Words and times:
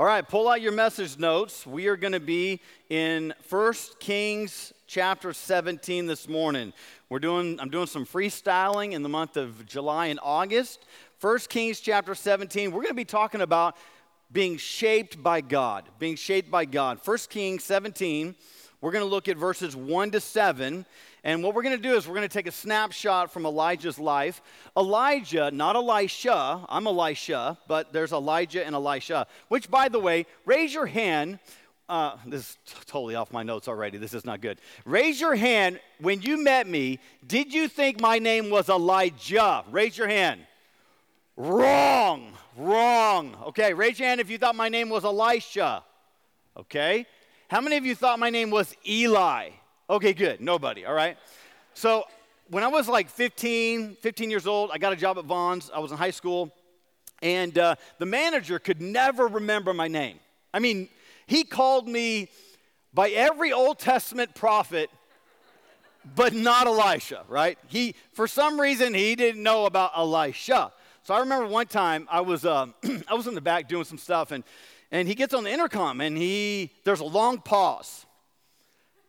All 0.00 0.06
right, 0.06 0.26
pull 0.26 0.48
out 0.48 0.62
your 0.62 0.72
message 0.72 1.18
notes. 1.18 1.66
We 1.66 1.86
are 1.88 1.96
going 1.98 2.14
to 2.14 2.20
be 2.20 2.62
in 2.88 3.34
1 3.50 3.74
Kings 3.98 4.72
chapter 4.86 5.34
17 5.34 6.06
this 6.06 6.26
morning. 6.26 6.72
We're 7.10 7.18
doing 7.18 7.60
I'm 7.60 7.68
doing 7.68 7.86
some 7.86 8.06
freestyling 8.06 8.92
in 8.92 9.02
the 9.02 9.10
month 9.10 9.36
of 9.36 9.66
July 9.66 10.06
and 10.06 10.18
August. 10.22 10.86
1 11.20 11.38
Kings 11.50 11.80
chapter 11.80 12.14
17. 12.14 12.70
We're 12.70 12.80
going 12.80 12.86
to 12.86 12.94
be 12.94 13.04
talking 13.04 13.42
about 13.42 13.76
being 14.32 14.56
shaped 14.56 15.22
by 15.22 15.42
God, 15.42 15.84
being 15.98 16.16
shaped 16.16 16.50
by 16.50 16.64
God. 16.64 16.98
1 17.04 17.18
Kings 17.28 17.62
17. 17.64 18.34
We're 18.80 18.92
going 18.92 19.04
to 19.04 19.10
look 19.10 19.28
at 19.28 19.36
verses 19.36 19.76
1 19.76 20.12
to 20.12 20.20
7 20.20 20.86
and 21.22 21.42
what 21.42 21.54
we're 21.54 21.62
going 21.62 21.76
to 21.76 21.82
do 21.82 21.94
is 21.94 22.08
we're 22.08 22.14
going 22.14 22.28
to 22.28 22.32
take 22.32 22.46
a 22.46 22.52
snapshot 22.52 23.30
from 23.30 23.44
Elijah's 23.44 23.98
life. 23.98 24.40
Elijah, 24.76 25.50
not 25.50 25.76
Elisha, 25.76 26.64
I'm 26.68 26.86
Elisha, 26.86 27.58
but 27.68 27.92
there's 27.92 28.12
Elijah 28.12 28.64
and 28.64 28.74
Elisha, 28.74 29.26
which, 29.48 29.70
by 29.70 29.88
the 29.88 29.98
way, 29.98 30.26
raise 30.46 30.72
your 30.72 30.86
hand. 30.86 31.38
Uh, 31.88 32.16
this 32.24 32.42
is 32.42 32.58
totally 32.86 33.16
off 33.16 33.32
my 33.32 33.42
notes 33.42 33.68
already. 33.68 33.98
This 33.98 34.14
is 34.14 34.24
not 34.24 34.40
good. 34.40 34.60
Raise 34.84 35.20
your 35.20 35.34
hand 35.34 35.80
when 36.00 36.22
you 36.22 36.42
met 36.42 36.66
me. 36.66 37.00
Did 37.26 37.52
you 37.52 37.68
think 37.68 38.00
my 38.00 38.18
name 38.18 38.48
was 38.48 38.68
Elijah? 38.68 39.64
Raise 39.70 39.98
your 39.98 40.08
hand. 40.08 40.40
Wrong, 41.36 42.32
wrong. 42.56 43.36
Okay, 43.48 43.74
raise 43.74 43.98
your 43.98 44.08
hand 44.08 44.20
if 44.20 44.30
you 44.30 44.38
thought 44.38 44.54
my 44.54 44.68
name 44.68 44.88
was 44.88 45.04
Elisha. 45.04 45.84
Okay. 46.56 47.06
How 47.48 47.60
many 47.60 47.76
of 47.76 47.84
you 47.84 47.94
thought 47.94 48.18
my 48.18 48.30
name 48.30 48.50
was 48.50 48.76
Eli? 48.86 49.50
Okay, 49.90 50.12
good. 50.12 50.40
Nobody, 50.40 50.86
all 50.86 50.94
right? 50.94 51.18
So 51.74 52.04
when 52.48 52.62
I 52.62 52.68
was 52.68 52.86
like 52.86 53.10
15, 53.10 53.96
15 53.96 54.30
years 54.30 54.46
old, 54.46 54.70
I 54.72 54.78
got 54.78 54.92
a 54.92 54.96
job 54.96 55.18
at 55.18 55.24
Vons. 55.24 55.68
I 55.74 55.80
was 55.80 55.90
in 55.90 55.98
high 55.98 56.12
school. 56.12 56.54
And 57.22 57.58
uh, 57.58 57.74
the 57.98 58.06
manager 58.06 58.60
could 58.60 58.80
never 58.80 59.26
remember 59.26 59.74
my 59.74 59.88
name. 59.88 60.20
I 60.54 60.60
mean, 60.60 60.88
he 61.26 61.42
called 61.42 61.88
me 61.88 62.28
by 62.94 63.10
every 63.10 63.52
Old 63.52 63.80
Testament 63.80 64.32
prophet, 64.32 64.90
but 66.14 66.34
not 66.34 66.68
Elisha, 66.68 67.24
right? 67.28 67.58
He, 67.66 67.96
for 68.12 68.28
some 68.28 68.60
reason, 68.60 68.94
he 68.94 69.16
didn't 69.16 69.42
know 69.42 69.66
about 69.66 69.90
Elisha. 69.96 70.70
So 71.02 71.14
I 71.14 71.18
remember 71.18 71.48
one 71.48 71.66
time 71.66 72.06
I 72.08 72.20
was, 72.20 72.44
uh, 72.44 72.66
I 73.08 73.14
was 73.14 73.26
in 73.26 73.34
the 73.34 73.40
back 73.40 73.66
doing 73.66 73.84
some 73.84 73.98
stuff, 73.98 74.30
and, 74.30 74.44
and 74.92 75.08
he 75.08 75.16
gets 75.16 75.34
on 75.34 75.42
the 75.42 75.50
intercom, 75.50 76.00
and 76.00 76.16
he, 76.16 76.70
there's 76.84 77.00
a 77.00 77.04
long 77.04 77.38
pause. 77.38 78.06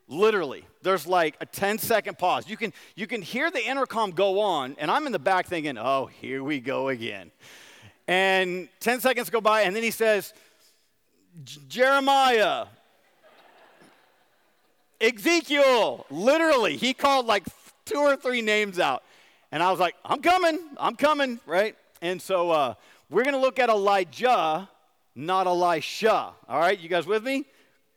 Literally, 0.07 0.65
there's 0.83 1.07
like 1.07 1.35
a 1.41 1.45
10 1.45 1.77
second 1.77 2.17
pause. 2.17 2.47
You 2.47 2.57
can, 2.57 2.73
you 2.95 3.07
can 3.07 3.21
hear 3.21 3.51
the 3.51 3.65
intercom 3.65 4.11
go 4.11 4.39
on, 4.39 4.75
and 4.79 4.89
I'm 4.89 5.05
in 5.05 5.11
the 5.11 5.19
back 5.19 5.47
thinking, 5.47 5.77
oh, 5.77 6.07
here 6.07 6.43
we 6.43 6.59
go 6.59 6.89
again. 6.89 7.31
And 8.07 8.67
10 8.79 8.99
seconds 8.99 9.29
go 9.29 9.41
by, 9.41 9.61
and 9.61 9.75
then 9.75 9.83
he 9.83 9.91
says, 9.91 10.33
Jeremiah, 11.67 12.65
Ezekiel. 14.99 16.05
Literally, 16.09 16.77
he 16.77 16.93
called 16.93 17.25
like 17.25 17.45
two 17.85 17.97
or 17.97 18.15
three 18.15 18.41
names 18.41 18.79
out. 18.79 19.03
And 19.51 19.61
I 19.61 19.71
was 19.71 19.79
like, 19.79 19.95
I'm 20.05 20.21
coming, 20.21 20.59
I'm 20.77 20.95
coming, 20.95 21.39
right? 21.45 21.75
And 22.01 22.21
so 22.21 22.51
uh, 22.51 22.73
we're 23.09 23.23
going 23.23 23.35
to 23.35 23.39
look 23.39 23.59
at 23.59 23.69
Elijah, 23.69 24.69
not 25.15 25.47
Elisha. 25.47 26.33
All 26.47 26.59
right, 26.59 26.79
you 26.79 26.87
guys 26.87 27.05
with 27.05 27.23
me? 27.23 27.45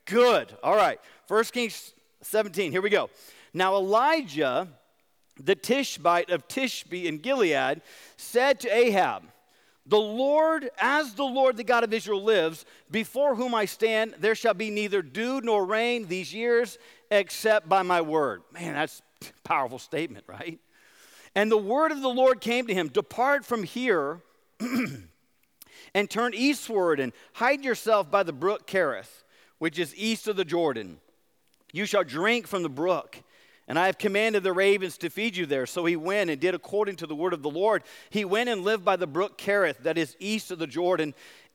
Good. 0.05 0.57
All 0.63 0.77
right. 0.77 0.99
First 1.27 1.53
Kings 1.53 1.94
17. 2.25 2.73
Here 2.73 2.83
we 2.83 2.91
go. 2.91 3.11
Now, 3.53 3.77
Elijah, 3.77 4.69
the 5.39 5.55
Tishbite 5.55 6.31
of 6.31 6.49
Tishbe 6.49 7.05
in 7.05 7.19
Gilead, 7.19 7.83
said 8.17 8.61
to 8.61 8.75
Ahab, 8.75 9.25
The 9.87 10.01
Lord, 10.01 10.71
as 10.79 11.15
the 11.15 11.25
Lord, 11.25 11.57
the 11.57 11.65
God 11.65 11.85
of 11.85 11.93
Israel, 11.93 12.23
lives, 12.23 12.65
before 12.91 13.35
whom 13.35 13.55
I 13.55 13.65
stand, 13.65 14.15
there 14.19 14.35
shall 14.35 14.55
be 14.55 14.71
neither 14.71 15.03
dew 15.03 15.41
nor 15.41 15.65
rain 15.65 16.07
these 16.09 16.33
years 16.33 16.79
except 17.11 17.69
by 17.69 17.83
my 17.83 18.01
word. 18.01 18.43
Man, 18.53 18.75
that's 18.75 19.03
a 19.23 19.49
powerful 19.49 19.79
statement, 19.79 20.25
right? 20.27 20.59
And 21.35 21.51
the 21.51 21.59
word 21.59 21.93
of 21.93 22.01
the 22.01 22.09
Lord 22.09 22.41
came 22.41 22.67
to 22.67 22.75
him 22.75 22.89
Depart 22.89 23.45
from 23.45 23.65
here 23.65 24.21
and 25.95 26.11
turn 26.11 26.33
eastward 26.35 27.01
and 27.01 27.13
hide 27.35 27.65
yourself 27.65 28.11
by 28.11 28.23
the 28.23 28.33
brook 28.33 28.67
Kerith, 28.67 29.25
which 29.59 29.79
is 29.79 29.95
east 29.97 30.29
of 30.29 30.37
the 30.37 30.45
Jordan. 30.45 30.99
You 31.75 31.87
shall 31.87 32.05
drink 32.05 32.47
from 32.47 32.63
the 32.63 32.69
brook. 32.69 33.21
And 33.67 33.77
I 33.77 33.87
have 33.87 33.99
commanded 33.99 34.45
the 34.45 34.53
ravens 34.53 34.97
to 34.99 35.11
feed 35.11 35.37
you 35.37 35.45
there. 35.45 35.67
So 35.67 35.85
he 35.85 35.97
went 35.97 36.31
and 36.31 36.41
did 36.41 36.55
according 36.55 36.97
to 36.97 37.07
the 37.07 37.17
word 37.17 37.33
of 37.33 37.43
the 37.43 37.51
Lord. 37.51 37.83
He 38.11 38.25
went 38.25 38.49
and 38.49 38.63
lived 38.63 38.85
by 38.85 38.95
the 38.95 39.09
brook 39.09 39.37
Kerith, 39.37 39.79
that 39.79 39.99
is 39.99 40.17
east 40.21 40.53
of 40.53 40.61
the 40.61 40.69
Jordan. 40.69 41.15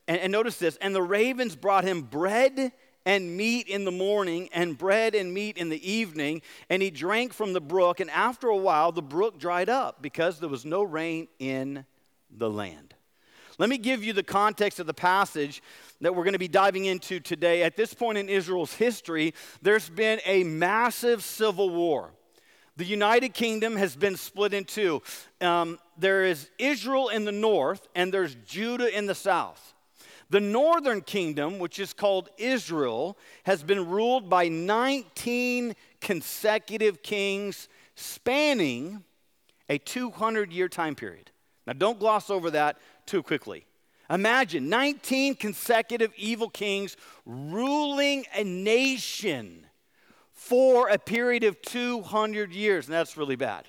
And, 0.09 0.17
and, 0.19 0.31
notice 0.31 0.57
this 0.57 0.75
and 0.81 0.93
the 0.93 1.01
ravens 1.01 1.55
brought 1.55 1.85
him 1.85 2.01
bread 2.01 2.73
and 3.05 3.37
meat 3.37 3.69
in 3.69 3.85
the 3.85 3.91
morning, 3.91 4.49
and 4.51 4.77
bread 4.77 5.15
and 5.15 5.33
meat 5.33 5.57
in 5.57 5.69
the 5.69 5.89
evening. 5.89 6.41
And 6.69 6.81
he 6.81 6.91
drank 6.91 7.31
from 7.31 7.53
the 7.53 7.61
brook. 7.61 8.01
And 8.01 8.09
after 8.09 8.49
a 8.49 8.57
while, 8.57 8.91
the 8.91 9.01
brook 9.01 9.39
dried 9.39 9.69
up 9.69 10.01
because 10.01 10.39
there 10.39 10.49
was 10.49 10.65
no 10.65 10.83
rain 10.83 11.29
in 11.39 11.85
the 12.29 12.49
land. 12.49 12.93
Let 13.59 13.67
me 13.67 13.77
give 13.77 14.05
you 14.05 14.13
the 14.13 14.23
context 14.23 14.79
of 14.79 14.87
the 14.87 14.93
passage 14.93 15.61
that 15.99 16.15
we're 16.15 16.23
going 16.23 16.31
to 16.31 16.39
be 16.39 16.47
diving 16.47 16.85
into 16.85 17.19
today. 17.19 17.61
At 17.61 17.75
this 17.75 17.93
point 17.93 18.17
in 18.17 18.29
Israel's 18.29 18.73
history, 18.73 19.33
there's 19.61 19.89
been 19.89 20.21
a 20.25 20.45
massive 20.45 21.21
civil 21.25 21.69
war. 21.69 22.11
The 22.77 22.85
United 22.85 23.33
Kingdom 23.33 23.75
has 23.75 23.97
been 23.97 24.15
split 24.15 24.53
in 24.53 24.63
two. 24.63 25.01
Um, 25.41 25.77
there 25.97 26.23
is 26.23 26.49
Israel 26.57 27.09
in 27.09 27.25
the 27.25 27.33
north, 27.33 27.85
and 27.95 28.13
there's 28.13 28.35
Judah 28.45 28.97
in 28.97 29.07
the 29.07 29.15
south. 29.15 29.73
The 30.29 30.39
northern 30.39 31.01
kingdom, 31.01 31.59
which 31.59 31.79
is 31.79 31.91
called 31.91 32.29
Israel, 32.37 33.17
has 33.43 33.61
been 33.61 33.89
ruled 33.89 34.29
by 34.29 34.47
19 34.47 35.75
consecutive 35.99 37.03
kings 37.03 37.67
spanning 37.95 39.03
a 39.67 39.77
200 39.79 40.53
year 40.53 40.69
time 40.69 40.95
period. 40.95 41.31
Now, 41.69 41.73
don't 41.73 41.99
gloss 41.99 42.31
over 42.31 42.49
that 42.51 42.79
too 43.09 43.23
quickly. 43.23 43.65
Imagine 44.09 44.69
19 44.69 45.35
consecutive 45.35 46.13
evil 46.15 46.49
kings 46.49 46.95
ruling 47.25 48.25
a 48.33 48.43
nation 48.43 49.65
for 50.33 50.89
a 50.89 50.97
period 50.97 51.43
of 51.43 51.61
200 51.61 52.53
years, 52.53 52.85
and 52.85 52.93
that's 52.93 53.17
really 53.17 53.35
bad. 53.35 53.65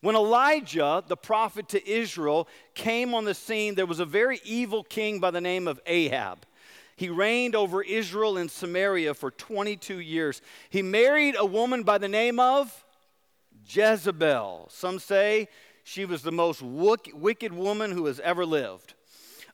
When 0.00 0.16
Elijah, 0.16 1.02
the 1.06 1.16
prophet 1.16 1.68
to 1.70 1.88
Israel, 1.88 2.46
came 2.74 3.14
on 3.14 3.24
the 3.24 3.34
scene, 3.34 3.74
there 3.74 3.86
was 3.86 4.00
a 4.00 4.04
very 4.04 4.40
evil 4.44 4.84
king 4.84 5.18
by 5.18 5.30
the 5.30 5.40
name 5.40 5.66
of 5.66 5.80
Ahab. 5.86 6.44
He 6.96 7.08
reigned 7.08 7.56
over 7.56 7.82
Israel 7.82 8.36
and 8.36 8.50
Samaria 8.50 9.14
for 9.14 9.30
22 9.30 9.98
years. 9.98 10.42
He 10.68 10.82
married 10.82 11.36
a 11.38 11.46
woman 11.46 11.82
by 11.82 11.98
the 11.98 12.08
name 12.08 12.38
of 12.38 12.84
Jezebel. 13.66 14.68
Some 14.70 14.98
say 14.98 15.48
she 15.84 16.04
was 16.04 16.22
the 16.22 16.32
most 16.32 16.62
wicked 16.62 17.52
woman 17.52 17.92
who 17.92 18.06
has 18.06 18.18
ever 18.20 18.44
lived. 18.44 18.94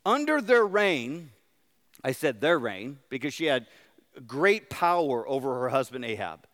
Under 0.07 0.41
their 0.41 0.65
reign, 0.65 1.31
I 2.03 2.13
said 2.13 2.41
their 2.41 2.59
reign 2.59 2.99
because 3.11 3.35
she 3.35 3.47
had 3.47 3.67
great 4.27 4.71
power 4.71 5.29
over 5.29 5.61
her 5.61 5.69
husband 5.69 6.05
Ahab. 6.05 6.47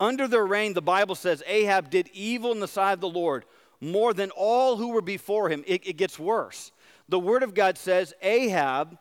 Under 0.00 0.26
their 0.26 0.46
reign, 0.46 0.72
the 0.72 0.82
Bible 0.82 1.14
says 1.14 1.42
Ahab 1.46 1.90
did 1.90 2.08
evil 2.12 2.52
in 2.52 2.60
the 2.60 2.66
sight 2.68 2.94
of 2.94 3.00
the 3.00 3.08
Lord 3.08 3.44
more 3.80 4.14
than 4.14 4.30
all 4.30 4.76
who 4.76 4.88
were 4.88 5.02
before 5.02 5.48
him. 5.48 5.62
It, 5.66 5.86
it 5.86 5.96
gets 5.96 6.18
worse. 6.18 6.72
The 7.08 7.18
Word 7.18 7.42
of 7.42 7.54
God 7.54 7.78
says 7.78 8.14
Ahab 8.22 8.98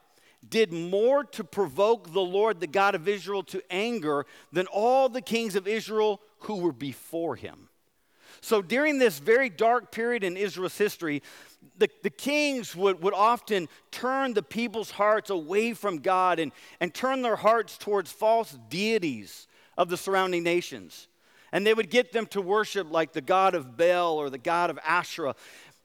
did 0.47 0.71
more 0.71 1.23
to 1.23 1.43
provoke 1.43 2.13
the 2.13 2.21
Lord, 2.21 2.59
the 2.59 2.67
God 2.67 2.95
of 2.95 3.07
Israel, 3.07 3.43
to 3.43 3.61
anger 3.71 4.25
than 4.51 4.67
all 4.67 5.09
the 5.09 5.21
kings 5.21 5.55
of 5.55 5.67
Israel 5.67 6.21
who 6.39 6.57
were 6.57 6.71
before 6.71 7.35
him. 7.35 7.69
So 8.47 8.61
during 8.61 8.97
this 8.97 9.19
very 9.19 9.49
dark 9.49 9.91
period 9.91 10.23
in 10.23 10.37
Israel's 10.37 10.77
history, 10.77 11.21
the, 11.77 11.89
the 12.01 12.09
kings 12.09 12.73
would, 12.77 13.03
would 13.03 13.13
often 13.13 13.67
turn 13.91 14.33
the 14.33 14.41
people's 14.41 14.89
hearts 14.89 15.29
away 15.29 15.73
from 15.73 15.97
God 15.97 16.39
and, 16.39 16.53
and 16.79 16.93
turn 16.93 17.23
their 17.23 17.35
hearts 17.35 17.77
towards 17.77 18.09
false 18.09 18.57
deities 18.69 19.47
of 19.77 19.89
the 19.89 19.97
surrounding 19.97 20.43
nations. 20.43 21.09
And 21.51 21.67
they 21.67 21.73
would 21.73 21.89
get 21.89 22.13
them 22.13 22.25
to 22.27 22.41
worship 22.41 22.89
like 22.89 23.11
the 23.11 23.19
god 23.19 23.53
of 23.53 23.75
Baal 23.75 24.15
or 24.15 24.29
the 24.29 24.37
god 24.37 24.69
of 24.69 24.79
Asherah. 24.81 25.35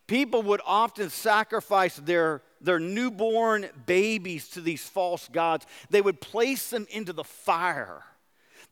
People 0.06 0.43
would 0.43 0.61
often 0.64 1.11
sacrifice 1.11 1.97
their, 1.97 2.43
their 2.61 2.79
newborn 2.79 3.70
babies 3.87 4.47
to 4.50 4.61
these 4.61 4.85
false 4.85 5.29
gods. 5.32 5.67
They 5.91 6.00
would 6.00 6.20
place 6.20 6.70
them 6.70 6.87
into 6.91 7.12
the 7.12 7.25
fire 7.25 8.05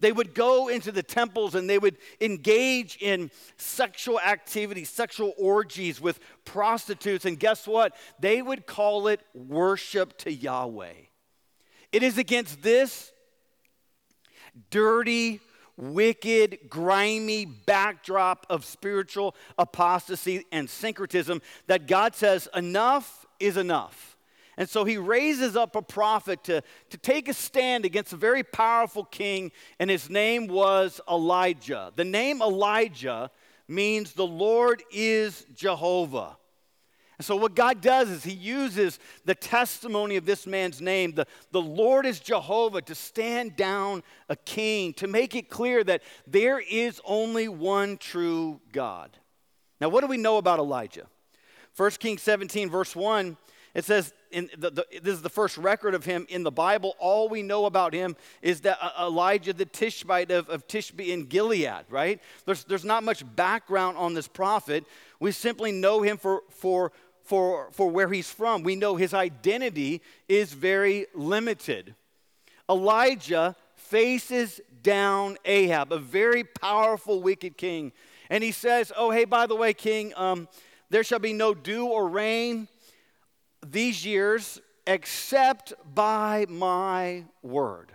they 0.01 0.13
would 0.13 0.35
go 0.35 0.69
into 0.69 0.91
the 0.91 1.03
temples 1.03 1.55
and 1.55 1.69
they 1.69 1.79
would 1.79 1.97
engage 2.21 2.97
in 3.01 3.31
sexual 3.57 4.19
activity, 4.21 4.85
sexual 4.85 5.33
orgies 5.39 6.01
with 6.01 6.19
prostitutes. 6.45 7.25
And 7.25 7.39
guess 7.39 7.67
what? 7.67 7.95
They 8.19 8.43
would 8.43 8.67
call 8.67 9.09
it 9.09 9.21
worship 9.35 10.19
to 10.19 10.33
Yahweh. 10.33 10.93
It 11.93 12.03
is 12.03 12.19
against 12.19 12.63
this 12.63 13.13
dirty, 14.71 15.41
wicked, 15.77 16.59
grimy 16.69 17.45
backdrop 17.45 18.47
of 18.51 18.65
spiritual 18.65 19.35
apostasy 19.59 20.45
and 20.53 20.69
syncretism 20.69 21.41
that 21.67 21.87
God 21.87 22.15
says, 22.15 22.49
enough 22.55 23.27
is 23.39 23.57
enough. 23.57 24.10
And 24.57 24.69
so 24.69 24.85
he 24.85 24.97
raises 24.97 25.57
up 25.57 25.77
a 25.77 25.83
prophet 25.83 26.45
to, 26.45 26.63
to 26.91 26.99
take 26.99 27.29
a 27.29 27.35
stand 27.35 27.85
against 27.85 28.13
a 28.13 28.17
very 28.17 28.43
powerful 28.43 29.05
king, 29.05 29.53
and 29.79 29.89
his 29.89 30.11
name 30.11 30.47
was 30.49 31.01
Elijah. 31.09 31.93
The 31.97 32.05
name 32.05 32.43
Elijah 32.43 33.31
means 33.69 34.13
the 34.13 34.27
Lord 34.27 34.83
is 34.93 35.47
Jehovah. 35.55 36.37
And 37.21 37.25
so, 37.27 37.37
what 37.37 37.55
God 37.55 37.83
does 37.83 38.09
is 38.09 38.25
He 38.25 38.33
uses 38.33 38.99
the 39.27 39.35
testimony 39.35 40.17
of 40.17 40.25
this 40.25 40.47
man's 40.47 40.81
name, 40.81 41.13
the, 41.13 41.27
the 41.53 41.61
Lord 41.61 42.07
is 42.07 42.19
Jehovah, 42.19 42.81
to 42.81 42.95
stand 42.95 43.57
down 43.57 44.03
a 44.31 44.37
king, 44.37 44.95
to 44.95 45.07
make 45.07 45.37
it 45.37 45.51
clear 45.51 45.85
that 45.85 46.03
there 46.27 46.59
is 46.59 46.99
only 47.05 47.47
one 47.47 47.99
true 47.99 48.63
God. 48.73 49.19
Now, 49.83 49.91
what 49.91 50.01
do 50.01 50.07
we 50.07 50.17
know 50.17 50.39
about 50.39 50.61
Elijah? 50.61 51.09
1 51.77 51.91
Kings 51.93 52.23
17, 52.23 52.71
verse 52.71 52.97
1, 52.97 53.37
it 53.75 53.85
says, 53.85 54.13
in 54.31 54.51
the, 54.57 54.71
the, 54.71 54.87
this 55.03 55.15
is 55.15 55.23
the 55.23 55.29
first 55.29 55.57
record 55.59 55.95
of 55.95 56.05
him 56.05 56.27
in 56.29 56.43
the 56.43 56.51
Bible. 56.51 56.95
All 56.99 57.29
we 57.29 57.43
know 57.43 57.67
about 57.67 57.93
him 57.93 58.17
is 58.43 58.61
that 58.63 58.79
uh, 58.81 59.07
Elijah 59.07 59.53
the 59.53 59.65
Tishbite 59.65 60.31
of, 60.31 60.49
of 60.49 60.67
Tishbe 60.67 61.09
in 61.09 61.27
Gilead, 61.27 61.85
right? 61.89 62.21
There's, 62.47 62.65
there's 62.65 62.85
not 62.85 63.05
much 63.05 63.25
background 63.37 63.97
on 63.97 64.15
this 64.15 64.29
prophet. 64.29 64.85
We 65.19 65.33
simply 65.33 65.73
know 65.73 66.03
him 66.03 66.17
for, 66.17 66.43
for 66.51 66.93
for, 67.31 67.69
for 67.71 67.89
where 67.89 68.11
he's 68.11 68.29
from. 68.29 68.65
We 68.65 68.75
know 68.75 68.97
his 68.97 69.15
identity 69.15 70.03
is 70.29 70.53
very 70.53 71.07
limited. 71.15 71.95
Elijah 72.69 73.55
faces 73.77 74.61
down 74.83 75.37
Ahab, 75.45 75.93
a 75.93 75.99
very 75.99 76.43
powerful, 76.43 77.23
wicked 77.23 77.57
king. 77.57 77.93
And 78.31 78.43
he 78.43 78.51
says, 78.51 78.91
Oh, 78.97 79.13
hey, 79.13 79.27
by 79.27 79.47
the 79.47 79.55
way, 79.55 79.75
king, 79.75 80.13
um, 80.17 80.49
there 80.91 81.05
shall 81.05 81.21
be 81.21 81.33
no 81.33 81.55
dew 81.55 81.87
or 81.87 82.09
rain 82.09 82.67
these 83.65 84.05
years 84.05 84.61
except 84.87 85.73
by 85.95 86.47
my 86.49 87.25
word. 87.43 87.93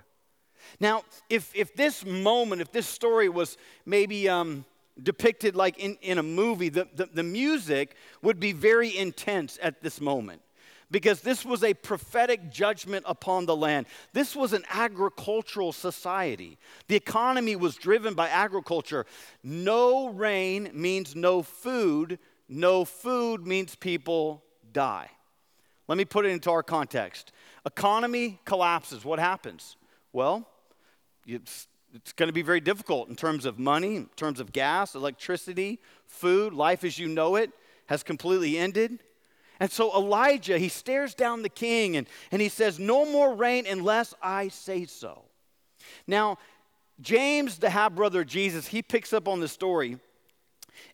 Now, 0.80 1.04
if, 1.30 1.52
if 1.56 1.76
this 1.76 2.06
moment, 2.06 2.62
if 2.62 2.72
this 2.72 2.88
story 2.88 3.30
was 3.30 3.58
maybe 3.86 4.28
um, 4.30 4.66
depicted 5.02 5.56
like 5.56 5.78
in, 5.78 5.98
in 6.02 6.18
a 6.18 6.24
movie, 6.24 6.70
the, 6.70 6.88
the, 6.96 7.08
the 7.08 7.24
music 7.24 7.96
would 8.22 8.40
be 8.40 8.52
very 8.52 8.96
intense 8.96 9.60
at 9.62 9.82
this 9.82 10.02
moment 10.02 10.42
because 10.92 11.22
this 11.22 11.44
was 11.44 11.64
a 11.64 11.74
prophetic 11.74 12.52
judgment 12.52 13.06
upon 13.08 13.46
the 13.46 13.56
land. 13.56 13.88
This 14.14 14.36
was 14.36 14.54
an 14.54 14.64
agricultural 14.70 15.74
society. 15.74 16.58
The 16.88 16.96
economy 16.96 17.56
was 17.56 17.76
driven 17.76 18.14
by 18.14 18.30
agriculture. 18.30 19.06
No 19.44 20.10
rain 20.10 20.70
means 20.74 21.16
no 21.16 21.42
food, 21.42 22.20
no 22.48 22.86
food 22.86 23.46
means 23.46 23.76
people 23.76 24.44
die. 24.72 25.10
Let 25.88 25.98
me 25.98 26.06
put 26.06 26.26
it 26.26 26.30
into 26.30 26.50
our 26.52 26.64
context. 26.64 27.32
Economy 27.66 28.40
collapses. 28.46 29.06
What 29.06 29.20
happens? 29.20 29.78
Well, 30.14 30.48
it's 31.28 31.68
it's 31.94 32.12
going 32.12 32.28
to 32.28 32.34
be 32.34 32.42
very 32.42 32.60
difficult 32.60 33.08
in 33.08 33.16
terms 33.16 33.46
of 33.46 33.58
money, 33.58 33.96
in 33.96 34.08
terms 34.18 34.42
of 34.42 34.52
gas, 34.52 34.96
electricity, 34.96 35.80
food. 36.08 36.54
Life 36.54 36.84
as 36.84 37.00
you 37.00 37.08
know 37.08 37.38
it 37.38 37.52
has 37.86 38.04
completely 38.04 38.58
ended. 38.58 39.00
And 39.62 39.72
so 39.72 39.96
Elijah, 39.96 40.58
he 40.58 40.68
stares 40.68 41.16
down 41.16 41.42
the 41.42 41.50
king 41.50 41.96
and, 41.96 42.08
and 42.32 42.42
he 42.42 42.50
says, 42.50 42.80
No 42.80 43.06
more 43.06 43.34
rain 43.34 43.66
unless 43.66 44.14
I 44.22 44.50
say 44.50 44.86
so. 44.86 45.24
Now, 46.06 46.38
James, 47.00 47.60
the 47.60 47.70
half 47.70 47.94
brother 47.94 48.22
of 48.22 48.28
Jesus, 48.28 48.68
he 48.68 48.82
picks 48.82 49.14
up 49.14 49.28
on 49.28 49.40
the 49.40 49.48
story 49.48 49.98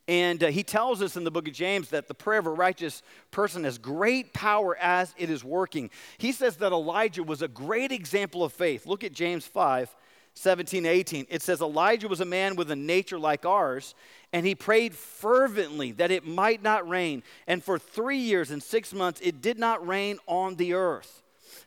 and 0.08 0.42
uh, 0.42 0.48
he 0.48 0.62
tells 0.62 1.02
us 1.02 1.16
in 1.16 1.24
the 1.24 1.30
book 1.30 1.48
of 1.48 1.54
James 1.54 1.90
that 1.90 2.08
the 2.08 2.14
prayer 2.14 2.38
of 2.38 2.46
a 2.46 2.50
righteous 2.50 3.02
person 3.30 3.64
has 3.64 3.78
great 3.78 4.32
power 4.32 4.76
as 4.78 5.14
it 5.16 5.30
is 5.30 5.44
working. 5.44 5.90
He 6.18 6.32
says 6.32 6.56
that 6.58 6.72
Elijah 6.72 7.22
was 7.22 7.42
a 7.42 7.48
great 7.48 7.92
example 7.92 8.44
of 8.44 8.52
faith. 8.52 8.86
Look 8.86 9.04
at 9.04 9.12
James 9.12 9.46
5 9.46 9.94
17, 10.34 10.86
18, 10.86 11.26
it 11.28 11.42
says 11.42 11.60
Elijah 11.60 12.08
was 12.08 12.22
a 12.22 12.24
man 12.24 12.56
with 12.56 12.70
a 12.70 12.76
nature 12.76 13.18
like 13.18 13.44
ours, 13.44 13.94
and 14.32 14.46
he 14.46 14.54
prayed 14.54 14.94
fervently 14.94 15.92
that 15.92 16.10
it 16.10 16.26
might 16.26 16.62
not 16.62 16.88
rain. 16.88 17.22
And 17.46 17.62
for 17.62 17.78
three 17.78 18.16
years 18.16 18.50
and 18.50 18.62
six 18.62 18.94
months, 18.94 19.20
it 19.22 19.42
did 19.42 19.58
not 19.58 19.86
rain 19.86 20.18
on 20.26 20.56
the 20.56 20.72
earth. 20.72 21.22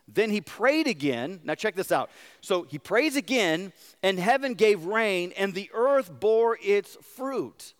Then 0.08 0.32
he 0.32 0.42
prayed 0.42 0.88
again. 0.88 1.42
Now, 1.44 1.54
check 1.54 1.76
this 1.76 1.92
out. 1.92 2.10
So 2.42 2.64
he 2.64 2.80
prays 2.80 3.16
again, 3.16 3.72
and 4.02 4.18
heaven 4.18 4.56
gave 4.56 4.86
rain, 4.86 5.32
and 5.38 5.54
the 5.54 5.70
earth 5.72 6.12
bore 6.20 6.58
its 6.60 6.96
fruit. 7.16 7.75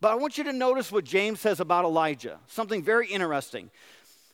But 0.00 0.12
I 0.12 0.14
want 0.14 0.38
you 0.38 0.44
to 0.44 0.52
notice 0.52 0.92
what 0.92 1.04
James 1.04 1.40
says 1.40 1.60
about 1.60 1.84
Elijah, 1.84 2.38
something 2.46 2.82
very 2.82 3.08
interesting. 3.08 3.70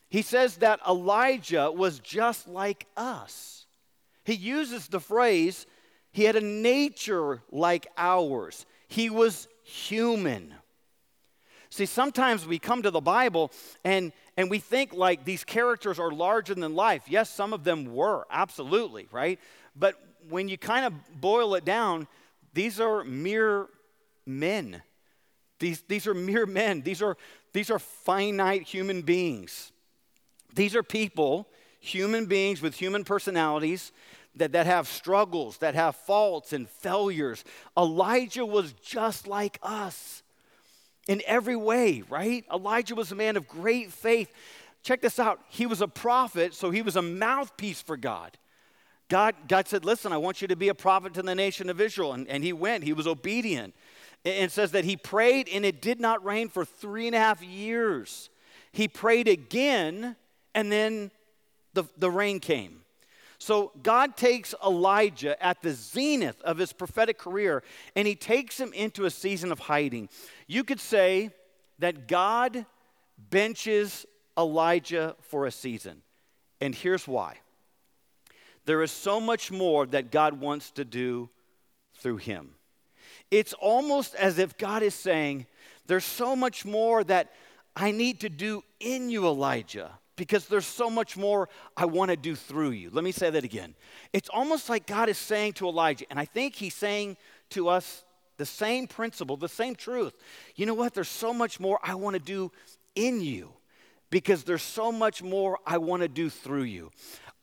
He 0.09 0.21
says 0.21 0.57
that 0.57 0.79
Elijah 0.87 1.71
was 1.71 1.99
just 1.99 2.47
like 2.47 2.85
us. 2.95 3.65
He 4.23 4.33
uses 4.33 4.87
the 4.87 4.99
phrase, 4.99 5.65
he 6.11 6.23
had 6.23 6.35
a 6.35 6.41
nature 6.41 7.41
like 7.51 7.87
ours. 7.97 8.65
He 8.87 9.09
was 9.09 9.47
human. 9.63 10.53
See, 11.69 11.85
sometimes 11.85 12.47
we 12.47 12.57
come 12.57 12.83
to 12.83 12.91
the 12.91 13.01
Bible 13.01 13.51
and, 13.83 14.13
and 14.37 14.49
we 14.49 14.59
think 14.59 14.93
like 14.93 15.25
these 15.25 15.43
characters 15.43 15.99
are 15.99 16.11
larger 16.11 16.55
than 16.55 16.73
life. 16.75 17.03
Yes, 17.07 17.29
some 17.29 17.51
of 17.51 17.63
them 17.63 17.93
were, 17.93 18.25
absolutely, 18.31 19.07
right? 19.11 19.39
But 19.75 19.95
when 20.29 20.47
you 20.47 20.57
kind 20.57 20.85
of 20.85 20.93
boil 21.19 21.55
it 21.55 21.65
down, 21.65 22.07
these 22.53 22.79
are 22.79 23.03
mere 23.03 23.67
men. 24.25 24.81
These, 25.59 25.83
these 25.87 26.07
are 26.07 26.13
mere 26.13 26.45
men. 26.45 26.81
These 26.81 27.01
are, 27.01 27.17
these 27.53 27.69
are 27.69 27.79
finite 27.79 28.63
human 28.63 29.01
beings. 29.01 29.71
These 30.53 30.75
are 30.75 30.83
people, 30.83 31.47
human 31.79 32.25
beings 32.25 32.61
with 32.61 32.75
human 32.75 33.03
personalities 33.03 33.91
that, 34.35 34.51
that 34.51 34.65
have 34.65 34.87
struggles, 34.87 35.57
that 35.59 35.75
have 35.75 35.95
faults 35.95 36.53
and 36.53 36.69
failures. 36.69 37.43
Elijah 37.77 38.45
was 38.45 38.73
just 38.73 39.27
like 39.27 39.59
us 39.63 40.23
in 41.07 41.21
every 41.25 41.55
way, 41.55 42.03
right? 42.09 42.45
Elijah 42.51 42.95
was 42.95 43.11
a 43.11 43.15
man 43.15 43.37
of 43.37 43.47
great 43.47 43.91
faith. 43.91 44.31
Check 44.83 45.01
this 45.01 45.19
out. 45.19 45.39
He 45.49 45.65
was 45.65 45.81
a 45.81 45.87
prophet, 45.87 46.53
so 46.53 46.71
he 46.71 46.81
was 46.81 46.95
a 46.95 47.01
mouthpiece 47.01 47.81
for 47.81 47.97
God. 47.97 48.37
God, 49.07 49.35
God 49.47 49.67
said, 49.67 49.85
Listen, 49.85 50.11
I 50.11 50.17
want 50.17 50.41
you 50.41 50.47
to 50.47 50.55
be 50.55 50.69
a 50.69 50.75
prophet 50.75 51.13
to 51.13 51.21
the 51.21 51.35
nation 51.35 51.69
of 51.69 51.79
Israel. 51.79 52.13
And, 52.13 52.27
and 52.27 52.43
he 52.43 52.53
went, 52.53 52.83
he 52.83 52.93
was 52.93 53.07
obedient. 53.07 53.75
And 54.25 54.51
says 54.51 54.71
that 54.71 54.85
he 54.85 54.97
prayed 54.97 55.47
and 55.47 55.63
it 55.63 55.81
did 55.81 55.99
not 55.99 56.25
rain 56.25 56.49
for 56.49 56.65
three 56.65 57.05
and 57.05 57.15
a 57.15 57.19
half 57.19 57.43
years. 57.43 58.29
He 58.71 58.87
prayed 58.87 59.27
again, 59.27 60.15
and 60.53 60.71
then 60.71 61.11
the, 61.73 61.83
the 61.97 62.09
rain 62.09 62.39
came. 62.39 62.81
So 63.37 63.71
God 63.83 64.17
takes 64.17 64.55
Elijah 64.65 65.41
at 65.43 65.61
the 65.61 65.71
zenith 65.71 66.41
of 66.41 66.57
his 66.57 66.73
prophetic 66.73 67.17
career 67.17 67.63
and 67.95 68.07
he 68.07 68.15
takes 68.15 68.59
him 68.59 68.73
into 68.73 69.05
a 69.05 69.11
season 69.11 69.51
of 69.51 69.59
hiding. 69.59 70.09
You 70.47 70.63
could 70.63 70.79
say 70.79 71.31
that 71.79 72.07
God 72.07 72.65
benches 73.29 74.05
Elijah 74.37 75.15
for 75.21 75.45
a 75.45 75.51
season. 75.51 76.01
And 76.61 76.73
here's 76.73 77.07
why 77.07 77.39
there 78.65 78.81
is 78.81 78.91
so 78.91 79.19
much 79.19 79.51
more 79.51 79.85
that 79.85 80.11
God 80.11 80.39
wants 80.39 80.71
to 80.71 80.85
do 80.85 81.29
through 81.93 82.17
him. 82.17 82.55
It's 83.31 83.53
almost 83.53 84.15
as 84.15 84.39
if 84.39 84.57
God 84.57 84.83
is 84.83 84.95
saying, 84.95 85.47
There's 85.87 86.05
so 86.05 86.35
much 86.35 86.65
more 86.65 87.03
that 87.03 87.31
I 87.75 87.91
need 87.91 88.21
to 88.21 88.29
do 88.29 88.63
in 88.79 89.09
you, 89.09 89.25
Elijah 89.25 89.91
because 90.15 90.47
there's 90.47 90.65
so 90.65 90.89
much 90.89 91.17
more 91.17 91.49
I 91.75 91.85
want 91.85 92.11
to 92.11 92.17
do 92.17 92.35
through 92.35 92.71
you. 92.71 92.89
Let 92.91 93.03
me 93.03 93.11
say 93.11 93.29
that 93.29 93.43
again. 93.43 93.75
It's 94.13 94.29
almost 94.29 94.69
like 94.69 94.87
God 94.87 95.09
is 95.09 95.17
saying 95.17 95.53
to 95.53 95.67
Elijah, 95.67 96.05
and 96.09 96.19
I 96.19 96.25
think 96.25 96.55
he's 96.55 96.73
saying 96.73 97.17
to 97.51 97.67
us 97.67 98.03
the 98.37 98.45
same 98.45 98.87
principle, 98.87 99.37
the 99.37 99.49
same 99.49 99.75
truth. 99.75 100.13
You 100.55 100.65
know 100.65 100.73
what? 100.73 100.93
There's 100.93 101.09
so 101.09 101.33
much 101.33 101.59
more 101.59 101.79
I 101.83 101.95
want 101.95 102.15
to 102.15 102.21
do 102.21 102.51
in 102.95 103.21
you 103.21 103.51
because 104.09 104.43
there's 104.43 104.63
so 104.63 104.91
much 104.91 105.21
more 105.21 105.59
I 105.65 105.77
want 105.77 106.01
to 106.01 106.07
do 106.07 106.29
through 106.29 106.63
you. 106.63 106.91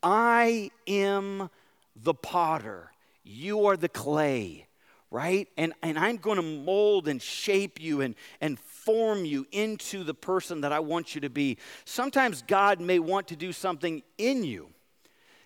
I 0.02 0.70
am 0.86 1.50
the 1.94 2.14
potter, 2.14 2.90
you 3.22 3.66
are 3.66 3.76
the 3.76 3.88
clay 3.88 4.66
right? 5.12 5.46
And, 5.58 5.74
and 5.82 5.98
I'm 5.98 6.16
going 6.16 6.36
to 6.36 6.42
mold 6.42 7.06
and 7.06 7.20
shape 7.20 7.80
you 7.80 8.00
and, 8.00 8.14
and 8.40 8.58
form 8.58 9.24
you 9.24 9.46
into 9.52 10.04
the 10.04 10.14
person 10.14 10.62
that 10.62 10.72
I 10.72 10.80
want 10.80 11.14
you 11.14 11.20
to 11.20 11.30
be. 11.30 11.58
Sometimes 11.84 12.42
God 12.42 12.80
may 12.80 12.98
want 12.98 13.28
to 13.28 13.36
do 13.36 13.52
something 13.52 14.02
in 14.16 14.42
you. 14.42 14.70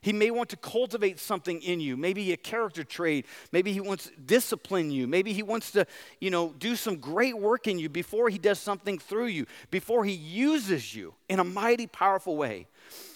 He 0.02 0.12
may 0.12 0.30
want 0.30 0.50
to 0.50 0.56
cultivate 0.56 1.18
something 1.18 1.60
in 1.62 1.80
you, 1.80 1.96
maybe 1.96 2.32
a 2.32 2.36
character 2.36 2.84
trait. 2.84 3.26
Maybe 3.50 3.72
he 3.72 3.80
wants 3.80 4.04
to 4.04 4.12
discipline 4.24 4.92
you. 4.92 5.08
Maybe 5.08 5.32
he 5.32 5.42
wants 5.42 5.72
to, 5.72 5.84
you 6.20 6.30
know, 6.30 6.54
do 6.60 6.76
some 6.76 6.98
great 6.98 7.36
work 7.36 7.66
in 7.66 7.80
you 7.80 7.88
before 7.88 8.28
he 8.28 8.38
does 8.38 8.60
something 8.60 9.00
through 9.00 9.26
you, 9.26 9.46
before 9.72 10.04
he 10.04 10.12
uses 10.12 10.94
you 10.94 11.12
in 11.28 11.40
a 11.40 11.44
mighty, 11.44 11.88
powerful 11.88 12.36
way. 12.36 12.68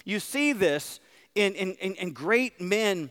You 0.03 0.19
see 0.19 0.51
this 0.51 0.99
in, 1.33 1.53
in, 1.53 1.75
in, 1.75 1.95
in 1.95 2.11
great 2.11 2.59
men 2.59 3.09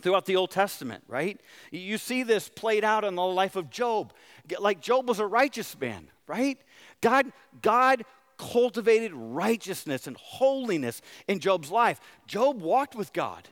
throughout 0.00 0.26
the 0.26 0.36
Old 0.36 0.50
Testament, 0.50 1.04
right? 1.08 1.40
You 1.70 1.98
see 1.98 2.22
this 2.22 2.48
played 2.48 2.84
out 2.84 3.04
in 3.04 3.14
the 3.14 3.24
life 3.24 3.56
of 3.56 3.70
Job. 3.70 4.12
Like 4.58 4.80
Job 4.80 5.08
was 5.08 5.18
a 5.18 5.26
righteous 5.26 5.78
man, 5.78 6.08
right? 6.26 6.58
God, 7.00 7.32
God 7.62 8.04
cultivated 8.38 9.12
righteousness 9.12 10.06
and 10.06 10.16
holiness 10.16 11.02
in 11.26 11.40
Job's 11.40 11.70
life. 11.70 12.00
Job 12.26 12.60
walked 12.60 12.94
with 12.94 13.12
God. 13.12 13.48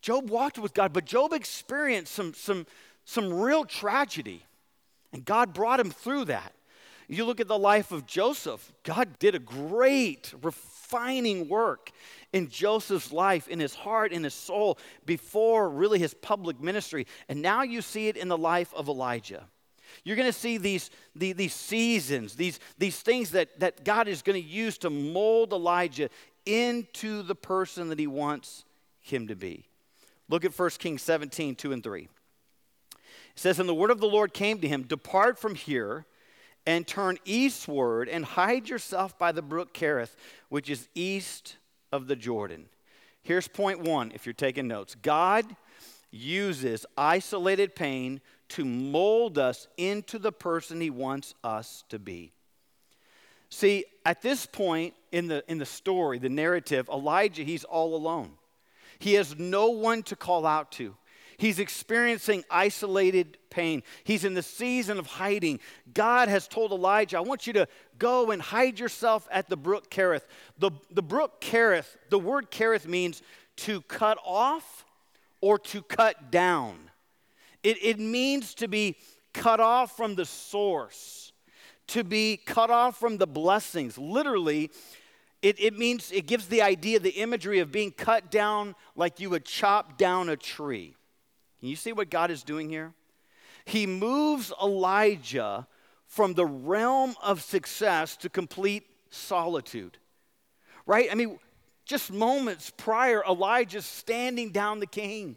Job 0.00 0.30
walked 0.30 0.58
with 0.58 0.72
God, 0.72 0.92
but 0.92 1.04
Job 1.04 1.32
experienced 1.32 2.12
some, 2.12 2.32
some, 2.32 2.66
some 3.04 3.32
real 3.32 3.64
tragedy, 3.64 4.44
and 5.12 5.24
God 5.24 5.52
brought 5.52 5.78
him 5.78 5.90
through 5.90 6.26
that. 6.26 6.54
You 7.10 7.24
look 7.24 7.40
at 7.40 7.48
the 7.48 7.58
life 7.58 7.90
of 7.90 8.06
Joseph, 8.06 8.72
God 8.84 9.18
did 9.18 9.34
a 9.34 9.40
great 9.40 10.32
refining 10.42 11.48
work 11.48 11.90
in 12.32 12.48
Joseph's 12.48 13.12
life, 13.12 13.48
in 13.48 13.58
his 13.58 13.74
heart, 13.74 14.12
in 14.12 14.22
his 14.22 14.32
soul, 14.32 14.78
before 15.06 15.68
really 15.68 15.98
his 15.98 16.14
public 16.14 16.60
ministry. 16.60 17.08
And 17.28 17.42
now 17.42 17.62
you 17.62 17.82
see 17.82 18.06
it 18.06 18.16
in 18.16 18.28
the 18.28 18.38
life 18.38 18.72
of 18.74 18.86
Elijah. 18.86 19.42
You're 20.04 20.14
going 20.14 20.32
to 20.32 20.38
see 20.38 20.56
these, 20.56 20.88
the, 21.16 21.32
these 21.32 21.52
seasons, 21.52 22.36
these, 22.36 22.60
these 22.78 23.00
things 23.00 23.32
that, 23.32 23.58
that 23.58 23.84
God 23.84 24.06
is 24.06 24.22
going 24.22 24.40
to 24.40 24.48
use 24.48 24.78
to 24.78 24.88
mold 24.88 25.52
Elijah 25.52 26.10
into 26.46 27.22
the 27.24 27.34
person 27.34 27.88
that 27.88 27.98
he 27.98 28.06
wants 28.06 28.64
him 29.00 29.26
to 29.26 29.34
be. 29.34 29.64
Look 30.28 30.44
at 30.44 30.56
1 30.56 30.70
Kings 30.78 31.02
17, 31.02 31.56
2 31.56 31.72
and 31.72 31.82
3. 31.82 32.02
It 32.02 32.08
says, 33.34 33.58
And 33.58 33.68
the 33.68 33.74
word 33.74 33.90
of 33.90 33.98
the 33.98 34.06
Lord 34.06 34.32
came 34.32 34.60
to 34.60 34.68
him 34.68 34.84
Depart 34.84 35.40
from 35.40 35.56
here 35.56 36.06
and 36.66 36.86
turn 36.86 37.18
eastward 37.24 38.08
and 38.08 38.24
hide 38.24 38.68
yourself 38.68 39.18
by 39.18 39.32
the 39.32 39.42
brook 39.42 39.72
Kerith, 39.74 40.14
which 40.48 40.68
is 40.68 40.88
east 40.94 41.56
of 41.92 42.06
the 42.06 42.16
Jordan. 42.16 42.66
Here's 43.22 43.48
point 43.48 43.80
one 43.80 44.12
if 44.14 44.26
you're 44.26 44.32
taking 44.32 44.68
notes 44.68 44.94
God 44.94 45.44
uses 46.10 46.86
isolated 46.96 47.74
pain 47.74 48.20
to 48.48 48.64
mold 48.64 49.38
us 49.38 49.68
into 49.76 50.18
the 50.18 50.32
person 50.32 50.80
he 50.80 50.90
wants 50.90 51.34
us 51.44 51.84
to 51.88 51.98
be. 51.98 52.32
See, 53.48 53.84
at 54.04 54.22
this 54.22 54.46
point 54.46 54.94
in 55.12 55.28
the, 55.28 55.44
in 55.48 55.58
the 55.58 55.66
story, 55.66 56.18
the 56.18 56.28
narrative, 56.28 56.88
Elijah, 56.88 57.42
he's 57.42 57.64
all 57.64 57.94
alone. 57.94 58.32
He 58.98 59.14
has 59.14 59.38
no 59.38 59.70
one 59.70 60.02
to 60.04 60.16
call 60.16 60.46
out 60.46 60.72
to. 60.72 60.94
He's 61.40 61.58
experiencing 61.58 62.44
isolated 62.50 63.38
pain. 63.48 63.82
He's 64.04 64.26
in 64.26 64.34
the 64.34 64.42
season 64.42 64.98
of 64.98 65.06
hiding. 65.06 65.60
God 65.94 66.28
has 66.28 66.46
told 66.46 66.70
Elijah, 66.70 67.16
I 67.16 67.20
want 67.20 67.46
you 67.46 67.54
to 67.54 67.66
go 67.98 68.30
and 68.30 68.42
hide 68.42 68.78
yourself 68.78 69.26
at 69.32 69.48
the 69.48 69.56
brook 69.56 69.90
Kerith. 69.90 70.26
The, 70.58 70.70
the 70.90 71.00
brook 71.00 71.40
Kerith, 71.40 71.96
the 72.10 72.18
word 72.18 72.50
Kerith 72.50 72.86
means 72.86 73.22
to 73.56 73.80
cut 73.80 74.18
off 74.22 74.84
or 75.40 75.58
to 75.58 75.80
cut 75.80 76.30
down. 76.30 76.76
It, 77.62 77.78
it 77.82 77.98
means 77.98 78.52
to 78.56 78.68
be 78.68 78.96
cut 79.32 79.60
off 79.60 79.96
from 79.96 80.16
the 80.16 80.26
source, 80.26 81.32
to 81.86 82.04
be 82.04 82.36
cut 82.36 82.68
off 82.68 83.00
from 83.00 83.16
the 83.16 83.26
blessings. 83.26 83.96
Literally, 83.96 84.70
it, 85.40 85.58
it 85.58 85.78
means, 85.78 86.12
it 86.12 86.26
gives 86.26 86.48
the 86.48 86.60
idea, 86.60 87.00
the 87.00 87.08
imagery 87.12 87.60
of 87.60 87.72
being 87.72 87.92
cut 87.92 88.30
down 88.30 88.74
like 88.94 89.20
you 89.20 89.30
would 89.30 89.46
chop 89.46 89.96
down 89.96 90.28
a 90.28 90.36
tree. 90.36 90.96
Can 91.60 91.68
you 91.68 91.76
see 91.76 91.92
what 91.92 92.10
God 92.10 92.30
is 92.30 92.42
doing 92.42 92.68
here? 92.68 92.92
He 93.64 93.86
moves 93.86 94.52
Elijah 94.60 95.66
from 96.06 96.34
the 96.34 96.46
realm 96.46 97.14
of 97.22 97.42
success 97.42 98.16
to 98.16 98.28
complete 98.28 98.84
solitude. 99.10 99.98
Right? 100.86 101.08
I 101.10 101.14
mean, 101.14 101.38
just 101.84 102.12
moments 102.12 102.72
prior, 102.76 103.22
Elijah's 103.28 103.86
standing 103.86 104.50
down 104.50 104.80
the 104.80 104.86
king. 104.86 105.36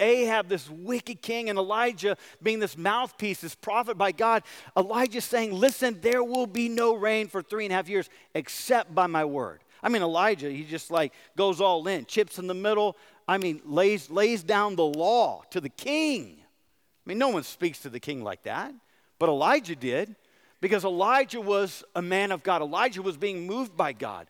Ahab, 0.00 0.48
this 0.48 0.70
wicked 0.70 1.22
king, 1.22 1.50
and 1.50 1.58
Elijah 1.58 2.16
being 2.42 2.60
this 2.60 2.76
mouthpiece, 2.76 3.40
this 3.40 3.54
prophet 3.54 3.98
by 3.98 4.12
God. 4.12 4.44
Elijah 4.76 5.20
saying, 5.20 5.52
Listen, 5.52 5.98
there 6.00 6.22
will 6.22 6.46
be 6.46 6.68
no 6.68 6.94
rain 6.94 7.28
for 7.28 7.42
three 7.42 7.64
and 7.64 7.72
a 7.72 7.76
half 7.76 7.88
years 7.88 8.08
except 8.34 8.94
by 8.94 9.06
my 9.06 9.24
word. 9.24 9.60
I 9.82 9.88
mean, 9.88 10.02
Elijah, 10.02 10.50
he 10.50 10.64
just 10.64 10.90
like 10.90 11.12
goes 11.36 11.60
all 11.60 11.86
in, 11.88 12.04
chips 12.04 12.38
in 12.38 12.46
the 12.46 12.54
middle. 12.54 12.96
I 13.28 13.36
mean, 13.38 13.60
lays, 13.66 14.10
lays 14.10 14.42
down 14.42 14.74
the 14.74 14.84
law 14.84 15.42
to 15.50 15.60
the 15.60 15.68
king. 15.68 16.38
I 16.40 17.04
mean, 17.04 17.18
no 17.18 17.28
one 17.28 17.42
speaks 17.42 17.80
to 17.80 17.90
the 17.90 18.00
king 18.00 18.24
like 18.24 18.42
that, 18.44 18.72
but 19.18 19.28
Elijah 19.28 19.76
did 19.76 20.16
because 20.60 20.84
Elijah 20.84 21.40
was 21.40 21.84
a 21.94 22.02
man 22.02 22.32
of 22.32 22.42
God. 22.42 22.62
Elijah 22.62 23.02
was 23.02 23.16
being 23.16 23.46
moved 23.46 23.76
by 23.76 23.92
God. 23.92 24.26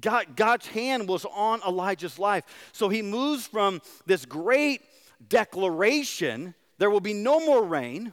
God. 0.00 0.34
God's 0.36 0.66
hand 0.66 1.06
was 1.06 1.24
on 1.26 1.60
Elijah's 1.66 2.18
life. 2.18 2.44
So 2.72 2.88
he 2.88 3.02
moves 3.02 3.46
from 3.46 3.80
this 4.06 4.24
great 4.24 4.82
declaration, 5.28 6.54
there 6.78 6.90
will 6.90 7.00
be 7.00 7.14
no 7.14 7.44
more 7.44 7.62
rain, 7.62 8.12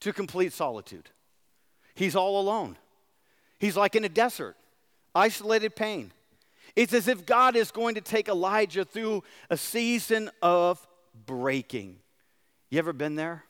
to 0.00 0.12
complete 0.12 0.52
solitude. 0.52 1.10
He's 1.94 2.14
all 2.14 2.40
alone. 2.40 2.76
He's 3.58 3.76
like 3.76 3.94
in 3.94 4.04
a 4.04 4.08
desert, 4.08 4.56
isolated 5.14 5.74
pain. 5.74 6.12
It's 6.76 6.92
as 6.92 7.08
if 7.08 7.24
God 7.24 7.56
is 7.56 7.70
going 7.70 7.94
to 7.94 8.00
take 8.00 8.28
Elijah 8.28 8.84
through 8.84 9.22
a 9.48 9.56
season 9.56 10.30
of 10.42 10.84
breaking. 11.26 11.96
You 12.70 12.78
ever 12.78 12.92
been 12.92 13.14
there? 13.14 13.44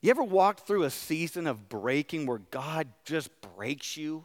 You 0.00 0.10
ever 0.10 0.22
walked 0.22 0.66
through 0.66 0.84
a 0.84 0.90
season 0.90 1.46
of 1.46 1.68
breaking 1.68 2.26
where 2.26 2.38
God 2.50 2.88
just 3.04 3.30
breaks 3.56 3.96
you? 3.96 4.24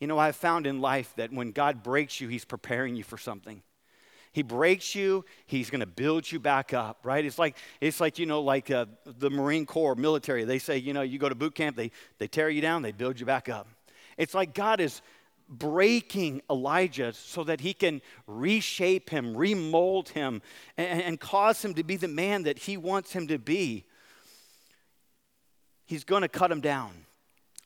You 0.00 0.06
know, 0.06 0.18
I've 0.18 0.36
found 0.36 0.66
in 0.66 0.80
life 0.80 1.12
that 1.16 1.32
when 1.32 1.52
God 1.52 1.82
breaks 1.82 2.20
you, 2.20 2.28
He's 2.28 2.44
preparing 2.44 2.96
you 2.96 3.04
for 3.04 3.18
something. 3.18 3.62
He 4.36 4.42
breaks 4.42 4.94
you, 4.94 5.24
he's 5.46 5.70
going 5.70 5.80
to 5.80 5.86
build 5.86 6.30
you 6.30 6.38
back 6.38 6.74
up, 6.74 6.98
right? 7.04 7.24
It's 7.24 7.38
like, 7.38 7.56
it's 7.80 8.00
like 8.00 8.18
you 8.18 8.26
know, 8.26 8.42
like 8.42 8.70
uh, 8.70 8.84
the 9.06 9.30
Marine 9.30 9.64
Corps 9.64 9.94
military. 9.94 10.44
They 10.44 10.58
say, 10.58 10.76
you 10.76 10.92
know, 10.92 11.00
you 11.00 11.18
go 11.18 11.30
to 11.30 11.34
boot 11.34 11.54
camp, 11.54 11.74
they, 11.74 11.90
they 12.18 12.28
tear 12.28 12.50
you 12.50 12.60
down, 12.60 12.82
they 12.82 12.92
build 12.92 13.18
you 13.18 13.24
back 13.24 13.48
up. 13.48 13.66
It's 14.18 14.34
like 14.34 14.52
God 14.52 14.78
is 14.78 15.00
breaking 15.48 16.42
Elijah 16.50 17.12
so 17.12 17.44
that 17.44 17.60
he 17.60 17.72
can 17.72 18.02
reshape 18.26 19.10
him, 19.10 19.36
remold 19.36 20.10
him, 20.10 20.42
and, 20.76 21.02
and 21.02 21.20
cause 21.20 21.64
him 21.64 21.74
to 21.74 21.84
be 21.84 21.96
the 21.96 22.08
man 22.08 22.44
that 22.44 22.58
he 22.60 22.76
wants 22.76 23.12
him 23.12 23.26
to 23.28 23.38
be. 23.38 23.84
He's 25.86 26.04
going 26.04 26.22
to 26.22 26.28
cut 26.28 26.50
him 26.50 26.60
down, 26.60 26.92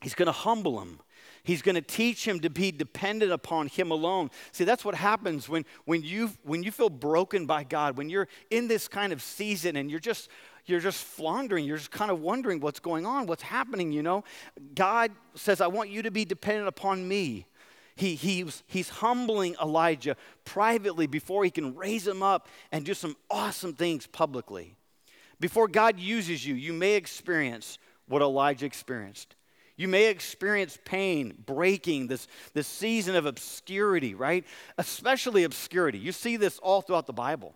he's 0.01 0.15
going 0.15 0.27
to 0.27 0.31
humble 0.31 0.81
him. 0.81 0.99
He's 1.43 1.63
going 1.63 1.73
to 1.73 1.81
teach 1.81 2.27
him 2.27 2.41
to 2.41 2.51
be 2.51 2.71
dependent 2.71 3.31
upon 3.31 3.65
him 3.65 3.89
alone. 3.89 4.29
See, 4.51 4.63
that's 4.63 4.85
what 4.85 4.93
happens 4.93 5.49
when, 5.49 5.65
when, 5.85 6.03
you, 6.03 6.29
when 6.43 6.61
you 6.61 6.69
feel 6.69 6.89
broken 6.89 7.47
by 7.47 7.63
God, 7.63 7.97
when 7.97 8.11
you're 8.11 8.27
in 8.51 8.67
this 8.67 8.87
kind 8.87 9.11
of 9.11 9.23
season 9.23 9.75
and 9.75 9.89
you're 9.89 9.99
just 9.99 10.29
you're 10.65 10.79
just 10.79 11.03
floundering. 11.03 11.65
You're 11.65 11.77
just 11.77 11.91
kind 11.91 12.11
of 12.11 12.21
wondering 12.21 12.59
what's 12.59 12.79
going 12.79 13.05
on, 13.05 13.25
what's 13.25 13.43
happening, 13.43 13.91
you 13.91 14.03
know. 14.03 14.23
God 14.75 15.11
says, 15.35 15.61
I 15.61 15.67
want 15.67 15.89
you 15.89 16.03
to 16.03 16.11
be 16.11 16.25
dependent 16.25 16.67
upon 16.67 17.07
me. 17.07 17.47
He, 17.95 18.15
he's, 18.15 18.63
he's 18.67 18.89
humbling 18.89 19.55
Elijah 19.61 20.15
privately 20.45 21.07
before 21.07 21.43
he 21.43 21.51
can 21.51 21.75
raise 21.75 22.07
him 22.07 22.23
up 22.23 22.47
and 22.71 22.85
do 22.85 22.93
some 22.93 23.15
awesome 23.29 23.73
things 23.73 24.07
publicly. 24.07 24.75
Before 25.39 25.67
God 25.67 25.99
uses 25.99 26.45
you, 26.45 26.55
you 26.55 26.73
may 26.73 26.93
experience 26.93 27.77
what 28.07 28.21
Elijah 28.21 28.65
experienced. 28.65 29.35
You 29.75 29.87
may 29.87 30.07
experience 30.07 30.77
pain, 30.85 31.33
breaking, 31.45 32.07
this, 32.07 32.27
this 32.53 32.67
season 32.67 33.15
of 33.15 33.25
obscurity, 33.25 34.13
right? 34.13 34.45
Especially 34.77 35.43
obscurity. 35.43 35.97
You 35.97 36.11
see 36.11 36.37
this 36.37 36.59
all 36.59 36.81
throughout 36.81 37.07
the 37.07 37.13
Bible. 37.13 37.55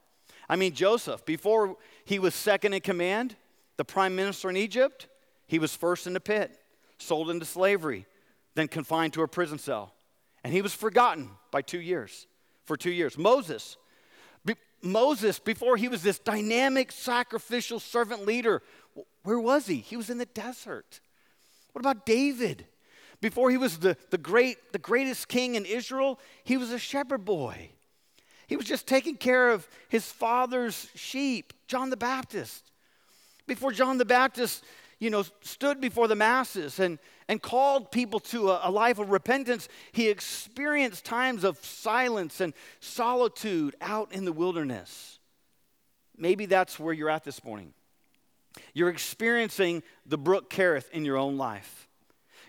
I 0.49 0.55
mean, 0.55 0.73
Joseph, 0.73 1.25
before 1.25 1.77
he 2.05 2.19
was 2.19 2.33
second 2.33 2.73
in 2.73 2.81
command, 2.81 3.35
the 3.77 3.85
prime 3.85 4.15
minister 4.15 4.49
in 4.49 4.57
Egypt, 4.57 5.07
he 5.47 5.59
was 5.59 5.75
first 5.75 6.07
in 6.07 6.13
the 6.13 6.19
pit, 6.19 6.59
sold 6.97 7.29
into 7.29 7.45
slavery, 7.45 8.05
then 8.55 8.67
confined 8.67 9.13
to 9.13 9.21
a 9.21 9.27
prison 9.27 9.57
cell. 9.57 9.93
And 10.45 10.53
he 10.53 10.61
was 10.61 10.75
forgotten 10.75 11.31
by 11.49 11.63
two 11.63 11.81
years, 11.81 12.27
for 12.65 12.77
two 12.77 12.91
years. 12.91 13.17
Moses, 13.17 13.77
be, 14.45 14.53
Moses, 14.83 15.39
before 15.39 15.75
he 15.75 15.87
was 15.87 16.03
this 16.03 16.19
dynamic, 16.19 16.91
sacrificial 16.91 17.79
servant 17.79 18.27
leader, 18.27 18.61
where 19.23 19.39
was 19.39 19.65
he? 19.65 19.77
He 19.77 19.97
was 19.97 20.11
in 20.11 20.19
the 20.19 20.27
desert. 20.27 20.99
What 21.71 21.79
about 21.79 22.05
David? 22.05 22.67
Before 23.21 23.49
he 23.49 23.57
was 23.57 23.79
the, 23.79 23.97
the, 24.11 24.19
great, 24.19 24.71
the 24.71 24.77
greatest 24.77 25.29
king 25.29 25.55
in 25.55 25.65
Israel, 25.65 26.19
he 26.43 26.57
was 26.57 26.69
a 26.69 26.77
shepherd 26.77 27.25
boy. 27.25 27.71
He 28.45 28.55
was 28.55 28.67
just 28.67 28.85
taking 28.85 29.17
care 29.17 29.49
of 29.49 29.67
his 29.89 30.11
father's 30.11 30.89
sheep, 30.93 31.53
John 31.65 31.89
the 31.89 31.97
Baptist. 31.97 32.69
Before 33.47 33.71
John 33.71 33.97
the 33.97 34.05
Baptist, 34.05 34.63
you 34.99 35.09
know, 35.09 35.23
stood 35.41 35.81
before 35.81 36.07
the 36.07 36.15
masses 36.15 36.79
and, 36.79 36.99
and 37.27 37.41
called 37.41 37.91
people 37.91 38.19
to 38.19 38.51
a, 38.51 38.61
a 38.63 38.71
life 38.71 38.99
of 38.99 39.11
repentance, 39.11 39.67
he 39.91 40.09
experienced 40.09 41.05
times 41.05 41.43
of 41.43 41.57
silence 41.63 42.41
and 42.41 42.53
solitude 42.79 43.75
out 43.81 44.11
in 44.13 44.25
the 44.25 44.31
wilderness. 44.31 45.19
Maybe 46.17 46.45
that's 46.45 46.79
where 46.79 46.93
you're 46.93 47.09
at 47.09 47.23
this 47.23 47.43
morning. 47.43 47.73
You're 48.73 48.89
experiencing 48.89 49.83
the 50.05 50.17
brook 50.17 50.49
Kerith 50.49 50.89
in 50.91 51.03
your 51.03 51.17
own 51.17 51.37
life. 51.37 51.89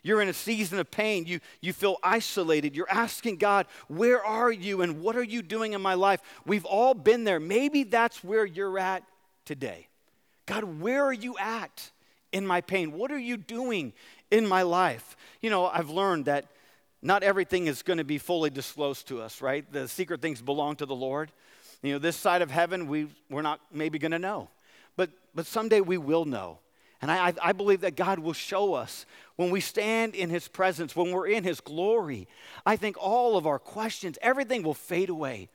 You're 0.05 0.23
in 0.23 0.29
a 0.29 0.33
season 0.33 0.79
of 0.79 0.89
pain. 0.89 1.27
You, 1.27 1.41
you 1.61 1.73
feel 1.73 1.97
isolated. 2.01 2.77
You're 2.77 2.89
asking 2.89 3.39
God, 3.39 3.67
Where 3.89 4.25
are 4.25 4.53
you 4.53 4.83
and 4.83 5.01
what 5.01 5.17
are 5.17 5.23
you 5.23 5.43
doing 5.43 5.73
in 5.73 5.83
my 5.83 5.95
life? 5.95 6.21
We've 6.45 6.65
all 6.65 6.95
been 6.95 7.25
there. 7.25 7.41
Maybe 7.41 7.83
that's 7.83 8.23
where 8.23 8.47
you're 8.47 8.79
at 8.79 9.03
today. 9.45 9.89
God, 10.47 10.63
where 10.81 11.05
are 11.05 11.13
you 11.13 11.37
at? 11.39 11.91
In 12.37 12.47
my 12.47 12.61
pain? 12.61 12.93
What 12.93 13.11
are 13.11 13.19
you 13.19 13.37
doing 13.37 13.93
in 14.31 14.47
my 14.47 14.63
life. 14.63 15.17
You 15.41 15.51
know, 15.51 15.67
I've 15.67 15.91
learned 15.91 16.27
that 16.27 16.47
not 17.03 17.23
everything 17.23 17.67
is 17.67 17.83
going 17.83 17.99
to 17.99 18.05
be 18.05 18.19
fully 18.19 18.51
disclosed 18.51 19.09
to 19.09 19.21
us, 19.21 19.41
right? 19.41 19.71
The 19.71 19.87
secret 19.89 20.21
things 20.21 20.41
belong 20.41 20.77
to 20.77 20.87
the 20.87 20.95
Lord. 20.95 21.31
You 21.83 21.93
know, 21.93 21.99
this 21.99 22.17
side 22.17 22.43
of 22.43 22.51
heaven, 22.51 22.89
we, 22.89 23.09
we're 23.31 23.43
not 23.43 23.61
maybe 23.73 23.99
going 23.99 24.13
to 24.13 24.19
know. 24.19 24.49
But, 24.97 25.11
but 25.35 25.47
someday 25.47 25.81
we 25.81 25.99
will 25.99 26.25
know. 26.25 26.59
And 27.03 27.11
I, 27.11 27.35
I 27.43 27.53
believe 27.53 27.83
that 27.83 27.95
God 27.95 28.19
will 28.19 28.33
show 28.33 28.73
us 28.73 29.05
when 29.37 29.51
we 29.51 29.61
stand 29.61 30.15
in 30.15 30.31
His 30.31 30.49
presence, 30.49 30.97
when 30.97 31.13
we're 31.13 31.27
in 31.27 31.45
His 31.45 31.61
glory. 31.61 32.27
I 32.65 32.77
think 32.77 32.97
all 32.99 33.37
of 33.37 33.47
our 33.47 33.59
questions, 33.59 34.19
everything 34.23 34.63
will 34.63 34.75
fade 34.75 35.11
away 35.11 35.51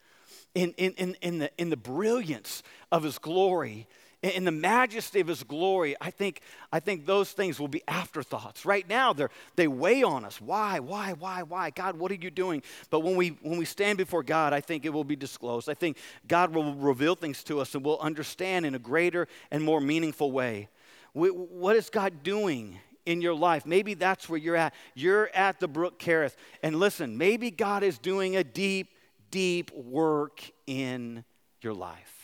in, 0.53 0.73
in, 0.77 0.93
in, 0.93 1.17
in, 1.21 1.39
the, 1.39 1.51
in 1.57 1.71
the 1.71 1.77
brilliance 1.77 2.61
of 2.91 3.01
His 3.01 3.17
glory 3.17 3.87
in 4.21 4.43
the 4.43 4.51
majesty 4.51 5.19
of 5.19 5.27
his 5.27 5.41
glory, 5.41 5.95
I 5.99 6.11
think, 6.11 6.41
I 6.71 6.79
think 6.79 7.07
those 7.07 7.31
things 7.31 7.59
will 7.59 7.67
be 7.67 7.81
afterthoughts. 7.87 8.65
Right 8.65 8.87
now, 8.87 9.13
they're, 9.13 9.31
they 9.55 9.67
weigh 9.67 10.03
on 10.03 10.25
us. 10.25 10.39
Why, 10.39 10.79
why, 10.79 11.13
why, 11.13 11.41
why? 11.41 11.71
God, 11.71 11.97
what 11.97 12.11
are 12.11 12.15
you 12.15 12.29
doing? 12.29 12.61
But 12.91 12.99
when 12.99 13.15
we, 13.15 13.29
when 13.41 13.57
we 13.57 13.65
stand 13.65 13.97
before 13.97 14.21
God, 14.21 14.53
I 14.53 14.61
think 14.61 14.85
it 14.85 14.93
will 14.93 15.03
be 15.03 15.15
disclosed. 15.15 15.69
I 15.69 15.73
think 15.73 15.97
God 16.27 16.53
will 16.53 16.75
reveal 16.75 17.15
things 17.15 17.43
to 17.45 17.59
us 17.61 17.73
and 17.73 17.83
we'll 17.83 17.99
understand 17.99 18.65
in 18.65 18.75
a 18.75 18.79
greater 18.79 19.27
and 19.49 19.63
more 19.63 19.81
meaningful 19.81 20.31
way. 20.31 20.69
We, 21.15 21.29
what 21.29 21.75
is 21.75 21.89
God 21.89 22.21
doing 22.21 22.77
in 23.07 23.21
your 23.21 23.33
life? 23.33 23.65
Maybe 23.65 23.95
that's 23.95 24.29
where 24.29 24.37
you're 24.37 24.55
at. 24.55 24.75
You're 24.93 25.29
at 25.33 25.59
the 25.59 25.67
brook 25.67 25.97
Kerith. 25.97 26.35
And 26.61 26.75
listen, 26.75 27.17
maybe 27.17 27.49
God 27.49 27.81
is 27.81 27.97
doing 27.97 28.35
a 28.35 28.43
deep, 28.43 28.89
deep 29.31 29.71
work 29.73 30.43
in 30.67 31.23
your 31.61 31.73
life. 31.73 32.20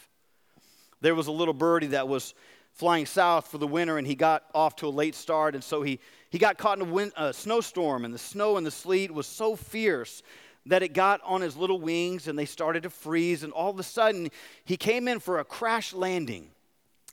There 1.01 1.15
was 1.15 1.27
a 1.27 1.31
little 1.31 1.53
birdie 1.53 1.87
that 1.87 2.07
was 2.07 2.33
flying 2.73 3.05
south 3.05 3.47
for 3.47 3.57
the 3.57 3.67
winter, 3.67 3.97
and 3.97 4.05
he 4.05 4.15
got 4.15 4.43
off 4.53 4.75
to 4.77 4.87
a 4.87 4.89
late 4.89 5.15
start, 5.15 5.55
and 5.55 5.63
so 5.63 5.81
he, 5.81 5.99
he 6.29 6.37
got 6.37 6.57
caught 6.57 6.79
in 6.79 6.87
a, 6.87 6.91
wind, 6.91 7.11
a 7.17 7.33
snowstorm, 7.33 8.05
and 8.05 8.13
the 8.13 8.19
snow 8.19 8.57
and 8.57 8.65
the 8.65 8.71
sleet 8.71 9.11
was 9.11 9.25
so 9.25 9.55
fierce 9.55 10.21
that 10.65 10.83
it 10.83 10.93
got 10.93 11.21
on 11.23 11.41
his 11.41 11.55
little 11.55 11.79
wings, 11.79 12.27
and 12.27 12.37
they 12.37 12.45
started 12.45 12.83
to 12.83 12.89
freeze, 12.89 13.43
and 13.43 13.53
all 13.53 13.71
of 13.71 13.79
a 13.79 13.83
sudden, 13.83 14.29
he 14.65 14.77
came 14.77 15.07
in 15.07 15.19
for 15.19 15.39
a 15.39 15.45
crash 15.45 15.93
landing. 15.93 16.49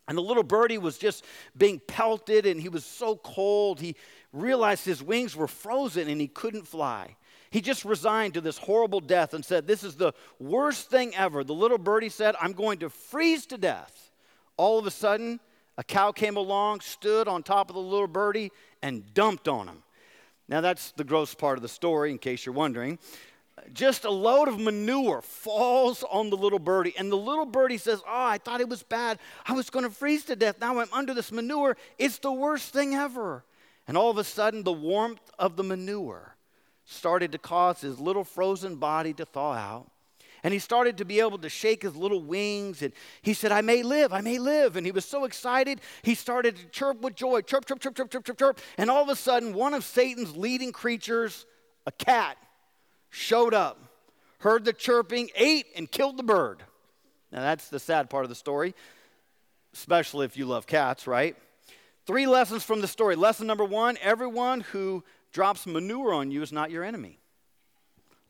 And 0.07 0.19
the 0.19 0.23
little 0.23 0.43
birdie 0.43 0.77
was 0.77 0.99
just 0.99 1.25
being 1.57 1.81
pelted, 1.81 2.45
and 2.45 2.61
he 2.61 2.69
was 2.69 2.85
so 2.85 3.17
cold, 3.17 3.81
he 3.81 3.97
realized 4.35 4.85
his 4.85 5.03
wings 5.03 5.35
were 5.35 5.49
frozen 5.49 6.09
and 6.09 6.21
he 6.21 6.29
couldn't 6.29 6.67
fly. 6.67 7.17
He 7.55 7.61
just 7.61 7.85
resigned 7.85 8.35
to 8.35 8.41
this 8.41 8.59
horrible 8.59 8.99
death 8.99 9.33
and 9.33 9.45
said, 9.45 9.69
This 9.69 9.85
is 9.85 9.95
the 9.95 10.13
worst 10.41 10.91
thing 10.91 11.15
ever. 11.15 11.45
The 11.45 11.55
little 11.55 11.79
birdie 11.79 12.09
said, 12.09 12.35
I'm 12.41 12.53
going 12.53 12.81
to 12.81 12.91
freeze 12.91 13.47
to 13.47 13.57
death. 13.57 14.11
All 14.57 14.77
of 14.77 14.89
a 14.89 14.91
sudden, 14.91 15.39
a 15.79 15.85
cow 15.85 16.11
came 16.11 16.37
along, 16.37 16.81
stood 16.81 17.29
on 17.29 17.45
top 17.45 17.71
of 17.71 17.77
the 17.77 17.81
little 17.81 18.09
birdie, 18.09 18.51
and 18.83 19.15
dumped 19.15 19.47
on 19.47 19.69
him. 19.69 19.85
Now, 20.49 20.63
that's 20.63 20.91
the 20.97 21.05
gross 21.05 21.33
part 21.33 21.57
of 21.57 21.63
the 21.63 21.69
story, 21.69 22.11
in 22.11 22.19
case 22.19 22.45
you're 22.45 22.57
wondering. 22.57 22.99
Just 23.73 24.05
a 24.05 24.11
load 24.11 24.49
of 24.49 24.59
manure 24.59 25.23
falls 25.23 26.03
on 26.11 26.31
the 26.31 26.37
little 26.37 26.59
birdie, 26.59 26.95
and 26.99 27.09
the 27.09 27.17
little 27.17 27.47
birdie 27.47 27.79
says, 27.79 28.03
Oh, 28.05 28.27
I 28.27 28.39
thought 28.39 28.63
it 28.63 28.69
was 28.69 28.83
bad. 28.83 29.21
I 29.47 29.53
was 29.53 29.71
going 29.71 29.85
to 29.85 29.93
freeze 29.93 30.25
to 30.25 30.35
death. 30.35 30.57
Now 30.61 30.81
I'm 30.81 30.93
under 30.93 31.15
this 31.15 31.31
manure. 31.31 31.77
It's 32.01 32.19
the 32.19 32.33
worst 32.33 32.73
thing 32.73 32.97
ever. 32.97 33.45
And 33.87 33.97
all 33.97 34.11
of 34.11 34.19
a 34.19 34.25
sudden, 34.25 34.65
the 34.65 34.73
warmth 34.73 35.31
of 35.39 35.55
the 35.55 35.63
manure 35.63 36.34
started 36.85 37.33
to 37.33 37.39
cause 37.39 37.81
his 37.81 37.99
little 37.99 38.25
frozen 38.25 38.77
body 38.77 39.13
to 39.15 39.25
thaw 39.25 39.55
out. 39.55 39.91
And 40.43 40.53
he 40.53 40.59
started 40.59 40.99
to 40.99 41.07
be 41.07 41.21
able 41.21 41.39
to 41.39 41.49
shake 41.49 41.83
his 41.83 41.97
little 41.97 42.23
wings. 42.23 42.83
And 42.83 42.93
he 43.23 43.33
said, 43.33 43.51
I 43.51 43.63
may 43.63 43.83
live, 43.83 44.13
I 44.13 44.21
may 44.21 44.39
live. 44.39 44.77
And 44.77 44.85
he 44.85 44.93
was 44.93 45.07
so 45.07 45.25
excited, 45.25 45.81
he 46.03 46.15
started 46.15 46.57
to 46.57 46.67
chirp 46.67 47.01
with 47.01 47.15
joy 47.15 47.41
chirp, 47.41 47.65
chirp, 47.65 47.81
chirp, 47.81 47.97
chirp, 47.97 48.11
chirp, 48.11 48.25
chirp, 48.27 48.39
chirp. 48.39 48.61
And 48.77 48.91
all 48.91 49.03
of 49.03 49.09
a 49.09 49.17
sudden, 49.17 49.55
one 49.55 49.73
of 49.73 49.85
Satan's 49.85 50.37
leading 50.37 50.71
creatures, 50.71 51.47
a 51.87 51.93
cat, 51.93 52.37
showed 53.09 53.55
up, 53.55 53.81
heard 54.41 54.67
the 54.67 54.75
chirping, 54.75 55.31
ate, 55.35 55.67
and 55.77 55.91
killed 55.91 56.19
the 56.19 56.23
bird. 56.23 56.63
Now, 57.33 57.41
that's 57.41 57.69
the 57.69 57.79
sad 57.79 58.11
part 58.11 58.25
of 58.25 58.29
the 58.29 58.35
story, 58.35 58.75
especially 59.73 60.27
if 60.27 60.37
you 60.37 60.45
love 60.45 60.67
cats, 60.67 61.07
right? 61.07 61.37
Three 62.07 62.27
lessons 62.27 62.63
from 62.63 62.83
the 62.83 62.87
story. 62.87 63.17
Lesson 63.17 63.47
number 63.47 63.65
one 63.65 63.97
everyone 64.03 64.61
who 64.61 65.03
drops 65.35 65.67
manure 65.67 66.15
on 66.15 66.31
you 66.31 66.41
is 66.41 66.53
not 66.53 66.71
your 66.71 66.83
enemy. 66.83 67.19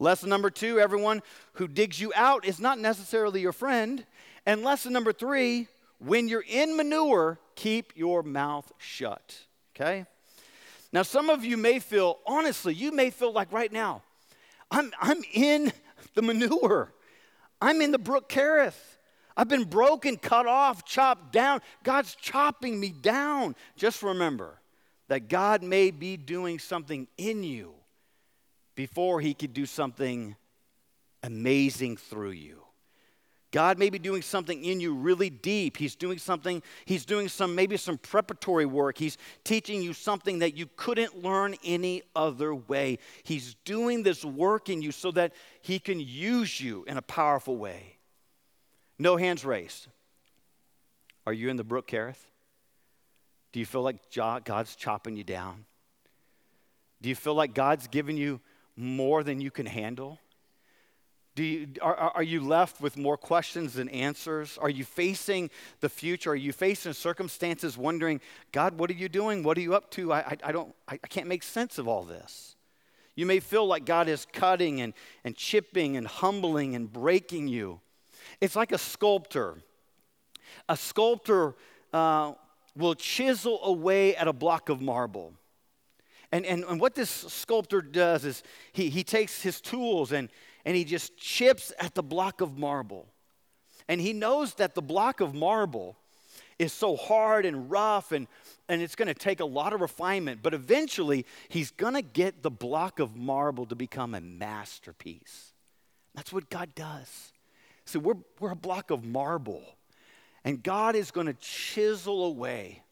Lesson 0.00 0.28
number 0.28 0.50
two 0.50 0.80
everyone 0.80 1.22
who 1.52 1.68
digs 1.68 2.00
you 2.00 2.12
out 2.16 2.44
is 2.44 2.58
not 2.58 2.80
necessarily 2.80 3.40
your 3.40 3.52
friend. 3.52 4.04
And 4.44 4.62
lesson 4.62 4.92
number 4.92 5.12
three 5.12 5.68
when 5.98 6.28
you're 6.28 6.44
in 6.48 6.76
manure, 6.76 7.38
keep 7.54 7.92
your 7.94 8.22
mouth 8.24 8.72
shut. 8.78 9.38
Okay? 9.74 10.06
Now, 10.92 11.02
some 11.02 11.30
of 11.30 11.44
you 11.44 11.56
may 11.56 11.78
feel, 11.78 12.18
honestly, 12.26 12.74
you 12.74 12.92
may 12.92 13.10
feel 13.10 13.32
like 13.32 13.52
right 13.52 13.72
now, 13.72 14.02
I'm, 14.70 14.92
I'm 15.00 15.22
in 15.32 15.72
the 16.14 16.22
manure. 16.22 16.92
I'm 17.60 17.80
in 17.80 17.90
the 17.90 17.98
brook 17.98 18.28
Kerith. 18.28 18.78
I've 19.36 19.48
been 19.48 19.64
broken, 19.64 20.16
cut 20.16 20.46
off, 20.46 20.84
chopped 20.84 21.32
down. 21.32 21.60
God's 21.82 22.14
chopping 22.14 22.78
me 22.78 22.90
down. 22.90 23.56
Just 23.76 24.02
remember, 24.02 24.60
that 25.08 25.28
God 25.28 25.62
may 25.62 25.90
be 25.90 26.16
doing 26.16 26.58
something 26.58 27.06
in 27.16 27.42
you 27.42 27.74
before 28.74 29.20
he 29.20 29.34
could 29.34 29.52
do 29.52 29.66
something 29.66 30.36
amazing 31.22 31.96
through 31.96 32.30
you. 32.30 32.64
God 33.54 33.78
may 33.78 33.88
be 33.88 34.00
doing 34.00 34.20
something 34.20 34.64
in 34.64 34.80
you 34.80 34.92
really 34.92 35.30
deep. 35.30 35.76
He's 35.76 35.94
doing 35.94 36.18
something, 36.18 36.60
he's 36.86 37.04
doing 37.04 37.28
some, 37.28 37.54
maybe 37.54 37.76
some 37.76 37.98
preparatory 37.98 38.66
work. 38.66 38.98
He's 38.98 39.16
teaching 39.44 39.80
you 39.80 39.92
something 39.92 40.40
that 40.40 40.56
you 40.56 40.68
couldn't 40.74 41.22
learn 41.22 41.54
any 41.62 42.02
other 42.16 42.52
way. 42.52 42.98
He's 43.22 43.54
doing 43.64 44.02
this 44.02 44.24
work 44.24 44.70
in 44.70 44.82
you 44.82 44.90
so 44.90 45.12
that 45.12 45.34
he 45.60 45.78
can 45.78 46.00
use 46.00 46.60
you 46.60 46.84
in 46.88 46.96
a 46.96 47.02
powerful 47.02 47.56
way. 47.56 47.98
No 48.98 49.16
hands 49.16 49.44
raised. 49.44 49.86
Are 51.24 51.32
you 51.32 51.48
in 51.48 51.56
the 51.56 51.62
brook, 51.62 51.86
Kerith? 51.86 52.26
Do 53.54 53.60
you 53.60 53.66
feel 53.66 53.82
like 53.82 54.12
God's 54.12 54.74
chopping 54.74 55.14
you 55.14 55.22
down? 55.22 55.64
Do 57.00 57.08
you 57.08 57.14
feel 57.14 57.34
like 57.34 57.54
God's 57.54 57.86
giving 57.86 58.16
you 58.16 58.40
more 58.74 59.22
than 59.22 59.40
you 59.40 59.52
can 59.52 59.64
handle? 59.64 60.18
Do 61.36 61.44
you, 61.44 61.68
are, 61.80 61.94
are 61.94 62.22
you 62.24 62.40
left 62.40 62.80
with 62.80 62.96
more 62.96 63.16
questions 63.16 63.74
than 63.74 63.88
answers? 63.90 64.58
Are 64.60 64.68
you 64.68 64.84
facing 64.84 65.50
the 65.78 65.88
future? 65.88 66.32
Are 66.32 66.34
you 66.34 66.52
facing 66.52 66.94
circumstances 66.94 67.78
wondering, 67.78 68.20
God, 68.50 68.76
what 68.76 68.90
are 68.90 68.94
you 68.94 69.08
doing? 69.08 69.44
What 69.44 69.56
are 69.56 69.60
you 69.60 69.76
up 69.76 69.88
to? 69.92 70.12
I, 70.12 70.18
I, 70.18 70.36
I 70.46 70.50
don't, 70.50 70.74
I, 70.88 70.94
I 70.94 71.06
can't 71.06 71.28
make 71.28 71.44
sense 71.44 71.78
of 71.78 71.86
all 71.86 72.02
this. 72.02 72.56
You 73.14 73.24
may 73.24 73.38
feel 73.38 73.66
like 73.68 73.84
God 73.84 74.08
is 74.08 74.26
cutting 74.32 74.80
and, 74.80 74.94
and 75.22 75.36
chipping 75.36 75.96
and 75.96 76.08
humbling 76.08 76.74
and 76.74 76.92
breaking 76.92 77.46
you. 77.46 77.80
It's 78.40 78.56
like 78.56 78.72
a 78.72 78.78
sculptor. 78.78 79.58
A 80.68 80.76
sculptor 80.76 81.54
uh, 81.92 82.32
will 82.76 82.94
chisel 82.94 83.60
away 83.64 84.16
at 84.16 84.28
a 84.28 84.32
block 84.32 84.68
of 84.68 84.80
marble. 84.80 85.32
And, 86.32 86.44
and, 86.44 86.64
and 86.64 86.80
what 86.80 86.94
this 86.94 87.10
sculptor 87.10 87.80
does 87.80 88.24
is 88.24 88.42
he, 88.72 88.88
he 88.88 89.04
takes 89.04 89.40
his 89.42 89.60
tools 89.60 90.10
and, 90.10 90.28
and 90.64 90.76
he 90.76 90.84
just 90.84 91.16
chips 91.16 91.72
at 91.78 91.94
the 91.94 92.02
block 92.02 92.40
of 92.40 92.58
marble. 92.58 93.06
And 93.88 94.00
he 94.00 94.12
knows 94.12 94.54
that 94.54 94.74
the 94.74 94.82
block 94.82 95.20
of 95.20 95.34
marble 95.34 95.96
is 96.58 96.72
so 96.72 96.96
hard 96.96 97.46
and 97.46 97.70
rough 97.70 98.12
and, 98.12 98.26
and 98.68 98.80
it's 98.80 98.96
going 98.96 99.08
to 99.08 99.14
take 99.14 99.40
a 99.40 99.44
lot 99.44 99.72
of 99.72 99.80
refinement. 99.80 100.40
But 100.42 100.54
eventually, 100.54 101.26
he's 101.48 101.70
going 101.70 101.94
to 101.94 102.02
get 102.02 102.42
the 102.42 102.50
block 102.50 102.98
of 102.98 103.16
marble 103.16 103.66
to 103.66 103.74
become 103.74 104.14
a 104.14 104.20
masterpiece. 104.20 105.52
That's 106.14 106.32
what 106.32 106.48
God 106.48 106.74
does. 106.74 107.32
So 107.84 107.98
we're, 107.98 108.16
we're 108.40 108.52
a 108.52 108.56
block 108.56 108.90
of 108.90 109.04
marble. 109.04 109.62
And 110.44 110.62
God 110.62 110.94
is 110.94 111.10
going 111.10 111.26
to 111.26 111.34
chisel 111.34 112.24
away. 112.24 112.82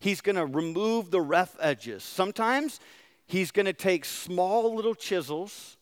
He's 0.00 0.20
going 0.20 0.36
to 0.36 0.46
remove 0.46 1.10
the 1.10 1.20
rough 1.20 1.56
edges. 1.60 2.02
Sometimes 2.04 2.80
He's 3.26 3.50
going 3.50 3.66
to 3.66 3.74
take 3.74 4.04
small 4.06 4.74
little 4.74 4.94
chisels 4.94 5.76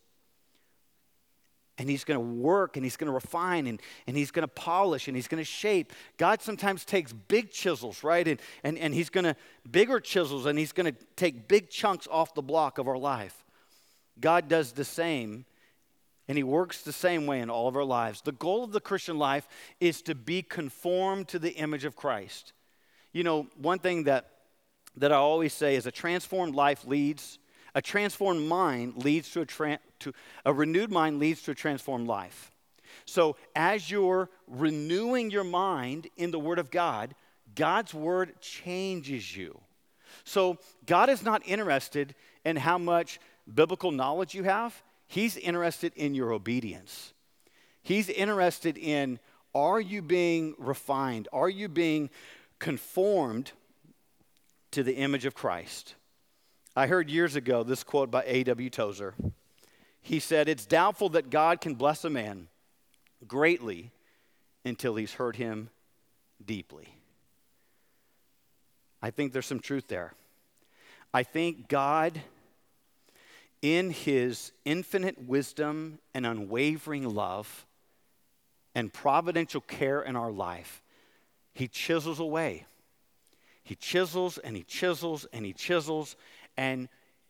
and 1.78 1.88
He's 1.88 2.04
going 2.04 2.18
to 2.18 2.26
work 2.42 2.76
and 2.76 2.84
He's 2.84 2.96
going 2.96 3.06
to 3.06 3.12
refine 3.12 3.66
and, 3.66 3.80
and 4.06 4.16
He's 4.16 4.30
going 4.30 4.42
to 4.42 4.48
polish 4.48 5.06
and 5.06 5.16
He's 5.16 5.28
going 5.28 5.40
to 5.40 5.44
shape. 5.44 5.92
God 6.16 6.42
sometimes 6.42 6.84
takes 6.84 7.12
big 7.12 7.50
chisels, 7.50 8.02
right? 8.02 8.26
And, 8.26 8.40
and, 8.64 8.78
and 8.78 8.92
He's 8.92 9.10
going 9.10 9.24
to, 9.24 9.36
bigger 9.70 10.00
chisels, 10.00 10.46
and 10.46 10.58
He's 10.58 10.72
going 10.72 10.92
to 10.92 10.98
take 11.14 11.46
big 11.48 11.70
chunks 11.70 12.08
off 12.10 12.34
the 12.34 12.42
block 12.42 12.78
of 12.78 12.88
our 12.88 12.98
life. 12.98 13.44
God 14.18 14.48
does 14.48 14.72
the 14.72 14.84
same 14.84 15.44
and 16.28 16.36
He 16.36 16.44
works 16.44 16.82
the 16.82 16.92
same 16.92 17.26
way 17.26 17.40
in 17.40 17.50
all 17.50 17.68
of 17.68 17.76
our 17.76 17.84
lives. 17.84 18.20
The 18.20 18.32
goal 18.32 18.64
of 18.64 18.72
the 18.72 18.80
Christian 18.80 19.18
life 19.18 19.46
is 19.80 20.02
to 20.02 20.14
be 20.14 20.42
conformed 20.42 21.28
to 21.28 21.38
the 21.38 21.52
image 21.52 21.84
of 21.84 21.96
Christ. 21.96 22.52
You 23.12 23.24
know, 23.24 23.46
one 23.56 23.78
thing 23.78 24.04
that, 24.04 24.30
that 24.96 25.12
I 25.12 25.16
always 25.16 25.52
say 25.52 25.76
is 25.76 25.86
a 25.86 25.92
transformed 25.92 26.54
life 26.54 26.86
leads, 26.86 27.38
a 27.74 27.82
transformed 27.82 28.48
mind 28.48 29.04
leads 29.04 29.30
to 29.32 29.42
a, 29.42 29.46
tra- 29.46 29.78
to, 30.00 30.12
a 30.44 30.52
renewed 30.52 30.90
mind 30.90 31.18
leads 31.18 31.42
to 31.42 31.52
a 31.52 31.54
transformed 31.54 32.08
life. 32.08 32.50
So 33.04 33.36
as 33.54 33.90
you're 33.90 34.30
renewing 34.48 35.30
your 35.30 35.44
mind 35.44 36.08
in 36.16 36.30
the 36.30 36.38
Word 36.38 36.58
of 36.58 36.70
God, 36.70 37.14
God's 37.54 37.94
Word 37.94 38.40
changes 38.40 39.36
you. 39.36 39.60
So 40.24 40.58
God 40.86 41.08
is 41.08 41.22
not 41.22 41.42
interested 41.46 42.14
in 42.44 42.56
how 42.56 42.78
much 42.78 43.20
biblical 43.52 43.92
knowledge 43.92 44.34
you 44.34 44.42
have, 44.44 44.82
He's 45.06 45.36
interested 45.36 45.92
in 45.94 46.14
your 46.14 46.32
obedience. 46.32 47.12
He's 47.82 48.08
interested 48.08 48.76
in 48.76 49.18
are 49.54 49.80
you 49.80 50.02
being 50.02 50.54
refined? 50.58 51.28
Are 51.32 51.48
you 51.48 51.68
being 51.68 52.10
conformed 52.58 53.52
to 54.72 54.82
the 54.82 54.96
image 54.96 55.24
of 55.24 55.34
Christ? 55.34 55.94
I 56.74 56.88
heard 56.88 57.08
years 57.08 57.36
ago 57.36 57.62
this 57.62 57.82
quote 57.82 58.10
by 58.10 58.22
A.W. 58.26 58.68
Tozer. 58.68 59.14
He 60.02 60.20
said, 60.20 60.48
It's 60.48 60.66
doubtful 60.66 61.08
that 61.10 61.30
God 61.30 61.62
can 61.62 61.74
bless 61.74 62.04
a 62.04 62.10
man 62.10 62.48
greatly 63.26 63.92
until 64.64 64.94
he's 64.96 65.14
hurt 65.14 65.36
him 65.36 65.70
deeply. 66.44 66.88
I 69.00 69.10
think 69.10 69.32
there's 69.32 69.46
some 69.46 69.60
truth 69.60 69.88
there. 69.88 70.12
I 71.14 71.22
think 71.22 71.68
God, 71.68 72.20
in 73.62 73.90
his 73.90 74.52
infinite 74.64 75.26
wisdom 75.26 75.98
and 76.14 76.26
unwavering 76.26 77.08
love 77.08 77.66
and 78.74 78.92
providential 78.92 79.60
care 79.60 80.02
in 80.02 80.16
our 80.16 80.30
life, 80.30 80.82
he 81.54 81.66
chisels 81.66 82.20
away. 82.20 82.66
He 83.64 83.74
chisels 83.74 84.38
and 84.38 84.56
he 84.56 84.62
chisels 84.62 85.26
and 85.32 85.44
he 85.44 85.52
chisels, 85.52 86.14
and 86.56 86.88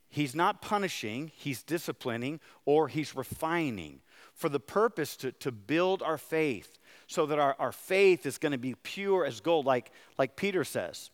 he's 0.08 0.34
not 0.34 0.60
punishing, 0.60 1.30
he's 1.34 1.62
disciplining, 1.62 2.40
or 2.64 2.88
he's 2.88 3.16
refining 3.16 4.00
for 4.34 4.48
the 4.48 4.60
purpose 4.60 5.16
to, 5.16 5.32
to 5.32 5.50
build 5.50 6.02
our 6.02 6.18
faith 6.18 6.78
so 7.06 7.24
that 7.26 7.38
our, 7.38 7.56
our 7.58 7.72
faith 7.72 8.26
is 8.26 8.36
going 8.36 8.52
to 8.52 8.58
be 8.58 8.74
pure 8.82 9.24
as 9.24 9.40
gold, 9.40 9.64
like, 9.64 9.90
like 10.18 10.36
Peter 10.36 10.64
says 10.64 11.10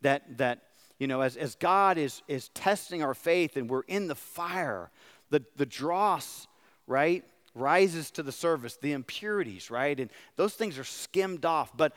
that, 0.00 0.38
that 0.38 0.62
you 0.98 1.06
know, 1.06 1.20
as, 1.20 1.36
as 1.36 1.54
God 1.56 1.98
is, 1.98 2.22
is 2.28 2.48
testing 2.50 3.02
our 3.02 3.14
faith 3.14 3.56
and 3.56 3.68
we're 3.68 3.82
in 3.82 4.08
the 4.08 4.14
fire, 4.14 4.90
the, 5.30 5.42
the 5.56 5.66
dross, 5.66 6.46
right, 6.86 7.24
rises 7.54 8.10
to 8.12 8.22
the 8.22 8.32
surface, 8.32 8.76
the 8.76 8.92
impurities, 8.92 9.70
right? 9.70 9.98
And 9.98 10.10
those 10.36 10.54
things 10.54 10.78
are 10.78 10.84
skimmed 10.84 11.44
off. 11.44 11.76
But 11.76 11.92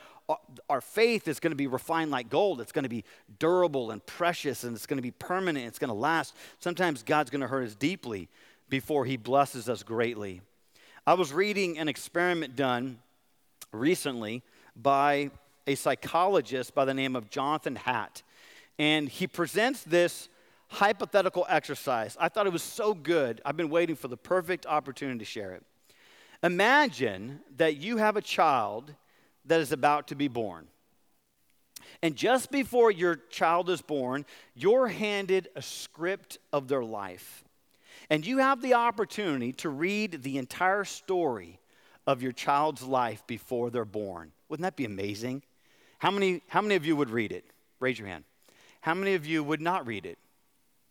our 0.69 0.81
faith 0.81 1.27
is 1.27 1.39
going 1.39 1.51
to 1.51 1.57
be 1.57 1.67
refined 1.67 2.11
like 2.11 2.29
gold. 2.29 2.61
It's 2.61 2.71
going 2.71 2.83
to 2.83 2.89
be 2.89 3.03
durable 3.39 3.91
and 3.91 4.05
precious 4.05 4.63
and 4.63 4.75
it's 4.75 4.85
going 4.85 4.97
to 4.97 5.03
be 5.03 5.11
permanent. 5.11 5.65
It's 5.65 5.79
going 5.79 5.89
to 5.89 5.95
last. 5.95 6.35
Sometimes 6.59 7.03
God's 7.03 7.29
going 7.29 7.41
to 7.41 7.47
hurt 7.47 7.65
us 7.65 7.75
deeply 7.75 8.29
before 8.69 9.05
he 9.05 9.17
blesses 9.17 9.69
us 9.69 9.83
greatly. 9.83 10.41
I 11.05 11.13
was 11.13 11.31
reading 11.31 11.79
an 11.79 11.87
experiment 11.87 12.55
done 12.55 12.99
recently 13.71 14.43
by 14.75 15.31
a 15.65 15.75
psychologist 15.75 16.75
by 16.75 16.85
the 16.85 16.93
name 16.93 17.15
of 17.15 17.29
Jonathan 17.29 17.75
Haidt. 17.75 18.23
And 18.79 19.09
he 19.09 19.27
presents 19.27 19.83
this 19.83 20.29
hypothetical 20.69 21.45
exercise. 21.49 22.17
I 22.19 22.29
thought 22.29 22.45
it 22.45 22.53
was 22.53 22.63
so 22.63 22.93
good. 22.93 23.41
I've 23.45 23.57
been 23.57 23.69
waiting 23.69 23.95
for 23.95 24.07
the 24.07 24.17
perfect 24.17 24.65
opportunity 24.65 25.19
to 25.19 25.25
share 25.25 25.53
it. 25.53 25.63
Imagine 26.43 27.39
that 27.57 27.77
you 27.77 27.97
have 27.97 28.17
a 28.17 28.21
child 28.21 28.93
that 29.45 29.59
is 29.59 29.71
about 29.71 30.09
to 30.09 30.15
be 30.15 30.27
born. 30.27 30.67
And 32.03 32.15
just 32.15 32.51
before 32.51 32.91
your 32.91 33.15
child 33.15 33.69
is 33.69 33.81
born, 33.81 34.25
you're 34.53 34.87
handed 34.87 35.49
a 35.55 35.61
script 35.61 36.37
of 36.53 36.67
their 36.67 36.83
life. 36.83 37.43
And 38.09 38.25
you 38.25 38.37
have 38.37 38.61
the 38.61 38.75
opportunity 38.75 39.51
to 39.53 39.69
read 39.69 40.21
the 40.23 40.37
entire 40.37 40.83
story 40.83 41.59
of 42.05 42.21
your 42.21 42.31
child's 42.31 42.83
life 42.83 43.25
before 43.25 43.69
they're 43.69 43.85
born. 43.85 44.31
Wouldn't 44.47 44.63
that 44.63 44.75
be 44.75 44.85
amazing? 44.85 45.43
How 45.97 46.11
many, 46.11 46.41
how 46.47 46.61
many 46.61 46.75
of 46.75 46.85
you 46.85 46.95
would 46.95 47.09
read 47.09 47.31
it? 47.31 47.45
Raise 47.79 47.97
your 47.97 48.07
hand. 48.07 48.23
How 48.87 48.93
many 48.93 49.15
of 49.15 49.25
you 49.25 49.43
would 49.43 49.59
not 49.59 49.85
read 49.85 50.05
it? 50.05 50.17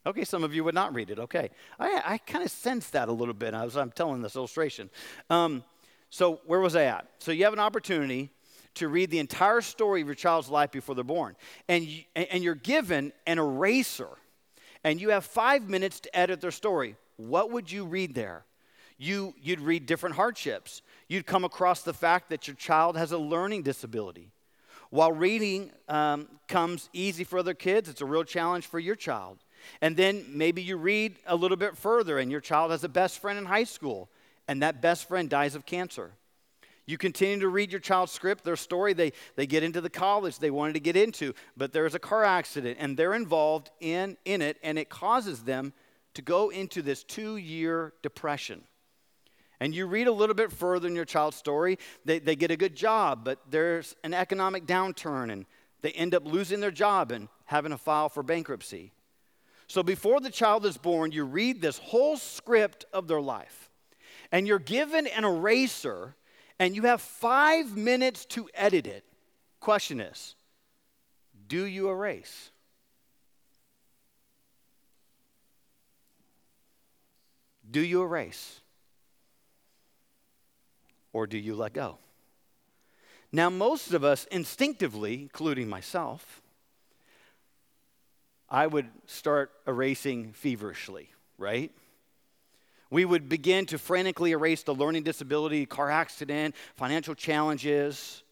Okay, 0.04 0.22
some 0.24 0.44
of 0.44 0.54
you 0.54 0.62
would 0.64 0.74
not 0.74 0.94
read 0.94 1.08
it. 1.08 1.18
Okay. 1.18 1.48
I, 1.80 2.02
I 2.04 2.18
kind 2.18 2.44
of 2.44 2.50
sensed 2.50 2.92
that 2.92 3.08
a 3.08 3.12
little 3.12 3.32
bit 3.32 3.54
as 3.54 3.74
I'm 3.74 3.90
telling 3.90 4.20
this 4.20 4.36
illustration. 4.36 4.90
Um, 5.30 5.64
so, 6.10 6.42
where 6.44 6.60
was 6.60 6.76
I 6.76 6.84
at? 6.84 7.08
So, 7.20 7.32
you 7.32 7.44
have 7.44 7.54
an 7.54 7.58
opportunity 7.58 8.28
to 8.74 8.88
read 8.88 9.10
the 9.10 9.18
entire 9.18 9.62
story 9.62 10.02
of 10.02 10.08
your 10.08 10.14
child's 10.14 10.50
life 10.50 10.72
before 10.72 10.94
they're 10.94 11.04
born. 11.04 11.36
And, 11.70 11.84
you, 11.86 12.02
and 12.14 12.44
you're 12.44 12.54
given 12.54 13.14
an 13.26 13.38
eraser, 13.38 14.10
and 14.84 15.00
you 15.00 15.08
have 15.08 15.24
five 15.24 15.66
minutes 15.66 16.00
to 16.00 16.14
edit 16.14 16.42
their 16.42 16.50
story. 16.50 16.96
What 17.16 17.50
would 17.50 17.72
you 17.72 17.86
read 17.86 18.14
there? 18.14 18.44
You, 18.98 19.32
you'd 19.40 19.60
read 19.60 19.86
different 19.86 20.16
hardships. 20.16 20.82
You'd 21.08 21.24
come 21.24 21.44
across 21.44 21.80
the 21.80 21.94
fact 21.94 22.28
that 22.28 22.46
your 22.46 22.56
child 22.56 22.98
has 22.98 23.12
a 23.12 23.18
learning 23.18 23.62
disability. 23.62 24.32
While 24.90 25.12
reading 25.12 25.70
um, 25.88 26.28
comes 26.48 26.88
easy 26.92 27.24
for 27.24 27.38
other 27.38 27.54
kids, 27.54 27.88
it's 27.88 28.00
a 28.00 28.06
real 28.06 28.24
challenge 28.24 28.66
for 28.66 28.78
your 28.78 28.94
child. 28.94 29.38
And 29.80 29.96
then 29.96 30.24
maybe 30.28 30.62
you 30.62 30.76
read 30.76 31.16
a 31.26 31.34
little 31.34 31.56
bit 31.56 31.76
further 31.76 32.18
and 32.18 32.30
your 32.30 32.40
child 32.40 32.70
has 32.70 32.84
a 32.84 32.88
best 32.88 33.18
friend 33.18 33.38
in 33.38 33.46
high 33.46 33.64
school, 33.64 34.08
and 34.46 34.62
that 34.62 34.80
best 34.80 35.08
friend 35.08 35.28
dies 35.28 35.54
of 35.54 35.66
cancer. 35.66 36.12
You 36.88 36.98
continue 36.98 37.40
to 37.40 37.48
read 37.48 37.72
your 37.72 37.80
child's 37.80 38.12
script, 38.12 38.44
their 38.44 38.54
story, 38.54 38.92
they, 38.92 39.12
they 39.34 39.46
get 39.46 39.64
into 39.64 39.80
the 39.80 39.90
college 39.90 40.38
they 40.38 40.52
wanted 40.52 40.74
to 40.74 40.80
get 40.80 40.94
into, 40.94 41.34
but 41.56 41.72
there's 41.72 41.96
a 41.96 41.98
car 41.98 42.22
accident 42.22 42.78
and 42.80 42.96
they're 42.96 43.14
involved 43.14 43.70
in, 43.80 44.16
in 44.24 44.40
it, 44.40 44.56
and 44.62 44.78
it 44.78 44.88
causes 44.88 45.42
them 45.42 45.72
to 46.14 46.22
go 46.22 46.50
into 46.50 46.82
this 46.82 47.02
two 47.02 47.36
year 47.36 47.92
depression. 48.02 48.62
And 49.60 49.74
you 49.74 49.86
read 49.86 50.06
a 50.06 50.12
little 50.12 50.34
bit 50.34 50.52
further 50.52 50.86
in 50.86 50.94
your 50.94 51.04
child's 51.04 51.36
story, 51.36 51.78
they, 52.04 52.18
they 52.18 52.36
get 52.36 52.50
a 52.50 52.56
good 52.56 52.76
job, 52.76 53.24
but 53.24 53.40
there's 53.50 53.96
an 54.04 54.12
economic 54.12 54.66
downturn 54.66 55.32
and 55.32 55.46
they 55.82 55.92
end 55.92 56.14
up 56.14 56.26
losing 56.26 56.60
their 56.60 56.70
job 56.70 57.12
and 57.12 57.28
having 57.46 57.70
to 57.70 57.78
file 57.78 58.08
for 58.08 58.22
bankruptcy. 58.22 58.92
So 59.68 59.82
before 59.82 60.20
the 60.20 60.30
child 60.30 60.64
is 60.66 60.76
born, 60.76 61.12
you 61.12 61.24
read 61.24 61.60
this 61.60 61.78
whole 61.78 62.16
script 62.16 62.84
of 62.92 63.08
their 63.08 63.20
life. 63.20 63.70
And 64.30 64.46
you're 64.46 64.58
given 64.58 65.06
an 65.06 65.24
eraser 65.24 66.14
and 66.58 66.74
you 66.74 66.82
have 66.82 67.00
five 67.00 67.76
minutes 67.76 68.24
to 68.26 68.48
edit 68.54 68.86
it. 68.86 69.04
Question 69.60 70.00
is 70.00 70.34
do 71.48 71.64
you 71.64 71.88
erase? 71.88 72.50
Do 77.68 77.80
you 77.80 78.02
erase? 78.02 78.60
Or 81.16 81.26
do 81.26 81.38
you 81.38 81.54
let 81.54 81.72
go? 81.72 81.96
Now, 83.32 83.48
most 83.48 83.94
of 83.94 84.04
us 84.04 84.26
instinctively, 84.26 85.22
including 85.22 85.66
myself, 85.66 86.42
I 88.50 88.66
would 88.66 88.90
start 89.06 89.50
erasing 89.66 90.34
feverishly, 90.34 91.08
right? 91.38 91.72
We 92.90 93.06
would 93.06 93.30
begin 93.30 93.64
to 93.66 93.78
frantically 93.78 94.32
erase 94.32 94.62
the 94.62 94.74
learning 94.74 95.04
disability, 95.04 95.64
car 95.64 95.90
accident, 95.90 96.54
financial 96.76 97.14
challenges. 97.14 98.22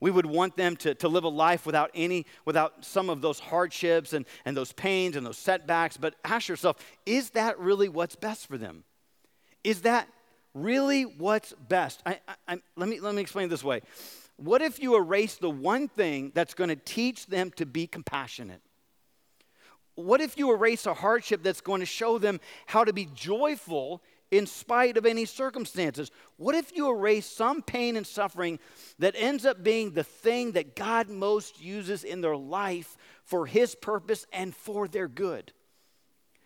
We 0.00 0.10
would 0.10 0.26
want 0.26 0.56
them 0.56 0.74
to, 0.78 0.96
to 0.96 1.06
live 1.06 1.22
a 1.22 1.28
life 1.28 1.64
without 1.64 1.92
any, 1.94 2.26
without 2.44 2.84
some 2.84 3.10
of 3.10 3.22
those 3.22 3.38
hardships 3.38 4.12
and, 4.12 4.26
and 4.44 4.56
those 4.56 4.72
pains 4.72 5.14
and 5.14 5.24
those 5.24 5.38
setbacks. 5.38 5.96
But 5.96 6.16
ask 6.24 6.48
yourself, 6.48 6.78
is 7.06 7.30
that 7.30 7.60
really 7.60 7.88
what's 7.88 8.16
best 8.16 8.48
for 8.48 8.58
them? 8.58 8.82
Is 9.62 9.82
that 9.82 10.08
really 10.54 11.02
what's 11.02 11.52
best. 11.68 12.02
I, 12.06 12.20
I, 12.48 12.58
let, 12.76 12.88
me, 12.88 13.00
let 13.00 13.14
me 13.14 13.20
explain 13.20 13.48
this 13.48 13.64
way. 13.64 13.82
What 14.36 14.62
if 14.62 14.80
you 14.80 14.96
erase 14.96 15.36
the 15.36 15.50
one 15.50 15.88
thing 15.88 16.32
that's 16.34 16.54
going 16.54 16.70
to 16.70 16.76
teach 16.76 17.26
them 17.26 17.50
to 17.56 17.66
be 17.66 17.86
compassionate? 17.86 18.62
What 19.96 20.20
if 20.20 20.36
you 20.38 20.52
erase 20.52 20.86
a 20.86 20.94
hardship 20.94 21.42
that's 21.42 21.60
going 21.60 21.80
to 21.80 21.86
show 21.86 22.18
them 22.18 22.40
how 22.66 22.84
to 22.84 22.92
be 22.92 23.08
joyful 23.14 24.02
in 24.32 24.46
spite 24.46 24.96
of 24.96 25.06
any 25.06 25.24
circumstances? 25.24 26.10
What 26.36 26.56
if 26.56 26.74
you 26.74 26.90
erase 26.90 27.26
some 27.26 27.62
pain 27.62 27.96
and 27.96 28.04
suffering 28.04 28.58
that 28.98 29.14
ends 29.16 29.46
up 29.46 29.62
being 29.62 29.92
the 29.92 30.02
thing 30.02 30.52
that 30.52 30.74
God 30.74 31.08
most 31.08 31.60
uses 31.60 32.02
in 32.02 32.20
their 32.20 32.36
life 32.36 32.96
for 33.22 33.46
His 33.46 33.76
purpose 33.76 34.26
and 34.32 34.54
for 34.54 34.88
their 34.88 35.06
good? 35.06 35.52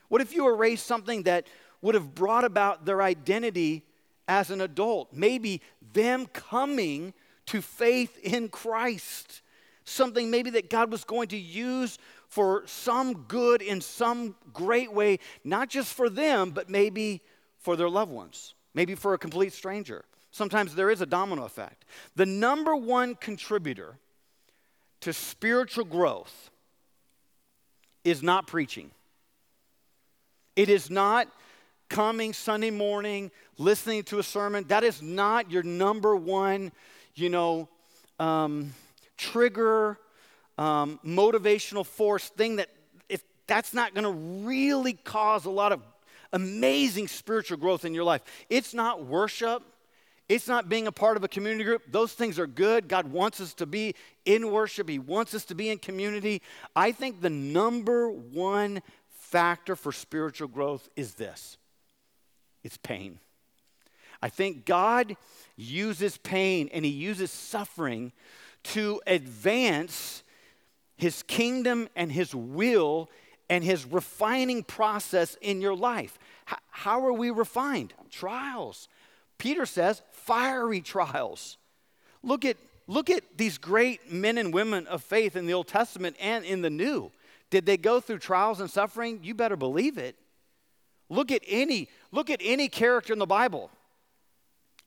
What 0.08 0.20
if 0.20 0.34
you 0.34 0.46
erase 0.46 0.82
something 0.82 1.22
that 1.22 1.46
would 1.80 1.94
have 1.94 2.14
brought 2.14 2.44
about 2.44 2.84
their 2.84 3.00
identity 3.00 3.84
as 4.28 4.50
an 4.50 4.60
adult. 4.60 5.12
Maybe 5.12 5.62
them 5.92 6.26
coming 6.26 7.14
to 7.46 7.62
faith 7.62 8.18
in 8.22 8.48
Christ. 8.50 9.40
Something 9.84 10.30
maybe 10.30 10.50
that 10.50 10.68
God 10.68 10.92
was 10.92 11.02
going 11.02 11.28
to 11.28 11.38
use 11.38 11.98
for 12.28 12.62
some 12.66 13.22
good 13.22 13.62
in 13.62 13.80
some 13.80 14.36
great 14.52 14.92
way, 14.92 15.18
not 15.44 15.70
just 15.70 15.94
for 15.94 16.10
them, 16.10 16.50
but 16.50 16.68
maybe 16.68 17.22
for 17.58 17.74
their 17.74 17.88
loved 17.88 18.12
ones, 18.12 18.54
maybe 18.74 18.94
for 18.94 19.14
a 19.14 19.18
complete 19.18 19.54
stranger. 19.54 20.04
Sometimes 20.30 20.74
there 20.74 20.90
is 20.90 21.00
a 21.00 21.06
domino 21.06 21.44
effect. 21.44 21.86
The 22.16 22.26
number 22.26 22.76
one 22.76 23.14
contributor 23.14 23.96
to 25.00 25.12
spiritual 25.14 25.84
growth 25.84 26.50
is 28.04 28.22
not 28.22 28.46
preaching. 28.46 28.90
It 30.54 30.68
is 30.68 30.90
not 30.90 31.28
coming 31.88 32.32
Sunday 32.32 32.70
morning, 32.70 33.30
listening 33.56 34.02
to 34.04 34.18
a 34.18 34.22
sermon, 34.22 34.64
that 34.68 34.84
is 34.84 35.02
not 35.02 35.50
your 35.50 35.62
number 35.62 36.14
one, 36.14 36.72
you 37.14 37.28
know, 37.28 37.68
um, 38.18 38.72
trigger, 39.16 39.98
um, 40.56 40.98
motivational 41.04 41.84
force 41.84 42.28
thing 42.30 42.56
that, 42.56 42.68
if 43.08 43.22
that's 43.46 43.72
not 43.72 43.94
going 43.94 44.04
to 44.04 44.46
really 44.46 44.92
cause 44.92 45.44
a 45.44 45.50
lot 45.50 45.72
of 45.72 45.80
amazing 46.32 47.08
spiritual 47.08 47.56
growth 47.56 47.84
in 47.84 47.94
your 47.94 48.04
life. 48.04 48.22
It's 48.50 48.74
not 48.74 49.04
worship. 49.04 49.62
It's 50.28 50.46
not 50.46 50.68
being 50.68 50.86
a 50.86 50.92
part 50.92 51.16
of 51.16 51.24
a 51.24 51.28
community 51.28 51.64
group. 51.64 51.82
Those 51.90 52.12
things 52.12 52.38
are 52.38 52.46
good. 52.46 52.86
God 52.86 53.10
wants 53.10 53.40
us 53.40 53.54
to 53.54 53.66
be 53.66 53.94
in 54.26 54.50
worship, 54.50 54.88
He 54.88 54.98
wants 54.98 55.34
us 55.34 55.46
to 55.46 55.54
be 55.54 55.70
in 55.70 55.78
community. 55.78 56.42
I 56.76 56.92
think 56.92 57.22
the 57.22 57.30
number 57.30 58.10
one 58.10 58.82
factor 59.08 59.74
for 59.74 59.90
spiritual 59.90 60.48
growth 60.48 60.88
is 60.96 61.14
this 61.14 61.56
pain. 62.76 63.18
I 64.20 64.28
think 64.28 64.64
God 64.64 65.16
uses 65.56 66.18
pain 66.18 66.68
and 66.72 66.84
He 66.84 66.90
uses 66.90 67.30
suffering 67.30 68.12
to 68.64 69.00
advance 69.06 70.22
His 70.96 71.22
kingdom 71.22 71.88
and 71.96 72.10
His 72.10 72.34
will 72.34 73.08
and 73.48 73.64
His 73.64 73.86
refining 73.86 74.62
process 74.62 75.36
in 75.40 75.60
your 75.60 75.74
life. 75.74 76.18
how 76.70 77.04
are 77.04 77.12
we 77.12 77.30
refined? 77.30 77.94
Trials. 78.10 78.88
Peter 79.38 79.66
says, 79.66 80.02
fiery 80.10 80.80
trials. 80.80 81.56
Look 82.22 82.44
at, 82.44 82.56
look 82.86 83.08
at 83.08 83.22
these 83.36 83.56
great 83.56 84.12
men 84.12 84.36
and 84.38 84.52
women 84.52 84.86
of 84.88 85.02
faith 85.02 85.36
in 85.36 85.46
the 85.46 85.54
Old 85.54 85.68
Testament 85.68 86.16
and 86.20 86.44
in 86.44 86.62
the 86.62 86.70
New. 86.70 87.12
Did 87.50 87.64
they 87.64 87.76
go 87.76 88.00
through 88.00 88.18
trials 88.18 88.60
and 88.60 88.70
suffering? 88.70 89.20
You 89.22 89.34
better 89.34 89.56
believe 89.56 89.96
it. 89.96 90.16
Look 91.08 91.32
at 91.32 91.42
any, 91.46 91.88
look 92.12 92.30
at 92.30 92.40
any 92.42 92.68
character 92.68 93.12
in 93.12 93.18
the 93.18 93.26
Bible. 93.26 93.70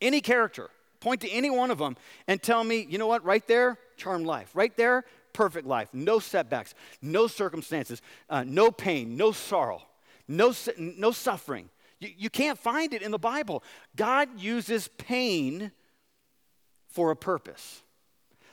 Any 0.02 0.22
character. 0.22 0.70
Point 1.00 1.22
to 1.22 1.30
any 1.30 1.50
one 1.50 1.72
of 1.72 1.78
them 1.78 1.98
and 2.28 2.42
tell 2.42 2.64
me, 2.64 2.86
you 2.88 2.98
know 2.98 3.08
what, 3.08 3.26
right 3.26 3.46
there, 3.48 3.78
charmed 3.98 4.26
life. 4.26 4.52
Right 4.54 4.76
there, 4.78 5.04
perfect 5.34 5.66
life. 5.68 5.90
No 5.94 6.20
setbacks, 6.20 6.76
no 7.02 7.28
circumstances, 7.28 8.02
uh, 8.30 8.44
no 8.46 8.72
pain, 8.72 9.18
no 9.18 9.32
sorrow, 9.32 9.82
no, 10.28 10.54
no 10.78 11.12
suffering. 11.12 11.70
You, 12.00 12.10
you 12.18 12.30
can't 12.30 12.60
find 12.60 12.94
it 12.94 13.02
in 13.02 13.12
the 13.12 13.20
Bible. 13.20 13.64
God 13.96 14.40
uses 14.40 14.90
pain 14.98 15.72
for 16.88 17.12
a 17.12 17.16
purpose. 17.16 17.82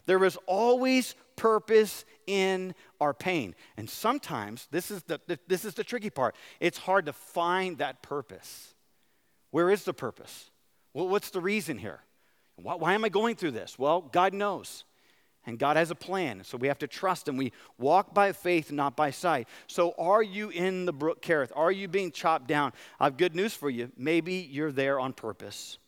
There 0.07 0.25
is 0.25 0.39
always 0.47 1.15
purpose 1.39 2.05
in 2.27 2.75
our 3.01 3.15
pain. 3.15 3.55
And 3.79 3.89
sometimes, 3.89 4.69
this 4.71 4.91
is 4.91 5.03
the, 5.05 5.21
this 5.47 5.65
is 5.65 5.73
the 5.75 5.85
tricky 5.85 6.11
part, 6.11 6.35
it's 6.61 6.77
hard 6.77 7.07
to 7.07 7.15
find 7.15 7.79
that 7.79 8.03
purpose. 8.03 8.75
Where 9.51 9.71
is 9.71 9.85
the 9.85 9.95
purpose? 9.95 10.51
Well, 10.93 11.09
what's 11.09 11.31
the 11.31 11.41
reason 11.41 11.79
here? 11.79 12.01
Why, 12.57 12.75
why 12.75 12.95
am 12.95 13.05
I 13.05 13.09
going 13.09 13.37
through 13.37 13.53
this? 13.53 13.79
Well, 13.79 14.03
God 14.03 14.35
knows. 14.35 14.85
And 15.47 15.59
God 15.59 15.79
has 15.79 15.91
a 15.91 15.95
plan. 15.95 16.45
So 16.45 16.59
we 16.59 16.69
have 16.69 16.81
to 16.81 16.87
trust 16.87 17.27
Him. 17.27 17.39
We 17.39 17.53
walk 17.79 18.13
by 18.13 18.33
faith, 18.33 18.71
not 18.71 18.97
by 18.97 19.11
sight. 19.11 19.49
So 19.67 19.95
are 19.97 20.23
you 20.23 20.51
in 20.51 20.85
the 20.85 20.93
brook 20.93 21.23
Kerith? 21.23 21.53
Are 21.57 21.73
you 21.73 21.89
being 21.89 22.11
chopped 22.11 22.49
down? 22.49 22.73
I 23.01 23.05
have 23.05 23.17
good 23.17 23.35
news 23.35 23.55
for 23.55 23.71
you. 23.71 23.91
Maybe 23.97 24.35
you're 24.35 24.73
there 24.73 25.01
on 25.01 25.15
purpose. 25.15 25.79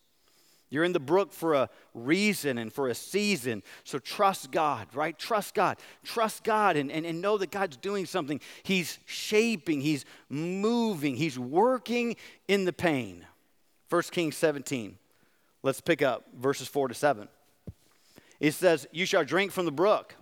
You're 0.71 0.85
in 0.85 0.93
the 0.93 1.01
brook 1.01 1.33
for 1.33 1.55
a 1.55 1.69
reason 1.95 2.57
and 2.57 2.73
for 2.73 2.89
a 2.89 2.95
season. 2.95 3.65
So 3.83 3.99
trust 3.99 4.53
God, 4.53 4.87
right? 4.95 5.19
Trust 5.19 5.55
God. 5.55 5.79
Trust 6.05 6.45
God 6.45 6.77
and, 6.77 6.93
and, 6.93 7.05
and 7.05 7.21
know 7.21 7.37
that 7.39 7.51
God's 7.51 7.77
doing 7.77 8.07
something. 8.07 8.41
He's 8.63 9.01
shaping, 9.05 9.81
He's 9.81 10.05
moving, 10.29 11.17
He's 11.17 11.39
working 11.39 12.15
in 12.47 12.65
the 12.65 12.73
pain. 12.73 13.27
1 13.89 14.03
Kings 14.13 14.37
17. 14.37 14.97
Let's 15.65 15.81
pick 15.81 16.03
up 16.03 16.27
verses 16.39 16.69
4 16.69 16.89
to 16.89 16.95
7. 16.95 17.29
It 18.39 18.53
says, 18.53 18.87
You 18.93 19.05
shall 19.05 19.25
drink 19.25 19.51
from 19.51 19.67
the 19.67 19.73
brook, 19.73 20.15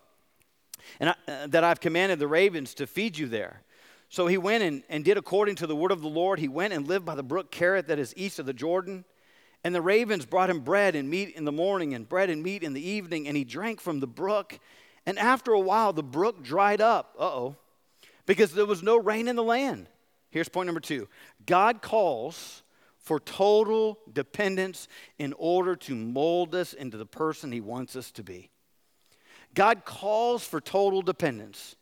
and 0.98 1.10
I, 1.10 1.14
uh, 1.30 1.46
that 1.48 1.62
I've 1.62 1.80
commanded 1.80 2.18
the 2.18 2.26
ravens 2.26 2.72
to 2.74 2.86
feed 2.86 3.18
you 3.18 3.28
there. 3.28 3.60
So 4.08 4.26
he 4.26 4.38
went 4.38 4.64
and, 4.64 4.82
and 4.88 5.04
did 5.04 5.18
according 5.18 5.56
to 5.56 5.66
the 5.66 5.76
word 5.76 5.92
of 5.92 6.00
the 6.00 6.08
Lord. 6.08 6.38
He 6.38 6.48
went 6.48 6.72
and 6.72 6.88
lived 6.88 7.04
by 7.04 7.14
the 7.14 7.22
brook 7.22 7.52
Kerith 7.52 7.86
that 7.88 7.98
is 7.98 8.14
east 8.16 8.38
of 8.38 8.46
the 8.46 8.54
Jordan. 8.54 9.04
And 9.64 9.74
the 9.74 9.82
ravens 9.82 10.24
brought 10.24 10.50
him 10.50 10.60
bread 10.60 10.94
and 10.94 11.10
meat 11.10 11.34
in 11.34 11.44
the 11.44 11.52
morning, 11.52 11.94
and 11.94 12.08
bread 12.08 12.30
and 12.30 12.42
meat 12.42 12.62
in 12.62 12.74
the 12.74 12.86
evening, 12.86 13.26
and 13.26 13.36
he 13.36 13.44
drank 13.44 13.80
from 13.80 14.00
the 14.00 14.06
brook. 14.06 14.58
And 15.04 15.18
after 15.18 15.52
a 15.52 15.60
while, 15.60 15.92
the 15.92 16.02
brook 16.02 16.42
dried 16.42 16.80
up. 16.80 17.14
Uh 17.18 17.24
oh. 17.24 17.56
Because 18.26 18.52
there 18.52 18.66
was 18.66 18.82
no 18.82 18.96
rain 18.96 19.26
in 19.26 19.36
the 19.36 19.42
land. 19.42 19.88
Here's 20.30 20.48
point 20.48 20.66
number 20.66 20.80
two 20.80 21.08
God 21.46 21.82
calls 21.82 22.62
for 22.98 23.18
total 23.18 23.98
dependence 24.12 24.86
in 25.18 25.32
order 25.38 25.74
to 25.76 25.94
mold 25.94 26.54
us 26.54 26.74
into 26.74 26.96
the 26.98 27.06
person 27.06 27.50
He 27.50 27.60
wants 27.60 27.96
us 27.96 28.10
to 28.12 28.22
be. 28.22 28.50
God 29.54 29.84
calls 29.84 30.44
for 30.44 30.60
total 30.60 31.02
dependence. 31.02 31.74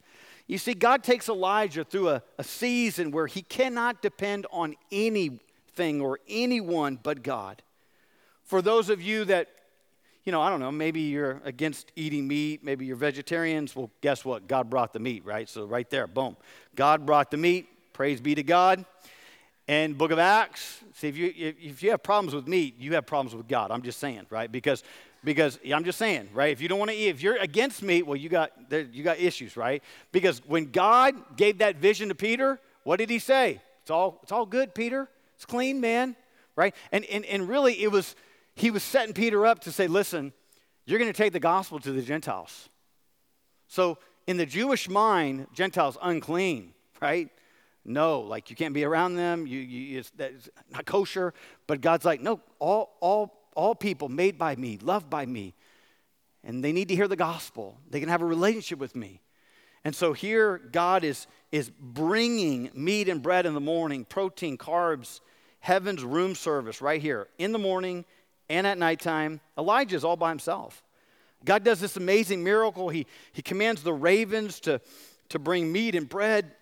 You 0.47 0.59
see, 0.59 0.75
God 0.75 1.03
takes 1.03 1.29
Elijah 1.29 1.85
through 1.85 2.11
a, 2.11 2.23
a 2.39 2.45
season 2.45 3.11
where 3.11 3.27
he 3.27 3.43
cannot 3.43 4.01
depend 4.01 4.47
on 4.53 4.77
anything 4.93 6.01
or 6.01 6.21
anyone 6.29 7.01
but 7.03 7.23
God. 7.23 7.63
For 8.47 8.63
those 8.63 8.91
of 8.91 9.03
you 9.03 9.25
that, 9.25 9.49
you 10.25 10.31
know, 10.33 10.41
I 10.41 10.51
don't 10.51 10.61
know, 10.61 10.73
maybe 10.73 11.01
you're 11.01 11.41
against 11.45 11.91
eating 11.97 12.27
meat, 12.27 12.65
maybe 12.65 12.87
you're 12.87 12.97
vegetarians, 12.97 13.75
well, 13.75 13.91
guess 14.01 14.25
what? 14.25 14.47
God 14.47 14.71
brought 14.71 14.93
the 14.93 15.01
meat, 15.01 15.25
right? 15.25 15.49
So, 15.49 15.65
right 15.65 15.89
there, 15.91 16.07
boom. 16.07 16.37
God 16.77 17.05
brought 17.05 17.31
the 17.31 17.37
meat. 17.37 17.69
Praise 17.93 18.21
be 18.21 18.35
to 18.37 18.45
God. 18.45 18.85
And 19.67 19.99
Book 19.99 20.13
of 20.13 20.21
Acts, 20.21 20.81
see, 20.95 21.09
if 21.09 21.17
you, 21.17 21.33
if 21.37 21.83
you 21.83 21.91
have 21.91 22.05
problems 22.05 22.35
with 22.37 22.47
meat, 22.47 22.77
you 22.79 22.95
have 22.95 23.05
problems 23.05 23.35
with 23.35 23.49
God. 23.49 23.73
I'm 23.73 23.83
just 23.83 23.99
saying, 23.99 24.27
right? 24.31 24.51
Because, 24.51 24.85
because 25.25 25.59
I'm 25.75 25.83
just 25.83 25.99
saying, 25.99 26.29
right? 26.33 26.53
If 26.53 26.61
you 26.61 26.69
don't 26.69 26.79
want 26.79 26.93
to 26.93 26.97
eat, 26.97 27.09
if 27.09 27.21
you're 27.21 27.37
against 27.39 27.83
meat, 27.83 28.07
well, 28.07 28.17
you 28.17 28.29
got, 28.29 28.53
you 28.71 29.03
got 29.03 29.19
issues, 29.19 29.57
right? 29.57 29.83
Because 30.13 30.41
when 30.47 30.71
God 30.71 31.37
gave 31.37 31.59
that 31.59 31.77
vision 31.77 32.11
to 32.11 32.15
Peter, 32.15 32.61
what 32.85 32.99
did 32.99 33.11
he 33.11 33.19
say? 33.19 33.61
It's 33.83 33.91
all, 33.91 34.21
it's 34.23 34.31
all 34.31 34.47
good, 34.47 34.73
Peter. 34.73 35.09
It's 35.35 35.47
clean, 35.47 35.81
man, 35.81 36.15
right? 36.55 36.75
And, 36.93 37.05
and, 37.07 37.25
and 37.25 37.49
really, 37.49 37.83
it 37.83 37.91
was, 37.91 38.15
he 38.57 38.73
was 38.73 38.83
setting 38.83 39.15
Peter 39.15 39.47
up 39.47 39.61
to 39.61 39.73
say, 39.73 39.87
listen, 39.87 40.33
you're 40.85 40.99
going 40.99 41.13
to 41.13 41.17
take 41.17 41.33
the 41.33 41.41
gospel 41.41 41.79
to 41.79 41.93
the 41.93 42.03
Gentiles. 42.03 42.69
So 43.69 43.99
in 44.27 44.37
the 44.37 44.47
Jewish 44.47 44.89
mind, 44.89 45.47
Gentiles 45.55 45.97
unclean, 46.03 46.73
right? 47.01 47.31
no, 47.87 48.21
like 48.21 48.51
you 48.51 48.57
can't 48.57 48.75
be 48.75 48.85
around 48.85 49.15
them. 49.15 49.47
You, 49.47 49.61
you, 49.61 49.99
it's, 50.01 50.13
it's 50.19 50.49
not 50.71 50.85
kosher. 50.85 51.33
But 51.67 51.81
God's 51.81 52.05
like, 52.05 52.21
no, 52.21 52.41
all, 52.59 52.97
all, 53.01 53.49
all 53.55 53.75
people 53.75 54.09
made 54.09 54.37
by 54.37 54.57
me, 54.57 54.79
loved 54.83 55.09
by 55.09 55.25
me, 55.25 55.55
and 56.43 56.63
they 56.63 56.73
need 56.73 56.89
to 56.89 56.97
hear 56.97 57.09
the 57.09 57.17
gospel. 57.17 57.79
They 57.89 58.01
can 58.01 58.09
have 58.09 58.23
a 58.23 58.27
relationship 58.27 58.79
with 58.79 58.97
me. 58.97 59.21
And 59.85 59.95
so 59.95 60.13
here, 60.13 60.59
God 60.59 61.05
is, 61.05 61.29
is 61.53 61.71
bringing 61.71 62.71
meat 62.75 63.09
and 63.09 63.23
bread 63.23 63.47
in 63.47 63.55
the 63.55 63.61
morning, 63.61 64.05
protein, 64.05 64.59
carbs, 64.59 65.21
heaven's 65.61 66.03
room 66.03 66.35
service 66.35 66.83
right 66.83 67.01
here 67.01 67.29
in 67.39 67.53
the 67.53 67.59
morning 67.59 68.05
and 68.49 68.67
at 68.67 68.79
nighttime. 68.79 69.41
Elijah's 69.59 70.05
all 70.05 70.17
by 70.17 70.29
himself. 70.31 70.83
God 71.45 71.65
does 71.65 71.81
this 71.81 71.97
amazing 71.97 72.43
miracle. 72.43 72.89
He, 72.89 73.07
he 73.33 73.43
commands 73.43 73.83
the 73.83 73.93
ravens 73.93 74.61
to, 74.61 74.81
to 75.29 75.39
bring 75.39 75.71
meat 75.71 75.95
and 75.95 76.09
bread 76.09 76.53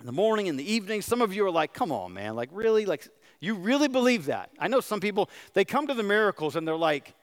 in 0.00 0.06
the 0.06 0.12
morning, 0.12 0.48
and 0.48 0.58
the 0.58 0.72
evening. 0.72 1.02
Some 1.02 1.22
of 1.22 1.34
you 1.34 1.46
are 1.46 1.50
like, 1.50 1.72
come 1.72 1.90
on, 1.90 2.12
man, 2.12 2.36
like 2.36 2.50
really? 2.52 2.84
Like, 2.84 3.08
you 3.40 3.54
really 3.54 3.88
believe 3.88 4.26
that? 4.26 4.50
I 4.58 4.68
know 4.68 4.80
some 4.80 5.00
people, 5.00 5.30
they 5.54 5.64
come 5.64 5.86
to 5.86 5.94
the 5.94 6.02
miracles 6.02 6.56
and 6.56 6.66
they're 6.66 6.76
like, 6.76 7.14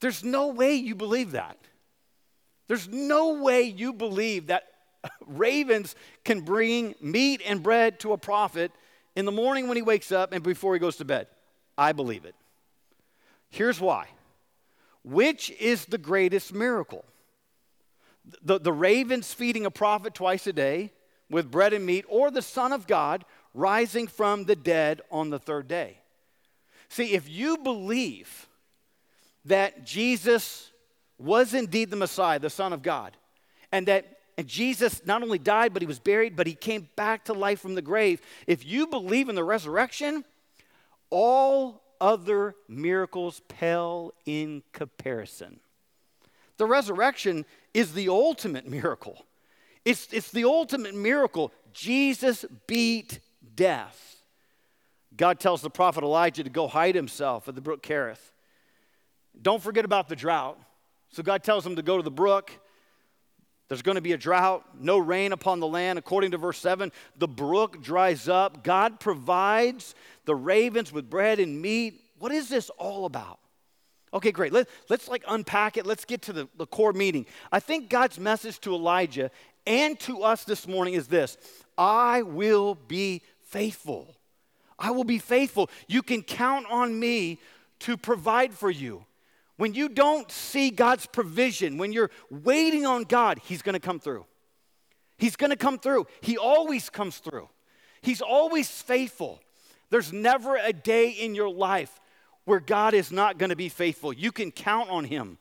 there's 0.00 0.24
no 0.24 0.48
way 0.48 0.74
you 0.74 0.94
believe 0.94 1.32
that. 1.32 1.56
There's 2.68 2.88
no 2.88 3.34
way 3.42 3.62
you 3.62 3.92
believe 3.92 4.48
that 4.48 4.64
ravens 5.26 5.94
can 6.24 6.40
bring 6.40 6.94
meat 7.00 7.42
and 7.44 7.62
bread 7.62 8.00
to 8.00 8.12
a 8.12 8.18
prophet 8.18 8.72
in 9.14 9.24
the 9.24 9.32
morning 9.32 9.68
when 9.68 9.76
he 9.76 9.82
wakes 9.82 10.10
up 10.10 10.32
and 10.32 10.42
before 10.42 10.74
he 10.74 10.80
goes 10.80 10.96
to 10.96 11.04
bed. 11.04 11.26
I 11.76 11.92
believe 11.92 12.24
it. 12.24 12.34
Here's 13.52 13.80
why. 13.80 14.08
Which 15.04 15.50
is 15.60 15.84
the 15.84 15.98
greatest 15.98 16.54
miracle? 16.54 17.04
The, 18.42 18.58
the 18.58 18.72
ravens 18.72 19.34
feeding 19.34 19.66
a 19.66 19.70
prophet 19.70 20.14
twice 20.14 20.46
a 20.46 20.52
day 20.52 20.90
with 21.30 21.50
bread 21.50 21.72
and 21.72 21.84
meat, 21.84 22.04
or 22.08 22.30
the 22.30 22.42
Son 22.42 22.72
of 22.72 22.86
God 22.86 23.24
rising 23.52 24.06
from 24.06 24.44
the 24.44 24.56
dead 24.56 25.02
on 25.10 25.30
the 25.30 25.38
third 25.38 25.68
day. 25.68 25.98
See, 26.88 27.12
if 27.12 27.28
you 27.28 27.58
believe 27.58 28.48
that 29.44 29.84
Jesus 29.84 30.70
was 31.18 31.52
indeed 31.52 31.90
the 31.90 31.96
Messiah, 31.96 32.38
the 32.38 32.50
Son 32.50 32.72
of 32.72 32.82
God, 32.82 33.16
and 33.70 33.86
that 33.86 34.18
and 34.38 34.48
Jesus 34.48 35.04
not 35.04 35.22
only 35.22 35.38
died, 35.38 35.74
but 35.74 35.82
he 35.82 35.86
was 35.86 35.98
buried, 35.98 36.36
but 36.36 36.46
he 36.46 36.54
came 36.54 36.88
back 36.96 37.26
to 37.26 37.34
life 37.34 37.60
from 37.60 37.74
the 37.74 37.82
grave. 37.82 38.22
If 38.46 38.64
you 38.64 38.86
believe 38.86 39.28
in 39.28 39.34
the 39.34 39.44
resurrection, 39.44 40.24
all 41.10 41.81
other 42.02 42.56
miracles 42.68 43.40
pale 43.48 44.12
in 44.26 44.62
comparison. 44.72 45.60
The 46.58 46.66
resurrection 46.66 47.46
is 47.72 47.94
the 47.94 48.08
ultimate 48.08 48.68
miracle. 48.68 49.24
It's, 49.84 50.12
it's 50.12 50.30
the 50.30 50.44
ultimate 50.44 50.94
miracle. 50.94 51.52
Jesus 51.72 52.44
beat 52.66 53.20
death. 53.54 54.22
God 55.16 55.40
tells 55.40 55.62
the 55.62 55.70
prophet 55.70 56.02
Elijah 56.02 56.42
to 56.42 56.50
go 56.50 56.66
hide 56.66 56.94
himself 56.94 57.48
at 57.48 57.54
the 57.54 57.60
brook 57.60 57.82
Kerith. 57.82 58.32
Don't 59.40 59.62
forget 59.62 59.84
about 59.84 60.08
the 60.08 60.16
drought. 60.16 60.58
So 61.10 61.22
God 61.22 61.44
tells 61.44 61.64
him 61.66 61.76
to 61.76 61.82
go 61.82 61.96
to 61.96 62.02
the 62.02 62.10
brook. 62.10 62.50
There's 63.72 63.80
going 63.80 63.94
to 63.94 64.02
be 64.02 64.12
a 64.12 64.18
drought, 64.18 64.66
no 64.78 64.98
rain 64.98 65.32
upon 65.32 65.58
the 65.58 65.66
land. 65.66 65.98
According 65.98 66.32
to 66.32 66.36
verse 66.36 66.58
7, 66.58 66.92
the 67.16 67.26
brook 67.26 67.82
dries 67.82 68.28
up. 68.28 68.62
God 68.62 69.00
provides 69.00 69.94
the 70.26 70.34
ravens 70.34 70.92
with 70.92 71.08
bread 71.08 71.40
and 71.40 71.62
meat. 71.62 72.02
What 72.18 72.32
is 72.32 72.50
this 72.50 72.68
all 72.76 73.06
about? 73.06 73.38
Okay, 74.12 74.30
great. 74.30 74.52
Let, 74.52 74.68
let's 74.90 75.08
like 75.08 75.24
unpack 75.26 75.78
it. 75.78 75.86
Let's 75.86 76.04
get 76.04 76.20
to 76.24 76.34
the, 76.34 76.48
the 76.58 76.66
core 76.66 76.92
meaning. 76.92 77.24
I 77.50 77.60
think 77.60 77.88
God's 77.88 78.20
message 78.20 78.60
to 78.60 78.74
Elijah 78.74 79.30
and 79.66 79.98
to 80.00 80.22
us 80.22 80.44
this 80.44 80.68
morning 80.68 80.92
is 80.92 81.08
this 81.08 81.38
I 81.78 82.20
will 82.20 82.74
be 82.74 83.22
faithful. 83.40 84.14
I 84.78 84.90
will 84.90 85.04
be 85.04 85.18
faithful. 85.18 85.70
You 85.88 86.02
can 86.02 86.20
count 86.20 86.66
on 86.68 87.00
me 87.00 87.40
to 87.78 87.96
provide 87.96 88.52
for 88.52 88.70
you. 88.70 89.06
When 89.56 89.74
you 89.74 89.88
don't 89.88 90.30
see 90.30 90.70
God's 90.70 91.06
provision, 91.06 91.76
when 91.78 91.92
you're 91.92 92.10
waiting 92.30 92.86
on 92.86 93.04
God, 93.04 93.38
He's 93.44 93.62
gonna 93.62 93.80
come 93.80 94.00
through. 94.00 94.26
He's 95.18 95.36
gonna 95.36 95.56
come 95.56 95.78
through. 95.78 96.06
He 96.20 96.36
always 96.36 96.90
comes 96.90 97.18
through. 97.18 97.48
He's 98.00 98.20
always 98.20 98.68
faithful. 98.68 99.40
There's 99.90 100.12
never 100.12 100.56
a 100.56 100.72
day 100.72 101.10
in 101.10 101.34
your 101.34 101.50
life 101.50 102.00
where 102.44 102.60
God 102.60 102.94
is 102.94 103.12
not 103.12 103.38
gonna 103.38 103.56
be 103.56 103.68
faithful. 103.68 104.12
You 104.12 104.32
can 104.32 104.50
count 104.50 104.90
on 104.90 105.04
Him. 105.04 105.38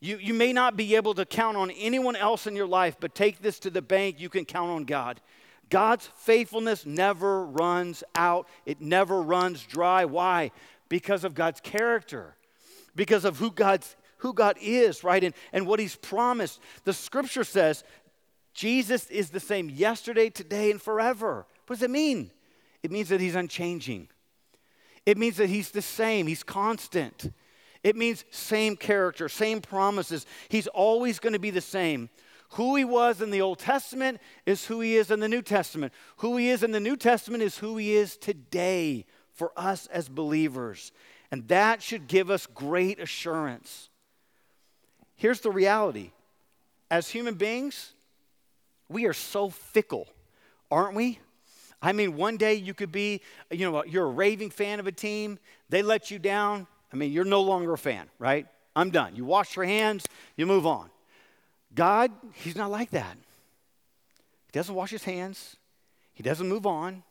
You, 0.00 0.16
you 0.16 0.32
may 0.32 0.52
not 0.52 0.76
be 0.76 0.96
able 0.96 1.12
to 1.14 1.26
count 1.26 1.58
on 1.58 1.70
anyone 1.72 2.16
else 2.16 2.46
in 2.46 2.56
your 2.56 2.66
life, 2.66 2.96
but 2.98 3.14
take 3.14 3.42
this 3.42 3.58
to 3.60 3.70
the 3.70 3.82
bank. 3.82 4.18
You 4.18 4.30
can 4.30 4.46
count 4.46 4.70
on 4.70 4.84
God. 4.84 5.20
God's 5.68 6.08
faithfulness 6.16 6.86
never 6.86 7.44
runs 7.44 8.02
out, 8.14 8.48
it 8.64 8.80
never 8.80 9.20
runs 9.20 9.62
dry. 9.62 10.04
Why? 10.04 10.50
Because 10.88 11.22
of 11.24 11.34
God's 11.34 11.60
character 11.60 12.36
because 12.94 13.24
of 13.24 13.38
who 13.38 13.50
God's 13.50 13.96
who 14.18 14.34
God 14.34 14.56
is, 14.60 15.02
right? 15.02 15.24
And, 15.24 15.34
and 15.52 15.66
what 15.66 15.80
He's 15.80 15.96
promised. 15.96 16.60
The 16.84 16.92
scripture 16.92 17.44
says 17.44 17.84
Jesus 18.54 19.06
is 19.10 19.30
the 19.30 19.40
same 19.40 19.70
yesterday, 19.70 20.30
today, 20.30 20.70
and 20.70 20.80
forever. 20.80 21.46
What 21.66 21.76
does 21.76 21.82
it 21.82 21.90
mean? 21.90 22.30
It 22.82 22.90
means 22.90 23.08
that 23.08 23.20
He's 23.20 23.34
unchanging. 23.34 24.08
It 25.06 25.16
means 25.16 25.36
that 25.38 25.48
He's 25.48 25.70
the 25.70 25.82
same, 25.82 26.26
He's 26.26 26.42
constant. 26.42 27.32
It 27.82 27.96
means 27.96 28.26
same 28.30 28.76
character, 28.76 29.26
same 29.28 29.62
promises. 29.62 30.26
He's 30.50 30.66
always 30.66 31.18
going 31.18 31.32
to 31.32 31.38
be 31.38 31.50
the 31.50 31.62
same. 31.62 32.10
Who 32.54 32.76
he 32.76 32.84
was 32.84 33.22
in 33.22 33.30
the 33.30 33.40
Old 33.40 33.58
Testament 33.58 34.20
is 34.44 34.66
who 34.66 34.80
he 34.80 34.96
is 34.96 35.10
in 35.10 35.20
the 35.20 35.28
New 35.28 35.40
Testament. 35.40 35.92
Who 36.16 36.36
he 36.36 36.50
is 36.50 36.62
in 36.62 36.72
the 36.72 36.80
New 36.80 36.96
Testament 36.96 37.42
is 37.42 37.56
who 37.56 37.78
he 37.78 37.94
is 37.94 38.18
today 38.18 39.06
for 39.32 39.52
us 39.56 39.86
as 39.86 40.10
believers. 40.10 40.92
And 41.30 41.46
that 41.48 41.82
should 41.82 42.08
give 42.08 42.30
us 42.30 42.46
great 42.46 42.98
assurance. 42.98 43.88
Here's 45.16 45.40
the 45.40 45.50
reality 45.50 46.10
as 46.90 47.08
human 47.08 47.34
beings, 47.34 47.92
we 48.88 49.06
are 49.06 49.12
so 49.12 49.48
fickle, 49.48 50.08
aren't 50.70 50.94
we? 50.94 51.20
I 51.80 51.92
mean, 51.92 52.16
one 52.16 52.36
day 52.36 52.54
you 52.54 52.74
could 52.74 52.90
be, 52.90 53.20
you 53.50 53.70
know, 53.70 53.84
you're 53.84 54.06
a 54.06 54.10
raving 54.10 54.50
fan 54.50 54.80
of 54.80 54.86
a 54.86 54.92
team, 54.92 55.38
they 55.68 55.82
let 55.82 56.10
you 56.10 56.18
down. 56.18 56.66
I 56.92 56.96
mean, 56.96 57.12
you're 57.12 57.24
no 57.24 57.40
longer 57.42 57.72
a 57.72 57.78
fan, 57.78 58.08
right? 58.18 58.46
I'm 58.74 58.90
done. 58.90 59.14
You 59.14 59.24
wash 59.24 59.54
your 59.56 59.64
hands, 59.64 60.06
you 60.36 60.46
move 60.46 60.66
on. 60.66 60.90
God, 61.74 62.10
He's 62.34 62.56
not 62.56 62.70
like 62.70 62.90
that. 62.90 63.16
He 64.46 64.52
doesn't 64.52 64.74
wash 64.74 64.90
His 64.90 65.04
hands, 65.04 65.56
He 66.12 66.22
doesn't 66.22 66.48
move 66.48 66.66
on. 66.66 67.02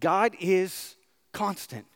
God 0.00 0.36
is 0.38 0.94
constant. 1.32 1.86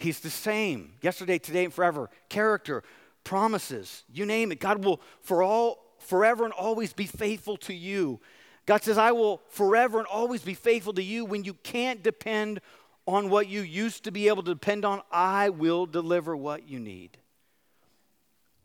He's 0.00 0.20
the 0.20 0.30
same 0.30 0.94
yesterday, 1.02 1.38
today, 1.38 1.64
and 1.64 1.74
forever. 1.74 2.08
Character, 2.30 2.82
promises, 3.22 4.02
you 4.12 4.24
name 4.24 4.50
it. 4.50 4.58
God 4.58 4.82
will 4.82 5.00
for 5.20 5.42
all 5.42 5.84
forever 5.98 6.44
and 6.44 6.54
always 6.54 6.94
be 6.94 7.04
faithful 7.04 7.58
to 7.58 7.74
you. 7.74 8.18
God 8.64 8.82
says, 8.82 8.96
I 8.96 9.12
will 9.12 9.42
forever 9.48 9.98
and 9.98 10.06
always 10.06 10.42
be 10.42 10.54
faithful 10.54 10.94
to 10.94 11.02
you 11.02 11.26
when 11.26 11.44
you 11.44 11.54
can't 11.54 12.02
depend 12.02 12.60
on 13.06 13.28
what 13.28 13.48
you 13.48 13.60
used 13.60 14.04
to 14.04 14.10
be 14.10 14.28
able 14.28 14.42
to 14.42 14.54
depend 14.54 14.86
on. 14.86 15.02
I 15.12 15.50
will 15.50 15.84
deliver 15.84 16.34
what 16.34 16.66
you 16.66 16.80
need. 16.80 17.18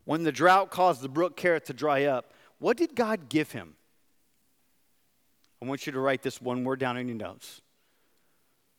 When 0.04 0.22
the 0.22 0.32
drought 0.32 0.70
caused 0.70 1.02
the 1.02 1.08
brook 1.08 1.36
Kerith 1.36 1.64
to 1.64 1.74
dry 1.74 2.04
up, 2.04 2.32
what 2.58 2.78
did 2.78 2.94
God 2.94 3.28
give 3.28 3.52
him? 3.52 3.74
I 5.60 5.66
want 5.66 5.86
you 5.86 5.92
to 5.92 6.00
write 6.00 6.22
this 6.22 6.40
one 6.40 6.64
word 6.64 6.78
down 6.78 6.96
in 6.96 7.08
your 7.08 7.16
notes. 7.16 7.60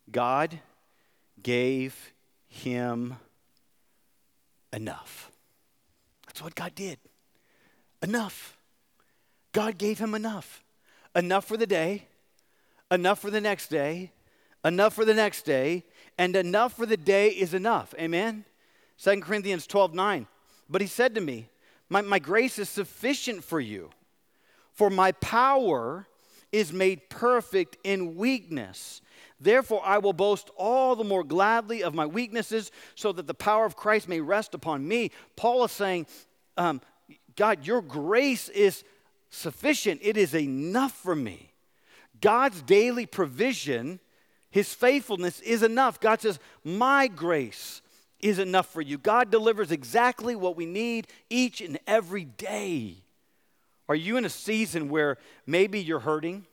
God 0.09 0.59
gave 1.43 2.13
him 2.47 3.15
enough. 4.73 5.31
That's 6.25 6.41
what 6.41 6.55
God 6.55 6.75
did. 6.75 6.99
Enough. 8.01 8.57
God 9.53 9.77
gave 9.77 9.99
him 9.99 10.13
enough. 10.13 10.63
Enough 11.15 11.45
for 11.45 11.57
the 11.57 11.65
day, 11.65 12.07
enough 12.91 13.19
for 13.19 13.31
the 13.31 13.41
next 13.41 13.69
day, 13.69 14.11
enough 14.63 14.93
for 14.93 15.03
the 15.03 15.13
next 15.13 15.43
day, 15.43 15.83
and 16.17 16.35
enough 16.35 16.73
for 16.73 16.85
the 16.85 16.97
day 16.97 17.29
is 17.29 17.53
enough. 17.53 17.95
Amen? 17.99 18.45
2 19.01 19.21
Corinthians 19.21 19.65
12 19.65 19.93
9. 19.93 20.27
But 20.69 20.81
he 20.81 20.87
said 20.87 21.15
to 21.15 21.21
me, 21.21 21.49
my, 21.89 22.01
my 22.01 22.19
grace 22.19 22.59
is 22.59 22.69
sufficient 22.69 23.43
for 23.43 23.59
you, 23.59 23.89
for 24.73 24.89
my 24.89 25.13
power 25.13 26.07
is 26.57 26.73
made 26.73 27.07
perfect 27.09 27.77
in 27.83 28.15
weakness. 28.15 29.01
Therefore, 29.39 29.81
I 29.85 29.99
will 29.99 30.13
boast 30.13 30.49
all 30.57 30.95
the 30.95 31.03
more 31.03 31.23
gladly 31.23 31.83
of 31.83 31.93
my 31.93 32.07
weaknesses, 32.07 32.71
so 32.95 33.11
that 33.11 33.27
the 33.27 33.35
power 33.35 33.65
of 33.65 33.75
Christ 33.75 34.09
may 34.09 34.19
rest 34.19 34.55
upon 34.55 34.87
me. 34.87 35.11
Paul 35.35 35.63
is 35.65 35.71
saying, 35.71 36.07
um, 36.57 36.81
God, 37.35 37.67
your 37.67 37.83
grace 37.83 38.49
is 38.49 38.83
sufficient, 39.29 40.01
it 40.03 40.17
is 40.17 40.33
enough 40.33 40.93
for 40.93 41.15
me. 41.15 41.51
God's 42.19 42.63
daily 42.63 43.05
provision, 43.05 43.99
his 44.49 44.73
faithfulness 44.73 45.39
is 45.41 45.61
enough. 45.61 45.99
God 45.99 46.21
says, 46.21 46.39
My 46.63 47.07
grace 47.07 47.83
is 48.19 48.39
enough 48.39 48.73
for 48.73 48.81
you. 48.81 48.97
God 48.97 49.29
delivers 49.29 49.71
exactly 49.71 50.35
what 50.35 50.55
we 50.55 50.65
need 50.65 51.05
each 51.29 51.61
and 51.61 51.77
every 51.85 52.25
day. 52.25 53.03
Are 53.89 53.95
you 53.95 54.17
in 54.17 54.25
a 54.25 54.29
season 54.29 54.89
where 54.89 55.17
maybe 55.45 55.79
you're 55.79 55.99
hurting? 55.99 56.45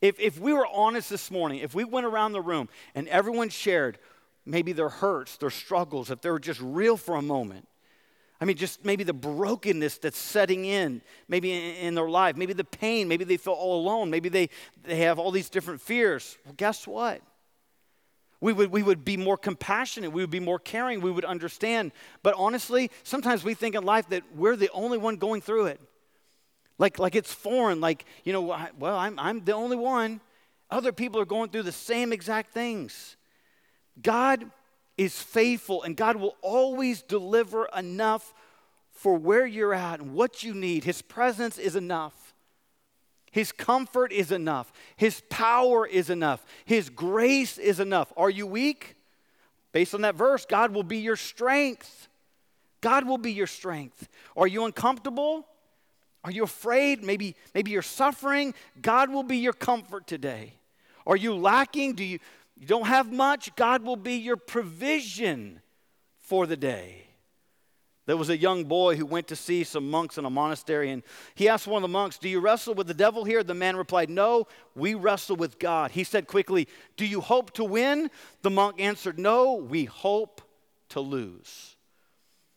If, 0.00 0.18
if 0.18 0.38
we 0.38 0.52
were 0.52 0.66
honest 0.66 1.10
this 1.10 1.30
morning, 1.30 1.60
if 1.60 1.74
we 1.74 1.84
went 1.84 2.06
around 2.06 2.32
the 2.32 2.40
room 2.40 2.68
and 2.94 3.08
everyone 3.08 3.48
shared 3.48 3.98
maybe 4.44 4.72
their 4.72 4.88
hurts, 4.88 5.36
their 5.36 5.50
struggles, 5.50 6.10
if 6.10 6.20
they 6.20 6.30
were 6.30 6.38
just 6.38 6.60
real 6.60 6.96
for 6.96 7.16
a 7.16 7.22
moment, 7.22 7.66
I 8.40 8.44
mean, 8.44 8.56
just 8.56 8.84
maybe 8.84 9.02
the 9.02 9.14
brokenness 9.14 9.98
that's 9.98 10.18
setting 10.18 10.66
in, 10.66 11.00
maybe 11.26 11.52
in, 11.52 11.94
their 11.94 12.08
life, 12.08 12.36
maybe 12.36 12.52
the 12.52 12.64
pain, 12.64 13.08
maybe 13.08 13.24
they 13.24 13.38
feel 13.38 13.54
all 13.54 13.80
alone, 13.80 14.10
maybe 14.10 14.28
they, 14.28 14.50
they 14.84 14.96
have 14.96 15.18
all 15.18 15.30
these 15.30 15.48
different 15.48 15.80
fears. 15.80 16.36
Well, 16.44 16.54
guess 16.56 16.86
what? 16.86 17.22
We 18.40 18.52
would, 18.52 18.70
we 18.70 18.82
would 18.82 19.04
be 19.04 19.16
more 19.16 19.38
compassionate, 19.38 20.12
we 20.12 20.22
would 20.22 20.30
be 20.30 20.40
more 20.40 20.58
caring, 20.58 21.00
we 21.00 21.10
would 21.10 21.24
understand. 21.24 21.92
But 22.22 22.34
honestly, 22.36 22.90
sometimes 23.02 23.42
we 23.42 23.54
think 23.54 23.74
in 23.74 23.84
life 23.84 24.08
that 24.10 24.24
we're 24.34 24.56
the 24.56 24.70
only 24.72 24.98
one 24.98 25.16
going 25.16 25.40
through 25.40 25.66
it. 25.66 25.80
Like, 26.78 26.98
like 26.98 27.14
it's 27.14 27.32
foreign, 27.32 27.80
like, 27.80 28.04
you 28.24 28.32
know, 28.32 28.42
well, 28.78 28.96
I'm, 28.96 29.18
I'm 29.18 29.44
the 29.44 29.54
only 29.54 29.76
one. 29.76 30.20
Other 30.70 30.92
people 30.92 31.20
are 31.20 31.26
going 31.26 31.50
through 31.50 31.62
the 31.62 31.72
same 31.72 32.12
exact 32.12 32.52
things. 32.52 33.16
God 34.02 34.44
is 34.98 35.20
faithful, 35.20 35.82
and 35.82 35.96
God 35.96 36.16
will 36.16 36.36
always 36.42 37.02
deliver 37.02 37.68
enough 37.76 38.34
for 38.90 39.14
where 39.14 39.46
you're 39.46 39.74
at 39.74 40.00
and 40.00 40.12
what 40.12 40.42
you 40.42 40.54
need. 40.54 40.84
His 40.84 41.02
presence 41.02 41.58
is 41.58 41.76
enough. 41.76 42.25
His 43.36 43.52
comfort 43.52 44.12
is 44.12 44.32
enough. 44.32 44.72
His 44.96 45.20
power 45.28 45.86
is 45.86 46.08
enough. 46.08 46.42
His 46.64 46.88
grace 46.88 47.58
is 47.58 47.80
enough. 47.80 48.10
Are 48.16 48.30
you 48.30 48.46
weak? 48.46 48.96
Based 49.72 49.94
on 49.94 50.00
that 50.00 50.14
verse, 50.14 50.46
God 50.46 50.72
will 50.72 50.82
be 50.82 50.96
your 50.96 51.16
strength. 51.16 52.08
God 52.80 53.06
will 53.06 53.18
be 53.18 53.32
your 53.32 53.46
strength. 53.46 54.08
Are 54.38 54.46
you 54.46 54.64
uncomfortable? 54.64 55.46
Are 56.24 56.30
you 56.30 56.44
afraid? 56.44 57.04
Maybe, 57.04 57.36
maybe 57.54 57.72
you're 57.72 57.82
suffering. 57.82 58.54
God 58.80 59.10
will 59.10 59.22
be 59.22 59.36
your 59.36 59.52
comfort 59.52 60.06
today. 60.06 60.54
Are 61.06 61.14
you 61.14 61.34
lacking? 61.34 61.92
Do 61.92 62.04
you, 62.04 62.20
you 62.58 62.66
don't 62.66 62.86
have 62.86 63.12
much? 63.12 63.54
God 63.54 63.82
will 63.82 63.96
be 63.96 64.14
your 64.14 64.38
provision 64.38 65.60
for 66.20 66.46
the 66.46 66.56
day. 66.56 67.05
There 68.06 68.16
was 68.16 68.30
a 68.30 68.38
young 68.38 68.64
boy 68.64 68.96
who 68.96 69.04
went 69.04 69.26
to 69.28 69.36
see 69.36 69.64
some 69.64 69.90
monks 69.90 70.16
in 70.16 70.24
a 70.24 70.30
monastery, 70.30 70.90
and 70.90 71.02
he 71.34 71.48
asked 71.48 71.66
one 71.66 71.82
of 71.82 71.88
the 71.88 71.92
monks, 71.92 72.18
Do 72.18 72.28
you 72.28 72.38
wrestle 72.38 72.74
with 72.74 72.86
the 72.86 72.94
devil 72.94 73.24
here? 73.24 73.42
The 73.42 73.52
man 73.52 73.76
replied, 73.76 74.10
No, 74.10 74.46
we 74.76 74.94
wrestle 74.94 75.34
with 75.34 75.58
God. 75.58 75.90
He 75.90 76.04
said 76.04 76.28
quickly, 76.28 76.68
Do 76.96 77.04
you 77.04 77.20
hope 77.20 77.52
to 77.54 77.64
win? 77.64 78.10
The 78.42 78.50
monk 78.50 78.80
answered, 78.80 79.18
No, 79.18 79.54
we 79.54 79.86
hope 79.86 80.40
to 80.90 81.00
lose. 81.00 81.76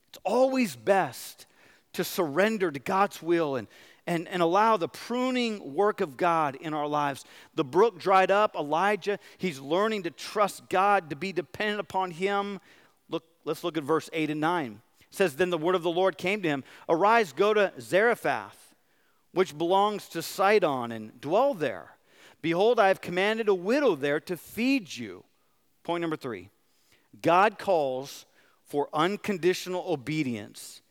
It's 0.09 0.19
always 0.23 0.75
best 0.75 1.47
to 1.93 2.03
surrender 2.03 2.71
to 2.71 2.79
God's 2.79 3.21
will 3.21 3.55
and, 3.55 3.67
and, 4.05 4.27
and 4.27 4.43
allow 4.43 4.77
the 4.77 4.87
pruning 4.87 5.73
work 5.73 5.99
of 5.99 6.15
God 6.15 6.57
in 6.61 6.75
our 6.75 6.87
lives. 6.87 7.25
The 7.55 7.63
brook 7.63 7.99
dried 7.99 8.29
up. 8.29 8.55
Elijah, 8.55 9.17
he's 9.39 9.59
learning 9.59 10.03
to 10.03 10.11
trust 10.11 10.69
God, 10.69 11.09
to 11.09 11.15
be 11.15 11.31
dependent 11.31 11.79
upon 11.79 12.11
Him. 12.11 12.59
Look, 13.09 13.23
let's 13.45 13.63
look 13.63 13.77
at 13.77 13.83
verse 13.83 14.11
8 14.13 14.29
and 14.29 14.41
9. 14.41 14.81
It 15.11 15.15
says, 15.15 15.35
Then 15.35 15.49
the 15.49 15.57
word 15.57 15.75
of 15.75 15.83
the 15.83 15.89
Lord 15.89 16.17
came 16.17 16.41
to 16.41 16.49
him 16.49 16.63
Arise, 16.87 17.33
go 17.33 17.53
to 17.53 17.73
Zarephath, 17.79 18.75
which 19.33 19.57
belongs 19.57 20.07
to 20.09 20.21
Sidon, 20.21 20.91
and 20.91 21.19
dwell 21.19 21.53
there. 21.53 21.95
Behold, 22.41 22.79
I 22.79 22.87
have 22.87 23.01
commanded 23.01 23.49
a 23.49 23.53
widow 23.53 23.95
there 23.95 24.19
to 24.21 24.37
feed 24.37 24.95
you. 24.95 25.23
Point 25.83 26.01
number 26.01 26.15
three 26.15 26.49
God 27.21 27.57
calls 27.57 28.25
for 28.63 28.89
unconditional 28.93 29.83
obedience 29.87 30.81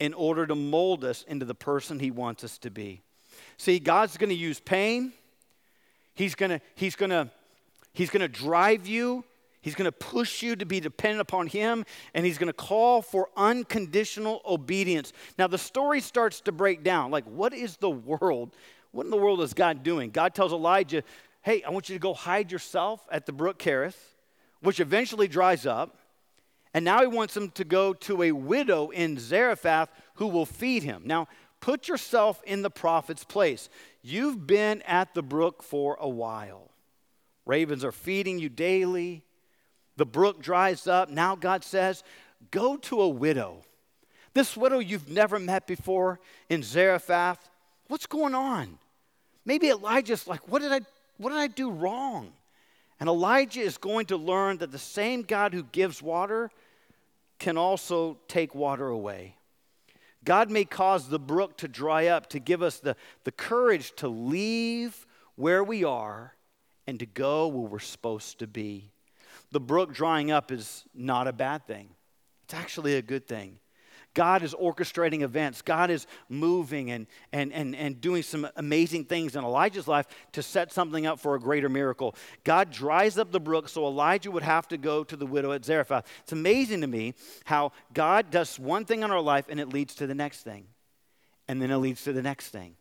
in 0.00 0.14
order 0.14 0.46
to 0.46 0.54
mold 0.54 1.04
us 1.04 1.24
into 1.24 1.44
the 1.44 1.54
person 1.54 2.00
He 2.00 2.10
wants 2.10 2.42
us 2.44 2.58
to 2.58 2.70
be. 2.70 3.02
See, 3.56 3.78
God's 3.78 4.16
going 4.16 4.30
to 4.30 4.34
use 4.34 4.60
pain. 4.60 5.12
He's 6.14 6.34
going 6.34 6.50
to 6.50 6.60
he's 6.74 6.96
going 6.96 7.10
to 7.10 7.30
he's 7.92 8.10
going 8.10 8.22
to 8.22 8.28
drive 8.28 8.86
you. 8.86 9.24
He's 9.68 9.74
going 9.74 9.84
to 9.84 9.92
push 9.92 10.42
you 10.42 10.56
to 10.56 10.64
be 10.64 10.80
dependent 10.80 11.20
upon 11.20 11.46
him 11.46 11.84
and 12.14 12.24
he's 12.24 12.38
going 12.38 12.46
to 12.46 12.54
call 12.54 13.02
for 13.02 13.28
unconditional 13.36 14.40
obedience. 14.46 15.12
Now 15.38 15.46
the 15.46 15.58
story 15.58 16.00
starts 16.00 16.40
to 16.40 16.52
break 16.52 16.82
down. 16.82 17.10
Like 17.10 17.26
what 17.26 17.52
is 17.52 17.76
the 17.76 17.90
world? 17.90 18.56
What 18.92 19.04
in 19.04 19.10
the 19.10 19.18
world 19.18 19.42
is 19.42 19.52
God 19.52 19.82
doing? 19.82 20.08
God 20.08 20.34
tells 20.34 20.54
Elijah, 20.54 21.02
"Hey, 21.42 21.62
I 21.64 21.68
want 21.68 21.90
you 21.90 21.96
to 21.96 22.00
go 22.00 22.14
hide 22.14 22.50
yourself 22.50 23.06
at 23.12 23.26
the 23.26 23.32
brook 23.32 23.58
Kerith, 23.58 23.98
which 24.62 24.80
eventually 24.80 25.28
dries 25.28 25.66
up." 25.66 25.98
And 26.72 26.82
now 26.82 27.02
he 27.02 27.06
wants 27.06 27.36
him 27.36 27.50
to 27.50 27.64
go 27.64 27.92
to 27.92 28.22
a 28.22 28.32
widow 28.32 28.88
in 28.88 29.18
Zarephath 29.18 29.90
who 30.14 30.28
will 30.28 30.46
feed 30.46 30.82
him. 30.82 31.02
Now, 31.04 31.28
put 31.60 31.88
yourself 31.88 32.42
in 32.44 32.62
the 32.62 32.70
prophet's 32.70 33.24
place. 33.24 33.68
You've 34.00 34.46
been 34.46 34.80
at 34.86 35.12
the 35.12 35.22
brook 35.22 35.62
for 35.62 35.98
a 36.00 36.08
while. 36.08 36.70
Ravens 37.44 37.84
are 37.84 37.92
feeding 37.92 38.38
you 38.38 38.48
daily. 38.48 39.24
The 39.98 40.06
brook 40.06 40.40
dries 40.40 40.86
up. 40.86 41.10
Now 41.10 41.34
God 41.34 41.64
says, 41.64 42.04
Go 42.52 42.76
to 42.76 43.02
a 43.02 43.08
widow. 43.08 43.64
This 44.32 44.56
widow 44.56 44.78
you've 44.78 45.10
never 45.10 45.40
met 45.40 45.66
before 45.66 46.20
in 46.48 46.62
Zarephath. 46.62 47.50
What's 47.88 48.06
going 48.06 48.34
on? 48.34 48.78
Maybe 49.44 49.68
Elijah's 49.68 50.28
like, 50.28 50.46
What 50.48 50.62
did 50.62 50.72
I, 50.72 50.80
what 51.16 51.30
did 51.30 51.38
I 51.38 51.48
do 51.48 51.70
wrong? 51.70 52.32
And 53.00 53.08
Elijah 53.08 53.60
is 53.60 53.76
going 53.76 54.06
to 54.06 54.16
learn 54.16 54.58
that 54.58 54.70
the 54.70 54.78
same 54.78 55.22
God 55.22 55.52
who 55.52 55.64
gives 55.64 56.00
water 56.00 56.50
can 57.40 57.58
also 57.58 58.18
take 58.28 58.54
water 58.54 58.88
away. 58.88 59.34
God 60.24 60.48
may 60.48 60.64
cause 60.64 61.08
the 61.08 61.18
brook 61.18 61.56
to 61.58 61.68
dry 61.68 62.06
up 62.06 62.28
to 62.30 62.38
give 62.38 62.62
us 62.62 62.78
the, 62.78 62.94
the 63.24 63.32
courage 63.32 63.92
to 63.96 64.08
leave 64.08 65.06
where 65.34 65.64
we 65.64 65.82
are 65.82 66.34
and 66.86 67.00
to 67.00 67.06
go 67.06 67.48
where 67.48 67.68
we're 67.68 67.78
supposed 67.80 68.38
to 68.38 68.46
be. 68.46 68.90
The 69.50 69.60
brook 69.60 69.94
drying 69.94 70.30
up 70.30 70.52
is 70.52 70.84
not 70.94 71.26
a 71.26 71.32
bad 71.32 71.66
thing, 71.66 71.90
it's 72.44 72.54
actually 72.54 72.96
a 72.96 73.02
good 73.02 73.26
thing. 73.26 73.58
God 74.14 74.42
is 74.42 74.52
orchestrating 74.52 75.22
events. 75.22 75.62
God 75.62 75.90
is 75.90 76.08
moving 76.28 76.90
and, 76.90 77.06
and, 77.32 77.52
and, 77.52 77.76
and 77.76 78.00
doing 78.00 78.22
some 78.22 78.48
amazing 78.56 79.04
things 79.04 79.36
in 79.36 79.44
Elijah's 79.44 79.86
life 79.86 80.06
to 80.32 80.42
set 80.42 80.72
something 80.72 81.06
up 81.06 81.20
for 81.20 81.36
a 81.36 81.40
greater 81.40 81.68
miracle. 81.68 82.16
God 82.42 82.72
dries 82.72 83.16
up 83.16 83.30
the 83.30 83.38
brook 83.38 83.68
so 83.68 83.86
Elijah 83.86 84.32
would 84.32 84.42
have 84.42 84.66
to 84.68 84.76
go 84.76 85.04
to 85.04 85.14
the 85.14 85.26
widow 85.26 85.52
at 85.52 85.64
Zarephath. 85.64 86.04
It's 86.22 86.32
amazing 86.32 86.80
to 86.80 86.88
me 86.88 87.14
how 87.44 87.70
God 87.94 88.30
does 88.30 88.58
one 88.58 88.84
thing 88.84 89.04
in 89.04 89.12
our 89.12 89.20
life 89.20 89.46
and 89.48 89.60
it 89.60 89.68
leads 89.68 89.94
to 89.96 90.06
the 90.08 90.16
next 90.16 90.42
thing. 90.42 90.66
And 91.46 91.62
then 91.62 91.70
it 91.70 91.76
leads 91.76 92.02
to 92.02 92.12
the 92.12 92.22
next 92.22 92.48
thing. 92.48 92.74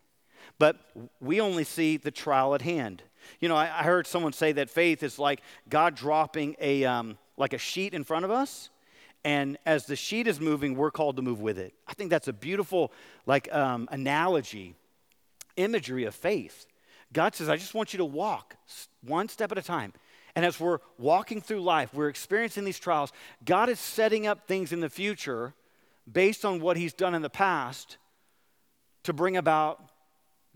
But 0.59 0.77
we 1.19 1.39
only 1.39 1.65
see 1.65 1.97
the 1.97 2.09
trial 2.09 2.55
at 2.55 2.63
hand. 2.63 3.03
You 3.39 3.49
know, 3.49 3.55
I, 3.55 3.65
I 3.65 3.83
heard 3.83 4.07
someone 4.07 4.33
say 4.33 4.51
that 4.53 4.69
faith 4.69 5.03
is 5.03 5.19
like 5.19 5.41
God 5.69 5.95
dropping 5.95 6.55
a, 6.59 6.85
um, 6.85 7.17
like 7.37 7.53
a 7.53 7.57
sheet 7.57 7.93
in 7.93 8.03
front 8.03 8.25
of 8.25 8.31
us 8.31 8.69
and 9.27 9.57
as 9.65 9.85
the 9.85 9.97
sheet 9.97 10.25
is 10.25 10.39
moving, 10.39 10.75
we're 10.75 10.89
called 10.89 11.17
to 11.17 11.21
move 11.21 11.41
with 11.41 11.59
it. 11.59 11.73
I 11.85 11.93
think 11.93 12.09
that's 12.09 12.29
a 12.29 12.33
beautiful, 12.33 12.93
like, 13.25 13.53
um, 13.53 13.89
analogy, 13.91 14.75
imagery 15.57 16.05
of 16.05 16.15
faith. 16.15 16.65
God 17.11 17.35
says, 17.35 17.49
I 17.49 17.57
just 17.57 17.73
want 17.73 17.93
you 17.93 17.97
to 17.97 18.05
walk 18.05 18.55
one 19.05 19.27
step 19.27 19.51
at 19.51 19.57
a 19.57 19.61
time. 19.61 19.91
And 20.35 20.45
as 20.45 20.61
we're 20.61 20.79
walking 20.97 21.41
through 21.41 21.61
life, 21.61 21.93
we're 21.93 22.07
experiencing 22.07 22.63
these 22.63 22.79
trials, 22.79 23.11
God 23.43 23.67
is 23.67 23.81
setting 23.81 24.27
up 24.27 24.47
things 24.47 24.71
in 24.71 24.79
the 24.79 24.89
future 24.89 25.53
based 26.09 26.45
on 26.45 26.61
what 26.61 26.77
He's 26.77 26.93
done 26.93 27.13
in 27.13 27.21
the 27.21 27.29
past 27.29 27.97
to 29.03 29.11
bring 29.11 29.35
about 29.35 29.91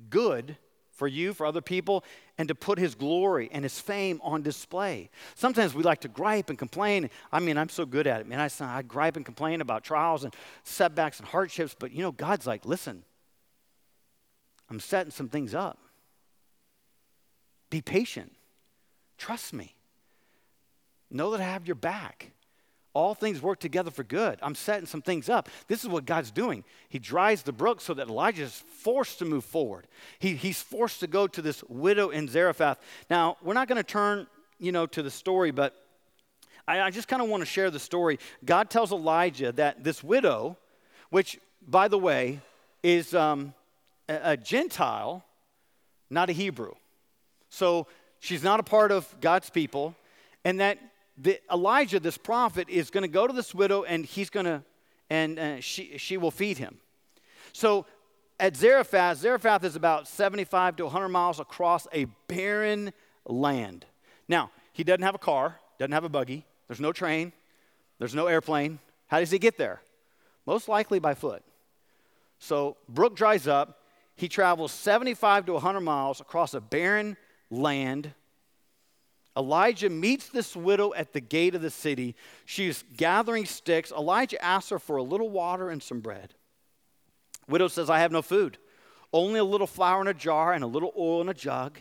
good 0.10 0.56
for 1.02 1.08
you, 1.08 1.34
for 1.34 1.48
other 1.48 1.62
people, 1.62 2.04
and 2.38 2.48
to 2.48 2.54
put 2.54 2.78
his 2.78 2.94
glory 2.94 3.50
and 3.52 3.66
his 3.66 3.80
fame 3.80 4.22
on 4.22 4.44
display. 4.44 5.10
Sometimes 5.34 5.74
we 5.74 5.82
like 5.82 6.02
to 6.02 6.08
gripe 6.08 6.52
and 6.52 6.60
complain. 6.60 7.10
I 7.32 7.40
mean, 7.40 7.58
I'm 7.58 7.70
so 7.70 7.88
good 7.88 8.06
at 8.06 8.22
it, 8.22 8.28
man. 8.28 8.40
I, 8.40 8.78
I 8.78 8.84
gripe 8.84 9.16
and 9.16 9.26
complain 9.26 9.62
about 9.62 9.84
trials 9.84 10.24
and 10.24 10.36
setbacks 10.64 11.18
and 11.18 11.28
hardships, 11.28 11.76
but 11.80 11.92
you 11.92 12.04
know, 12.04 12.12
God's 12.12 12.46
like, 12.46 12.68
listen, 12.68 13.02
I'm 14.70 14.80
setting 14.80 15.10
some 15.10 15.28
things 15.28 15.56
up. 15.56 15.80
Be 17.72 17.82
patient. 17.82 18.34
Trust 19.18 19.54
me. 19.54 19.74
Know 21.10 21.32
that 21.32 21.42
I 21.42 21.46
have 21.46 21.66
your 21.66 21.74
back 21.74 22.32
all 22.94 23.14
things 23.14 23.42
work 23.42 23.60
together 23.60 23.90
for 23.90 24.04
good. 24.04 24.38
I'm 24.42 24.56
setting 24.56 24.86
some 24.86 25.02
things 25.02 25.30
up. 25.30 25.50
This 25.68 25.84
is 25.84 25.90
what 25.90 26.06
God's 26.06 26.32
doing. 26.32 26.64
He 26.90 27.00
dries 27.00 27.44
the 27.44 27.54
brook 27.54 27.80
so 27.80 27.94
that 27.94 28.10
Elijah 28.10 28.44
is 28.44 28.64
forced 28.80 29.20
to 29.20 29.26
move 29.26 29.46
forward. 29.46 29.88
He, 30.20 30.36
he's 30.36 30.62
forced 30.62 31.00
to 31.00 31.08
go 31.08 31.28
to 31.28 31.42
this 31.42 31.64
widow 31.70 32.10
in 32.10 32.28
Zarephath. 32.28 32.80
Now, 33.10 33.38
we're 33.42 33.54
not 33.54 33.68
going 33.68 33.78
to 33.78 33.84
turn, 33.84 34.28
you 34.60 34.72
know, 34.72 34.86
to 34.88 35.02
the 35.02 35.12
story, 35.12 35.52
but 35.52 35.76
I, 36.68 36.82
I 36.82 36.92
just 36.92 37.08
kind 37.08 37.22
of 37.22 37.30
want 37.30 37.42
to 37.42 37.46
share 37.46 37.72
the 37.72 37.80
story. 37.80 38.20
God 38.44 38.70
tells 38.70 38.92
Elijah 38.92 39.54
that 39.54 39.84
this 39.84 40.04
widow, 40.04 40.58
which, 41.10 41.40
by 41.66 41.88
the 41.88 41.98
way, 41.98 42.42
is 42.84 43.14
um, 43.14 43.54
a, 44.10 44.32
a 44.32 44.38
Gentile, 44.38 45.24
not 46.10 46.30
a 46.30 46.34
Hebrew. 46.34 46.74
So 47.50 47.88
she's 48.20 48.44
not 48.44 48.60
a 48.60 48.64
part 48.64 48.92
of 48.92 49.14
God's 49.22 49.50
people, 49.50 49.96
and 50.44 50.60
that 50.60 50.78
the, 51.22 51.40
Elijah, 51.52 52.00
this 52.00 52.18
prophet, 52.18 52.68
is 52.70 52.90
going 52.90 53.04
to 53.04 53.08
go 53.08 53.28
to 53.28 53.34
this 53.34 53.54
widow 53.54 53.84
and 53.84 54.06
he's 54.06 54.30
going 54.30 54.46
to, 54.46 54.64
and 55.10 55.40
uh, 55.40 55.60
she, 55.60 55.98
she 55.98 56.18
will 56.18 56.32
feed 56.32 56.58
him. 56.58 56.78
So 57.54 57.86
at 58.40 58.56
Zarephath, 58.56 59.18
Zarephath 59.20 59.64
is 59.64 59.76
about 59.76 60.08
75 60.08 60.78
to 60.78 60.84
100 60.86 61.10
miles 61.10 61.40
across 61.40 61.88
a 61.94 62.06
barren 62.28 62.92
land. 63.26 63.86
Now, 64.28 64.52
he 64.74 64.84
doesn't 64.84 65.04
have 65.04 65.16
a 65.16 65.20
car, 65.20 65.60
doesn't 65.78 65.92
have 65.92 66.04
a 66.04 66.10
buggy, 66.10 66.46
there's 66.68 66.80
no 66.80 66.92
train, 66.92 67.34
there's 68.00 68.16
no 68.16 68.28
airplane. 68.28 68.80
How 69.08 69.20
does 69.20 69.30
he 69.30 69.38
get 69.38 69.58
there? 69.58 69.82
Most 70.46 70.68
likely 70.68 71.00
by 71.00 71.14
foot. 71.14 71.44
So, 72.40 72.78
brook 72.90 73.16
dries 73.16 73.48
up. 73.48 73.80
He 74.16 74.28
travels 74.28 74.72
75 74.72 75.46
to 75.48 75.54
100 75.54 75.82
miles 75.82 76.20
across 76.20 76.54
a 76.54 76.62
barren 76.62 77.18
land 77.52 78.14
Elijah 79.38 79.90
meets 79.90 80.28
this 80.30 80.56
widow 80.56 80.94
at 80.94 81.14
the 81.14 81.22
gate 81.22 81.56
of 81.56 81.62
the 81.62 81.70
city. 81.70 82.16
She's 82.46 82.84
gathering 82.98 83.46
sticks. 83.46 83.92
Elijah 83.92 84.44
asks 84.44 84.70
her 84.72 84.80
for 84.80 84.98
a 84.98 85.04
little 85.04 85.30
water 85.30 85.70
and 85.70 85.82
some 85.82 86.02
bread. 86.02 86.34
Widow 87.48 87.70
says, 87.70 87.90
I 87.90 88.00
have 88.00 88.12
no 88.12 88.22
food, 88.22 88.58
only 89.14 89.40
a 89.40 89.44
little 89.44 89.68
flour 89.68 90.02
in 90.02 90.08
a 90.08 90.14
jar 90.14 90.54
and 90.54 90.64
a 90.64 90.68
little 90.68 90.94
oil 90.98 91.22
in 91.22 91.30
a 91.30 91.34
jug. 91.34 91.80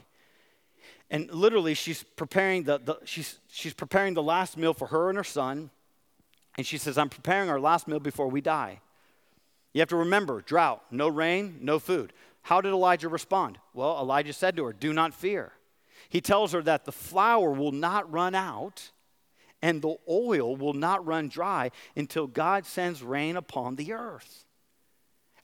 And 1.11 1.29
literally, 1.33 1.75
she's 1.75 2.05
preparing 2.05 2.63
the, 2.65 2.79
the 2.79 2.99
she's, 3.05 3.41
she's 3.49 3.75
preparing 3.75 4.15
the 4.15 4.23
last 4.23 4.57
meal 4.57 4.73
for 4.73 4.87
her 4.89 5.09
and 5.09 5.19
her 5.19 5.25
son. 5.25 5.71
And 6.57 6.67
she 6.67 6.79
says, 6.79 6.97
I'm 6.99 7.09
preparing 7.09 7.49
our 7.49 7.61
last 7.61 7.89
meal 7.89 8.01
before 8.01 8.29
we 8.29 8.41
die. 8.41 8.81
You 9.73 9.81
have 9.81 9.89
to 9.89 9.97
remember 9.97 10.41
drought, 10.41 10.83
no 10.91 11.09
rain, 11.09 11.59
no 11.61 11.79
food. 11.79 12.13
How 12.43 12.61
did 12.61 12.71
Elijah 12.71 13.09
respond? 13.09 13.59
Well, 13.75 13.99
Elijah 13.99 14.33
said 14.33 14.57
to 14.57 14.65
her, 14.65 14.73
Do 14.73 14.93
not 14.93 15.15
fear. 15.15 15.53
He 16.11 16.21
tells 16.21 16.53
her 16.53 16.63
that 16.63 16.85
the 16.85 16.93
flour 16.93 17.51
will 17.53 17.73
not 17.73 18.13
run 18.13 18.35
out 18.35 18.91
and 19.63 19.81
the 19.81 19.97
oil 20.09 20.57
will 20.57 20.75
not 20.75 21.07
run 21.07 21.29
dry 21.29 21.71
until 21.97 22.27
God 22.27 22.67
sends 22.67 23.03
rain 23.03 23.37
upon 23.37 23.77
the 23.77 23.93
earth. 23.93 24.45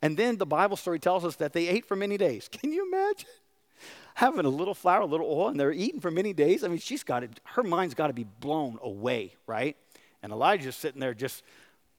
And 0.03 0.17
then 0.17 0.37
the 0.37 0.47
Bible 0.47 0.77
story 0.77 0.99
tells 0.99 1.25
us 1.25 1.37
that 1.37 1.53
they 1.53 1.69
ate 1.69 1.87
for 1.87 1.97
many 1.97 2.17
days. 2.17 2.49
Can 2.53 2.73
you 2.73 2.87
imagine? 2.87 3.29
Having 4.15 4.47
a 4.47 4.51
little 4.51 4.75
flour, 4.75 5.03
a 5.03 5.07
little 5.07 5.27
oil, 5.27 5.49
and 5.49 5.61
they're 5.61 5.73
eating 5.73 6.01
for 6.01 6.11
many 6.11 6.33
days. 6.33 6.65
I 6.65 6.69
mean, 6.69 6.79
she's 6.79 7.05
got 7.05 7.23
it, 7.23 7.41
her 7.45 7.63
mind's 7.63 7.95
got 7.95 8.09
to 8.09 8.13
be 8.13 8.25
blown 8.25 8.79
away, 8.83 9.35
right? 9.47 9.77
And 10.23 10.33
Elijah's 10.33 10.75
sitting 10.75 11.01
there 11.01 11.15
just 11.15 11.45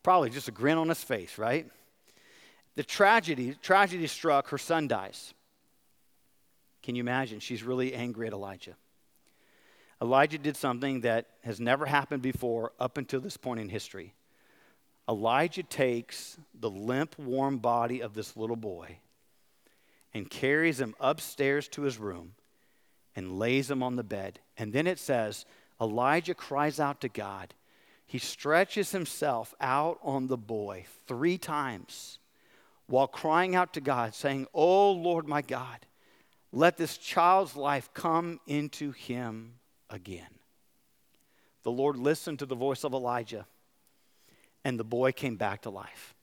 probably 0.04 0.30
just 0.30 0.48
a 0.48 0.52
grin 0.52 0.78
on 0.78 0.90
his 0.90 1.04
face, 1.04 1.38
right? 1.38 1.68
The 2.76 2.84
tragedy, 2.84 3.56
tragedy 3.62 4.08
struck, 4.08 4.50
her 4.50 4.58
son 4.58 4.88
dies. 4.88 5.34
Can 6.88 6.96
you 6.96 7.02
imagine? 7.02 7.42
She's 7.42 7.64
really 7.64 7.94
angry 7.94 8.28
at 8.28 8.34
Elijah. 8.34 8.78
Elijah 10.02 10.38
did 10.38 10.56
something 10.56 11.02
that 11.02 11.26
has 11.44 11.60
never 11.60 11.86
happened 11.86 12.22
before 12.22 12.72
up 12.80 12.98
until 12.98 13.20
this 13.20 13.36
point 13.36 13.60
in 13.60 13.68
history. 13.68 14.14
Elijah 15.10 15.64
takes 15.64 16.38
the 16.58 16.70
limp, 16.70 17.20
warm 17.20 17.58
body 17.58 18.00
of 18.02 18.14
this 18.14 18.38
little 18.38 18.56
boy 18.56 19.00
and 20.14 20.30
carries 20.30 20.80
him 20.80 20.96
upstairs 21.02 21.68
to 21.68 21.82
his 21.82 21.98
room 21.98 22.36
and 23.18 23.38
lays 23.38 23.70
him 23.70 23.84
on 23.84 23.98
the 23.98 24.02
bed. 24.02 24.40
And 24.56 24.72
then 24.72 24.88
it 24.88 24.98
says, 24.98 25.46
Elijah 25.82 26.36
cries 26.36 26.80
out 26.80 27.02
to 27.02 27.10
God. 27.10 27.54
He 28.06 28.18
stretches 28.18 28.94
himself 28.94 29.54
out 29.60 30.00
on 30.04 30.28
the 30.28 30.38
boy 30.38 30.86
three 31.06 31.38
times 31.38 32.20
while 32.86 33.08
crying 33.08 33.58
out 33.58 33.74
to 33.74 33.82
God, 33.82 34.16
saying, 34.16 34.48
Oh 34.54 34.94
Lord 34.94 35.28
my 35.28 35.42
God, 35.42 35.80
let 36.52 36.78
this 36.78 36.98
child's 36.98 37.56
life 37.56 37.90
come 37.94 38.40
into 38.48 38.92
him 38.92 39.54
again. 39.90 40.28
The 41.64 41.72
Lord 41.72 41.98
listened 41.98 42.40
to 42.40 42.46
the 42.46 42.56
voice 42.56 42.84
of 42.84 42.94
Elijah, 42.94 43.46
and 44.64 44.80
the 44.80 44.84
boy 44.84 45.12
came 45.12 45.36
back 45.36 45.64
to 45.64 45.70
life. 45.70 46.16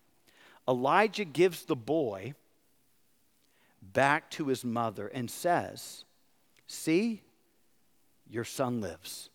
Elijah 0.66 1.24
gives 1.24 1.64
the 1.64 1.76
boy 1.76 2.34
back 3.82 4.30
to 4.30 4.46
his 4.46 4.64
mother 4.64 5.08
and 5.08 5.30
says, 5.30 6.04
See, 6.66 7.20
your 8.28 8.44
son 8.44 8.80
lives. 8.80 9.28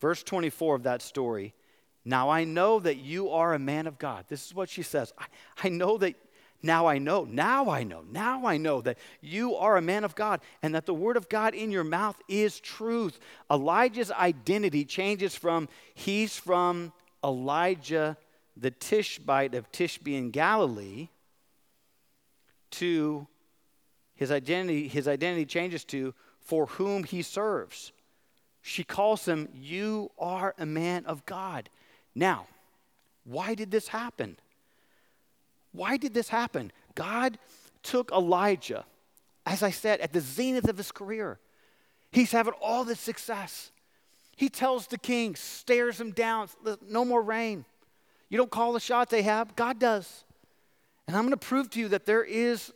Verse 0.00 0.22
24 0.22 0.76
of 0.76 0.82
that 0.84 1.02
story 1.02 1.54
now 2.04 2.28
I 2.28 2.44
know 2.44 2.80
that 2.80 2.98
you 2.98 3.30
are 3.30 3.54
a 3.54 3.58
man 3.58 3.86
of 3.86 3.98
God. 3.98 4.26
This 4.28 4.46
is 4.46 4.54
what 4.54 4.68
she 4.68 4.82
says. 4.82 5.12
I, 5.18 5.24
I 5.64 5.68
know 5.70 5.96
that 5.98 6.14
now 6.64 6.86
I 6.86 6.98
know, 6.98 7.24
now 7.24 7.68
I 7.68 7.84
know, 7.84 8.02
now 8.10 8.46
I 8.46 8.56
know 8.56 8.80
that 8.80 8.98
you 9.20 9.54
are 9.54 9.76
a 9.76 9.82
man 9.82 10.02
of 10.02 10.14
God 10.14 10.40
and 10.62 10.74
that 10.74 10.86
the 10.86 10.94
word 10.94 11.18
of 11.18 11.28
God 11.28 11.54
in 11.54 11.70
your 11.70 11.84
mouth 11.84 12.20
is 12.26 12.58
truth. 12.58 13.20
Elijah's 13.50 14.10
identity 14.10 14.84
changes 14.84 15.34
from 15.34 15.68
he's 15.94 16.36
from 16.38 16.92
Elijah 17.22 18.16
the 18.56 18.70
Tishbite 18.70 19.54
of 19.54 19.70
Tishbe 19.72 20.16
in 20.16 20.30
Galilee 20.30 21.08
to 22.72 23.26
his 24.14 24.30
identity, 24.30 24.88
his 24.88 25.06
identity 25.06 25.44
changes 25.44 25.84
to 25.84 26.14
for 26.40 26.66
whom 26.66 27.04
he 27.04 27.20
serves. 27.20 27.92
She 28.62 28.84
calls 28.84 29.26
him, 29.26 29.48
You 29.54 30.10
are 30.18 30.54
a 30.58 30.64
man 30.64 31.04
of 31.04 31.26
God. 31.26 31.68
Now, 32.14 32.46
why 33.24 33.54
did 33.54 33.70
this 33.70 33.88
happen? 33.88 34.38
Why 35.74 35.96
did 35.96 36.14
this 36.14 36.28
happen? 36.28 36.72
God 36.94 37.36
took 37.82 38.12
Elijah, 38.12 38.84
as 39.44 39.62
I 39.62 39.70
said, 39.70 40.00
at 40.00 40.12
the 40.12 40.20
zenith 40.20 40.68
of 40.68 40.78
his 40.78 40.92
career. 40.92 41.38
He's 42.12 42.30
having 42.30 42.54
all 42.62 42.84
this 42.84 43.00
success. 43.00 43.72
He 44.36 44.48
tells 44.48 44.86
the 44.86 44.98
king, 44.98 45.34
stares 45.34 46.00
him 46.00 46.12
down, 46.12 46.48
no 46.88 47.04
more 47.04 47.20
rain. 47.20 47.64
You 48.28 48.38
don't 48.38 48.50
call 48.50 48.72
the 48.72 48.80
shots, 48.80 49.12
Ahab, 49.12 49.56
God 49.56 49.78
does. 49.78 50.24
And 51.06 51.16
I'm 51.16 51.24
going 51.24 51.32
to 51.32 51.36
prove 51.36 51.70
to 51.70 51.80
you 51.80 51.88
that 51.88 52.06
there 52.06 52.24
is 52.24 52.72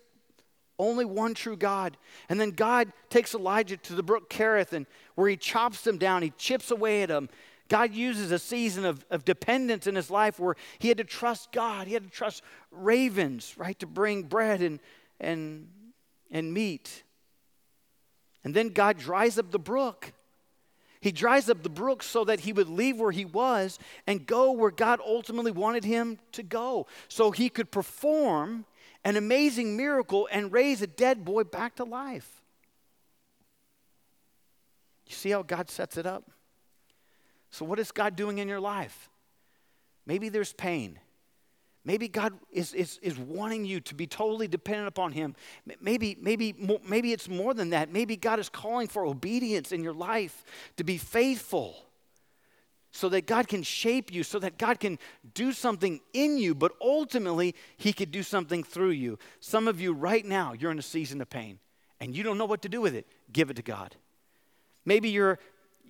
only 0.79 1.05
one 1.05 1.35
true 1.35 1.57
God. 1.57 1.97
And 2.29 2.41
then 2.41 2.51
God 2.51 2.93
takes 3.11 3.35
Elijah 3.35 3.77
to 3.77 3.95
the 3.95 4.03
brook 4.03 4.29
Kerith, 4.29 4.73
and 4.73 4.87
where 5.15 5.29
he 5.29 5.37
chops 5.37 5.83
them 5.83 5.99
down, 5.99 6.23
he 6.23 6.31
chips 6.37 6.71
away 6.71 7.03
at 7.03 7.09
them. 7.09 7.29
God 7.69 7.93
uses 7.95 8.31
a 8.31 8.39
season 8.39 8.85
of, 8.85 9.05
of 9.11 9.25
dependence 9.25 9.87
in 9.87 9.95
his 9.95 10.11
life 10.11 10.41
where 10.41 10.57
he 10.79 10.89
had 10.89 10.99
to 10.99 11.05
trust 11.05 11.53
God. 11.53 11.87
He 11.87 11.95
had 11.95 12.05
to 12.05 12.11
trust 12.11 12.43
ravens, 12.71 13.55
right, 13.59 13.79
to 13.81 13.87
bring 13.87 14.23
bread 14.23 14.63
and, 14.63 14.81
and, 15.21 15.69
and 16.31 16.53
meat. 16.53 17.03
And 18.43 18.55
then 18.55 18.71
God 18.71 18.99
dries 18.99 19.39
up 19.39 19.51
the 19.51 19.59
brook. 19.59 20.13
He 21.01 21.13
dries 21.13 21.49
up 21.49 21.63
the 21.63 21.69
brook 21.69 22.03
so 22.03 22.25
that 22.25 22.41
he 22.41 22.53
would 22.53 22.69
leave 22.69 22.99
where 22.99 23.13
he 23.13 23.25
was 23.25 23.79
and 24.07 24.27
go 24.27 24.53
where 24.53 24.71
God 24.71 25.01
ultimately 25.05 25.53
wanted 25.53 25.85
him 25.85 26.19
to 26.33 26.43
go. 26.43 26.87
So 27.09 27.31
he 27.31 27.49
could 27.49 27.71
perform 27.71 28.65
an 29.05 29.17
amazing 29.17 29.77
miracle 29.77 30.29
and 30.33 30.53
raise 30.53 30.83
a 30.83 30.87
dead 30.87 31.25
boy 31.25 31.45
back 31.45 31.77
to 31.77 31.85
life. 31.85 32.43
You 35.07 35.15
see 35.15 35.31
how 35.31 35.43
God 35.43 35.71
sets 35.71 35.97
it 35.97 36.07
up? 36.07 36.25
So, 37.51 37.65
what 37.65 37.79
is 37.79 37.91
God 37.93 38.17
doing 38.17 38.39
in 38.39 38.49
your 38.49 38.61
life? 38.61 39.09
Maybe 40.07 40.29
there's 40.29 40.53
pain. 40.53 40.99
Maybe 41.85 42.09
God 42.09 42.35
is, 42.53 42.75
is, 42.75 42.99
is 43.03 43.19
wanting 43.19 43.65
you 43.65 43.81
to 43.81 43.95
be 43.95 44.07
totally 44.07 44.49
dependent 44.49 44.89
upon 44.89 45.13
Him. 45.13 45.35
Maybe, 45.81 46.17
maybe, 46.21 46.55
maybe 46.87 47.13
it's 47.13 47.29
more 47.29 47.55
than 47.55 47.71
that. 47.71 47.91
Maybe 47.91 48.17
God 48.17 48.39
is 48.39 48.49
calling 48.49 48.89
for 48.89 49.07
obedience 49.07 49.73
in 49.73 49.83
your 49.83 49.95
life 49.95 50.45
to 50.77 50.85
be 50.85 50.99
faithful 50.99 51.77
so 52.91 53.09
that 53.11 53.27
God 53.27 53.49
can 53.49 53.63
shape 53.63 54.13
you, 54.13 54.23
so 54.23 54.39
that 54.39 54.59
God 54.59 54.81
can 54.81 54.99
do 55.35 55.53
something 55.53 56.01
in 56.13 56.39
you, 56.39 56.55
but 56.55 56.73
ultimately, 56.81 57.55
He 57.77 57.93
could 57.93 58.11
do 58.11 58.23
something 58.23 58.65
through 58.65 58.91
you. 58.91 59.19
Some 59.41 59.69
of 59.69 59.81
you 59.81 59.93
right 59.93 60.25
now, 60.25 60.53
you're 60.53 60.71
in 60.71 60.79
a 60.79 60.83
season 60.83 61.21
of 61.21 61.31
pain 61.31 61.59
and 62.01 62.17
you 62.17 62.23
don't 62.23 62.39
know 62.39 62.47
what 62.47 62.63
to 62.63 62.69
do 62.69 62.81
with 62.81 62.95
it. 62.95 63.07
Give 63.33 63.51
it 63.51 63.57
to 63.57 63.63
God. 63.63 63.95
Maybe 64.85 65.11
you're 65.11 65.39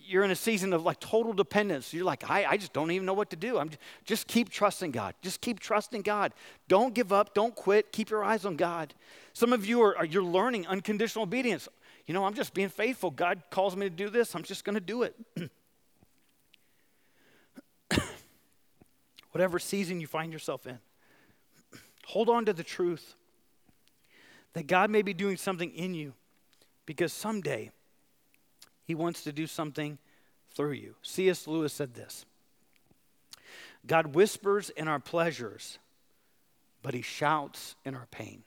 you're 0.08 0.24
in 0.24 0.30
a 0.30 0.36
season 0.36 0.72
of 0.72 0.84
like 0.84 0.98
total 1.00 1.32
dependence. 1.32 1.92
You're 1.92 2.04
like, 2.04 2.28
I, 2.28 2.44
I 2.44 2.56
just 2.56 2.72
don't 2.72 2.90
even 2.90 3.06
know 3.06 3.12
what 3.12 3.30
to 3.30 3.36
do. 3.36 3.58
I'm 3.58 3.68
just, 3.68 3.80
just 4.04 4.26
keep 4.26 4.48
trusting 4.48 4.90
God. 4.90 5.14
Just 5.22 5.40
keep 5.40 5.60
trusting 5.60 6.02
God. 6.02 6.32
Don't 6.66 6.94
give 6.94 7.12
up. 7.12 7.34
Don't 7.34 7.54
quit. 7.54 7.92
Keep 7.92 8.10
your 8.10 8.24
eyes 8.24 8.44
on 8.44 8.56
God. 8.56 8.94
Some 9.34 9.52
of 9.52 9.66
you 9.66 9.82
are, 9.82 9.96
are 9.98 10.04
you're 10.04 10.22
learning 10.22 10.66
unconditional 10.66 11.24
obedience. 11.24 11.68
You 12.06 12.14
know, 12.14 12.24
I'm 12.24 12.34
just 12.34 12.54
being 12.54 12.70
faithful. 12.70 13.10
God 13.10 13.42
calls 13.50 13.76
me 13.76 13.86
to 13.86 13.94
do 13.94 14.08
this. 14.08 14.34
I'm 14.34 14.42
just 14.42 14.64
going 14.64 14.74
to 14.74 14.80
do 14.80 15.02
it. 15.02 15.14
Whatever 19.32 19.58
season 19.58 20.00
you 20.00 20.06
find 20.06 20.32
yourself 20.32 20.66
in, 20.66 20.78
hold 22.06 22.30
on 22.30 22.46
to 22.46 22.54
the 22.54 22.64
truth 22.64 23.14
that 24.54 24.66
God 24.66 24.90
may 24.90 25.02
be 25.02 25.12
doing 25.12 25.36
something 25.36 25.70
in 25.70 25.92
you 25.94 26.14
because 26.86 27.12
someday 27.12 27.70
he 28.88 28.94
wants 28.94 29.22
to 29.24 29.32
do 29.32 29.46
something 29.46 29.98
through 30.54 30.72
you. 30.72 30.94
C.S. 31.02 31.46
Lewis 31.46 31.74
said 31.74 31.94
this 31.94 32.24
God 33.86 34.14
whispers 34.14 34.70
in 34.70 34.88
our 34.88 34.98
pleasures, 34.98 35.78
but 36.82 36.94
he 36.94 37.02
shouts 37.02 37.76
in 37.84 37.94
our 37.94 38.08
pain. 38.10 38.42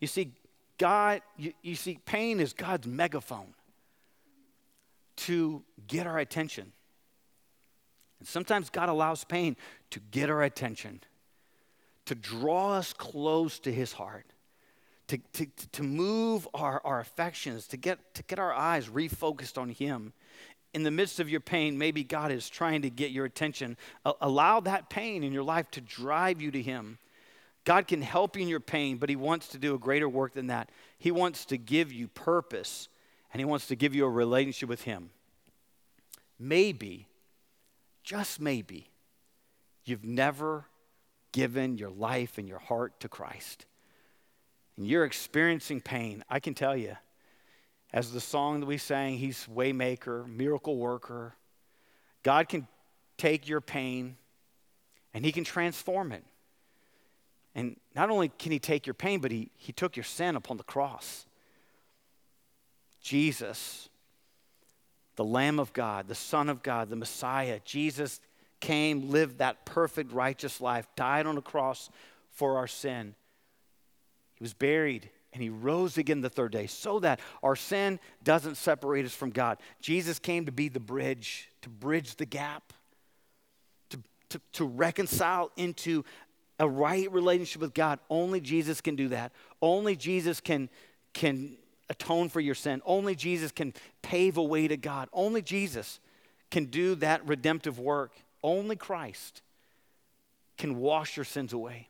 You 0.00 0.06
see, 0.06 0.32
God, 0.76 1.22
you, 1.38 1.54
you 1.62 1.74
see, 1.74 1.98
pain 2.04 2.40
is 2.40 2.52
God's 2.52 2.86
megaphone 2.86 3.54
to 5.16 5.62
get 5.86 6.06
our 6.06 6.18
attention. 6.18 6.70
And 8.18 8.28
sometimes 8.28 8.68
God 8.68 8.90
allows 8.90 9.24
pain 9.24 9.56
to 9.90 10.00
get 10.10 10.28
our 10.28 10.42
attention, 10.42 11.00
to 12.04 12.14
draw 12.14 12.74
us 12.74 12.92
close 12.92 13.58
to 13.60 13.72
his 13.72 13.94
heart 13.94 14.26
to, 15.08 15.18
to, 15.34 15.46
to 15.72 15.82
move 15.82 16.48
our, 16.54 16.80
our 16.84 17.00
affections, 17.00 17.66
to 17.68 17.76
get, 17.76 18.14
to 18.14 18.22
get 18.22 18.38
our 18.38 18.52
eyes 18.52 18.88
refocused 18.88 19.58
on 19.58 19.68
Him. 19.68 20.12
In 20.72 20.82
the 20.82 20.90
midst 20.90 21.20
of 21.20 21.28
your 21.28 21.40
pain, 21.40 21.78
maybe 21.78 22.02
God 22.02 22.32
is 22.32 22.48
trying 22.48 22.82
to 22.82 22.90
get 22.90 23.10
your 23.10 23.24
attention. 23.24 23.76
allow 24.20 24.60
that 24.60 24.90
pain 24.90 25.22
in 25.22 25.32
your 25.32 25.42
life 25.42 25.70
to 25.72 25.80
drive 25.80 26.40
you 26.40 26.50
to 26.50 26.62
Him. 26.62 26.98
God 27.64 27.86
can 27.86 28.02
help 28.02 28.36
you 28.36 28.42
in 28.42 28.48
your 28.48 28.60
pain, 28.60 28.96
but 28.96 29.08
He 29.08 29.16
wants 29.16 29.48
to 29.48 29.58
do 29.58 29.74
a 29.74 29.78
greater 29.78 30.08
work 30.08 30.34
than 30.34 30.48
that. 30.48 30.70
He 30.98 31.10
wants 31.10 31.44
to 31.46 31.58
give 31.58 31.92
you 31.92 32.08
purpose, 32.08 32.88
and 33.32 33.40
He 33.40 33.44
wants 33.44 33.68
to 33.68 33.76
give 33.76 33.94
you 33.94 34.04
a 34.04 34.10
relationship 34.10 34.68
with 34.68 34.82
Him. 34.82 35.10
Maybe, 36.38 37.06
just 38.02 38.40
maybe, 38.40 38.90
you've 39.84 40.04
never 40.04 40.66
given 41.32 41.78
your 41.78 41.90
life 41.90 42.38
and 42.38 42.48
your 42.48 42.58
heart 42.58 43.00
to 43.00 43.08
Christ 43.08 43.66
and 44.76 44.86
you're 44.86 45.04
experiencing 45.04 45.80
pain, 45.80 46.24
I 46.28 46.40
can 46.40 46.54
tell 46.54 46.76
you, 46.76 46.96
as 47.92 48.12
the 48.12 48.20
song 48.20 48.60
that 48.60 48.66
we 48.66 48.76
sang, 48.76 49.18
He's 49.18 49.46
waymaker, 49.46 50.26
miracle 50.26 50.76
worker. 50.76 51.34
God 52.24 52.48
can 52.48 52.66
take 53.16 53.48
your 53.48 53.60
pain 53.60 54.16
and 55.12 55.24
He 55.24 55.30
can 55.30 55.44
transform 55.44 56.10
it. 56.10 56.24
And 57.54 57.76
not 57.94 58.10
only 58.10 58.30
can 58.36 58.50
He 58.50 58.58
take 58.58 58.86
your 58.86 58.94
pain, 58.94 59.20
but 59.20 59.30
He, 59.30 59.50
he 59.56 59.72
took 59.72 59.96
your 59.96 60.04
sin 60.04 60.34
upon 60.34 60.56
the 60.56 60.64
cross. 60.64 61.24
Jesus, 63.00 63.88
the 65.14 65.24
Lamb 65.24 65.60
of 65.60 65.72
God, 65.72 66.08
the 66.08 66.16
Son 66.16 66.48
of 66.48 66.64
God, 66.64 66.90
the 66.90 66.96
Messiah, 66.96 67.60
Jesus 67.64 68.20
came, 68.58 69.10
lived 69.10 69.38
that 69.38 69.64
perfect, 69.64 70.10
righteous 70.10 70.60
life, 70.60 70.88
died 70.96 71.26
on 71.26 71.36
the 71.36 71.42
cross 71.42 71.90
for 72.32 72.56
our 72.56 72.66
sin 72.66 73.14
was 74.44 74.52
buried 74.52 75.08
and 75.32 75.42
he 75.42 75.48
rose 75.48 75.96
again 75.96 76.20
the 76.20 76.28
third 76.28 76.52
day 76.52 76.66
so 76.66 77.00
that 77.00 77.18
our 77.42 77.56
sin 77.56 77.98
doesn't 78.22 78.56
separate 78.56 79.06
us 79.06 79.14
from 79.14 79.30
God. 79.30 79.56
Jesus 79.80 80.18
came 80.18 80.44
to 80.44 80.52
be 80.52 80.68
the 80.68 80.80
bridge, 80.80 81.48
to 81.62 81.70
bridge 81.70 82.16
the 82.16 82.26
gap, 82.26 82.74
to, 83.88 83.98
to, 84.28 84.40
to 84.52 84.64
reconcile 84.66 85.50
into 85.56 86.04
a 86.60 86.68
right 86.68 87.10
relationship 87.10 87.62
with 87.62 87.72
God. 87.72 87.98
Only 88.10 88.38
Jesus 88.38 88.82
can 88.82 88.96
do 88.96 89.08
that. 89.08 89.32
Only 89.62 89.96
Jesus 89.96 90.40
can, 90.40 90.68
can 91.14 91.56
atone 91.88 92.28
for 92.28 92.40
your 92.40 92.54
sin. 92.54 92.82
Only 92.84 93.14
Jesus 93.14 93.50
can 93.50 93.72
pave 94.02 94.36
a 94.36 94.42
way 94.42 94.68
to 94.68 94.76
God. 94.76 95.08
Only 95.10 95.40
Jesus 95.40 96.00
can 96.50 96.66
do 96.66 96.96
that 96.96 97.26
redemptive 97.26 97.78
work. 97.78 98.12
Only 98.42 98.76
Christ 98.76 99.40
can 100.58 100.76
wash 100.76 101.16
your 101.16 101.24
sins 101.24 101.54
away 101.54 101.88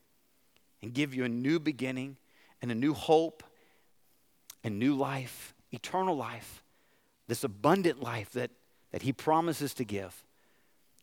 and 0.83 0.95
give 0.95 1.15
you 1.15 1.25
a 1.25 1.29
new 1.29 1.59
beginning 1.59 2.17
and 2.65 2.73
a 2.73 2.75
new 2.75 2.95
hope 2.95 3.43
and 4.65 4.79
new 4.79 4.95
life, 4.95 5.53
eternal 5.71 6.17
life, 6.17 6.63
this 7.29 7.45
abundant 7.45 8.03
life 8.03 8.31
that, 8.31 8.51
that 8.91 9.03
He 9.03 9.13
promises 9.13 9.75
to 9.75 9.85
give. 9.85 10.25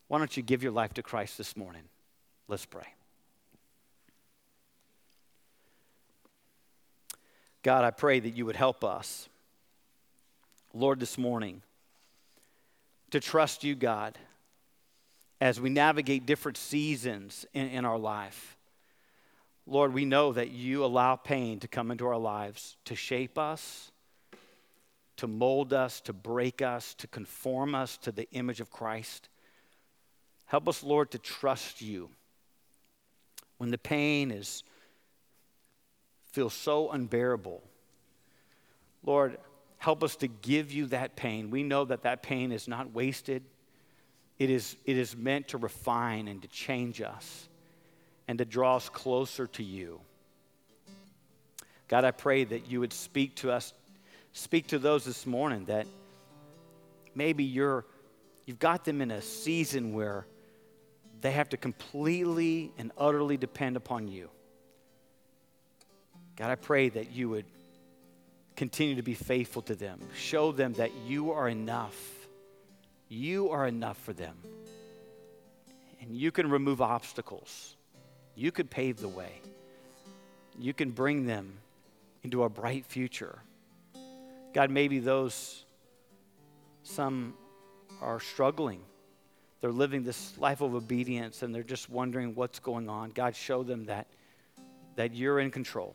Why 0.08 0.18
don't 0.18 0.36
you 0.36 0.42
give 0.42 0.64
your 0.64 0.72
life 0.72 0.92
to 0.94 1.04
Christ 1.04 1.38
this 1.38 1.56
morning? 1.56 1.82
Let's 2.48 2.66
pray. 2.66 2.88
God, 7.62 7.84
I 7.84 7.92
pray 7.92 8.18
that 8.18 8.30
you 8.30 8.44
would 8.44 8.56
help 8.56 8.82
us, 8.82 9.28
Lord, 10.74 10.98
this 10.98 11.16
morning, 11.16 11.62
to 13.12 13.20
trust 13.20 13.62
you, 13.62 13.76
God, 13.76 14.18
as 15.40 15.60
we 15.60 15.70
navigate 15.70 16.26
different 16.26 16.56
seasons 16.56 17.46
in, 17.54 17.68
in 17.68 17.84
our 17.84 17.98
life. 17.98 18.56
Lord, 19.66 19.92
we 19.92 20.04
know 20.04 20.32
that 20.32 20.50
you 20.50 20.84
allow 20.84 21.16
pain 21.16 21.60
to 21.60 21.68
come 21.68 21.90
into 21.90 22.06
our 22.06 22.18
lives 22.18 22.76
to 22.84 22.96
shape 22.96 23.38
us, 23.38 23.92
to 25.16 25.26
mold 25.26 25.72
us, 25.72 26.00
to 26.02 26.12
break 26.12 26.62
us, 26.62 26.94
to 26.94 27.06
conform 27.06 27.74
us 27.74 27.96
to 27.98 28.10
the 28.10 28.28
image 28.32 28.60
of 28.60 28.70
Christ. 28.70 29.28
Help 30.46 30.68
us, 30.68 30.82
Lord, 30.82 31.12
to 31.12 31.18
trust 31.18 31.80
you. 31.80 32.10
When 33.58 33.70
the 33.70 33.78
pain 33.78 34.30
is 34.30 34.64
feels 36.32 36.54
so 36.54 36.90
unbearable, 36.90 37.62
Lord, 39.04 39.38
help 39.76 40.02
us 40.02 40.16
to 40.16 40.28
give 40.28 40.72
you 40.72 40.86
that 40.86 41.14
pain. 41.14 41.50
We 41.50 41.62
know 41.62 41.84
that 41.84 42.02
that 42.02 42.22
pain 42.22 42.52
is 42.52 42.66
not 42.66 42.92
wasted. 42.92 43.44
It 44.38 44.50
is, 44.50 44.76
it 44.84 44.96
is 44.96 45.14
meant 45.14 45.48
to 45.48 45.58
refine 45.58 46.26
and 46.26 46.42
to 46.42 46.48
change 46.48 47.00
us 47.00 47.48
and 48.28 48.38
to 48.38 48.44
draw 48.44 48.76
us 48.76 48.88
closer 48.88 49.46
to 49.48 49.62
you. 49.62 50.00
God, 51.88 52.04
I 52.04 52.10
pray 52.10 52.44
that 52.44 52.70
you 52.70 52.80
would 52.80 52.92
speak 52.92 53.36
to 53.36 53.50
us, 53.50 53.72
speak 54.32 54.68
to 54.68 54.78
those 54.78 55.04
this 55.04 55.26
morning 55.26 55.66
that 55.66 55.86
maybe 57.14 57.44
you're, 57.44 57.84
you've 58.46 58.58
got 58.58 58.84
them 58.84 59.02
in 59.02 59.10
a 59.10 59.20
season 59.20 59.92
where 59.92 60.26
they 61.20 61.32
have 61.32 61.50
to 61.50 61.56
completely 61.56 62.72
and 62.78 62.92
utterly 62.96 63.36
depend 63.36 63.76
upon 63.76 64.08
you. 64.08 64.30
God, 66.36 66.50
I 66.50 66.54
pray 66.54 66.88
that 66.88 67.12
you 67.12 67.28
would 67.28 67.44
continue 68.56 68.96
to 68.96 69.02
be 69.02 69.14
faithful 69.14 69.62
to 69.62 69.74
them. 69.74 70.00
Show 70.16 70.52
them 70.52 70.72
that 70.74 70.92
you 71.06 71.32
are 71.32 71.48
enough. 71.48 71.96
You 73.08 73.50
are 73.50 73.66
enough 73.66 73.98
for 73.98 74.12
them. 74.12 74.36
And 76.00 76.16
you 76.16 76.30
can 76.30 76.50
remove 76.50 76.80
obstacles. 76.80 77.76
You 78.34 78.52
could 78.52 78.70
pave 78.70 79.00
the 79.00 79.08
way. 79.08 79.40
You 80.58 80.72
can 80.72 80.90
bring 80.90 81.26
them 81.26 81.54
into 82.22 82.44
a 82.44 82.48
bright 82.48 82.86
future. 82.86 83.40
God, 84.52 84.70
maybe 84.70 84.98
those, 84.98 85.64
some 86.82 87.34
are 88.00 88.20
struggling. 88.20 88.80
They're 89.60 89.72
living 89.72 90.02
this 90.02 90.36
life 90.38 90.60
of 90.60 90.74
obedience 90.74 91.42
and 91.42 91.54
they're 91.54 91.62
just 91.62 91.88
wondering 91.88 92.34
what's 92.34 92.58
going 92.58 92.88
on. 92.88 93.10
God, 93.10 93.36
show 93.36 93.62
them 93.62 93.86
that, 93.86 94.06
that 94.96 95.14
you're 95.14 95.40
in 95.40 95.50
control. 95.50 95.94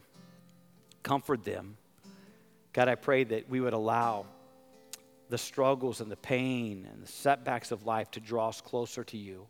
Comfort 1.04 1.44
them. 1.44 1.78
God, 2.74 2.88
I 2.88 2.96
pray 2.96 3.24
that 3.26 3.50
we 3.50 3.60
would 3.60 3.74
allow 3.74 4.26
the 5.30 5.38
struggles 5.38 6.00
and 6.00 6.10
the 6.10 6.18
pain 6.18 6.88
and 6.92 7.04
the 7.04 7.08
setbacks 7.08 7.72
of 7.72 7.86
life 7.86 8.10
to 8.12 8.20
draw 8.20 8.50
us 8.50 8.62
closer 8.62 9.04
to 9.04 9.18
you. 9.18 9.48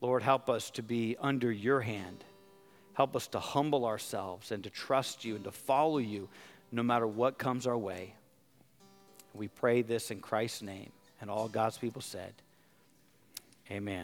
Lord, 0.00 0.22
help 0.22 0.50
us 0.50 0.70
to 0.72 0.82
be 0.82 1.16
under 1.20 1.50
your 1.50 1.80
hand. 1.80 2.24
Help 2.94 3.16
us 3.16 3.26
to 3.28 3.40
humble 3.40 3.86
ourselves 3.86 4.52
and 4.52 4.62
to 4.64 4.70
trust 4.70 5.24
you 5.24 5.34
and 5.34 5.44
to 5.44 5.50
follow 5.50 5.98
you 5.98 6.28
no 6.70 6.82
matter 6.82 7.06
what 7.06 7.38
comes 7.38 7.66
our 7.66 7.78
way. 7.78 8.14
We 9.34 9.48
pray 9.48 9.82
this 9.82 10.10
in 10.10 10.20
Christ's 10.20 10.62
name. 10.62 10.90
And 11.20 11.30
all 11.30 11.48
God's 11.48 11.78
people 11.78 12.02
said, 12.02 12.34
Amen. 13.70 14.02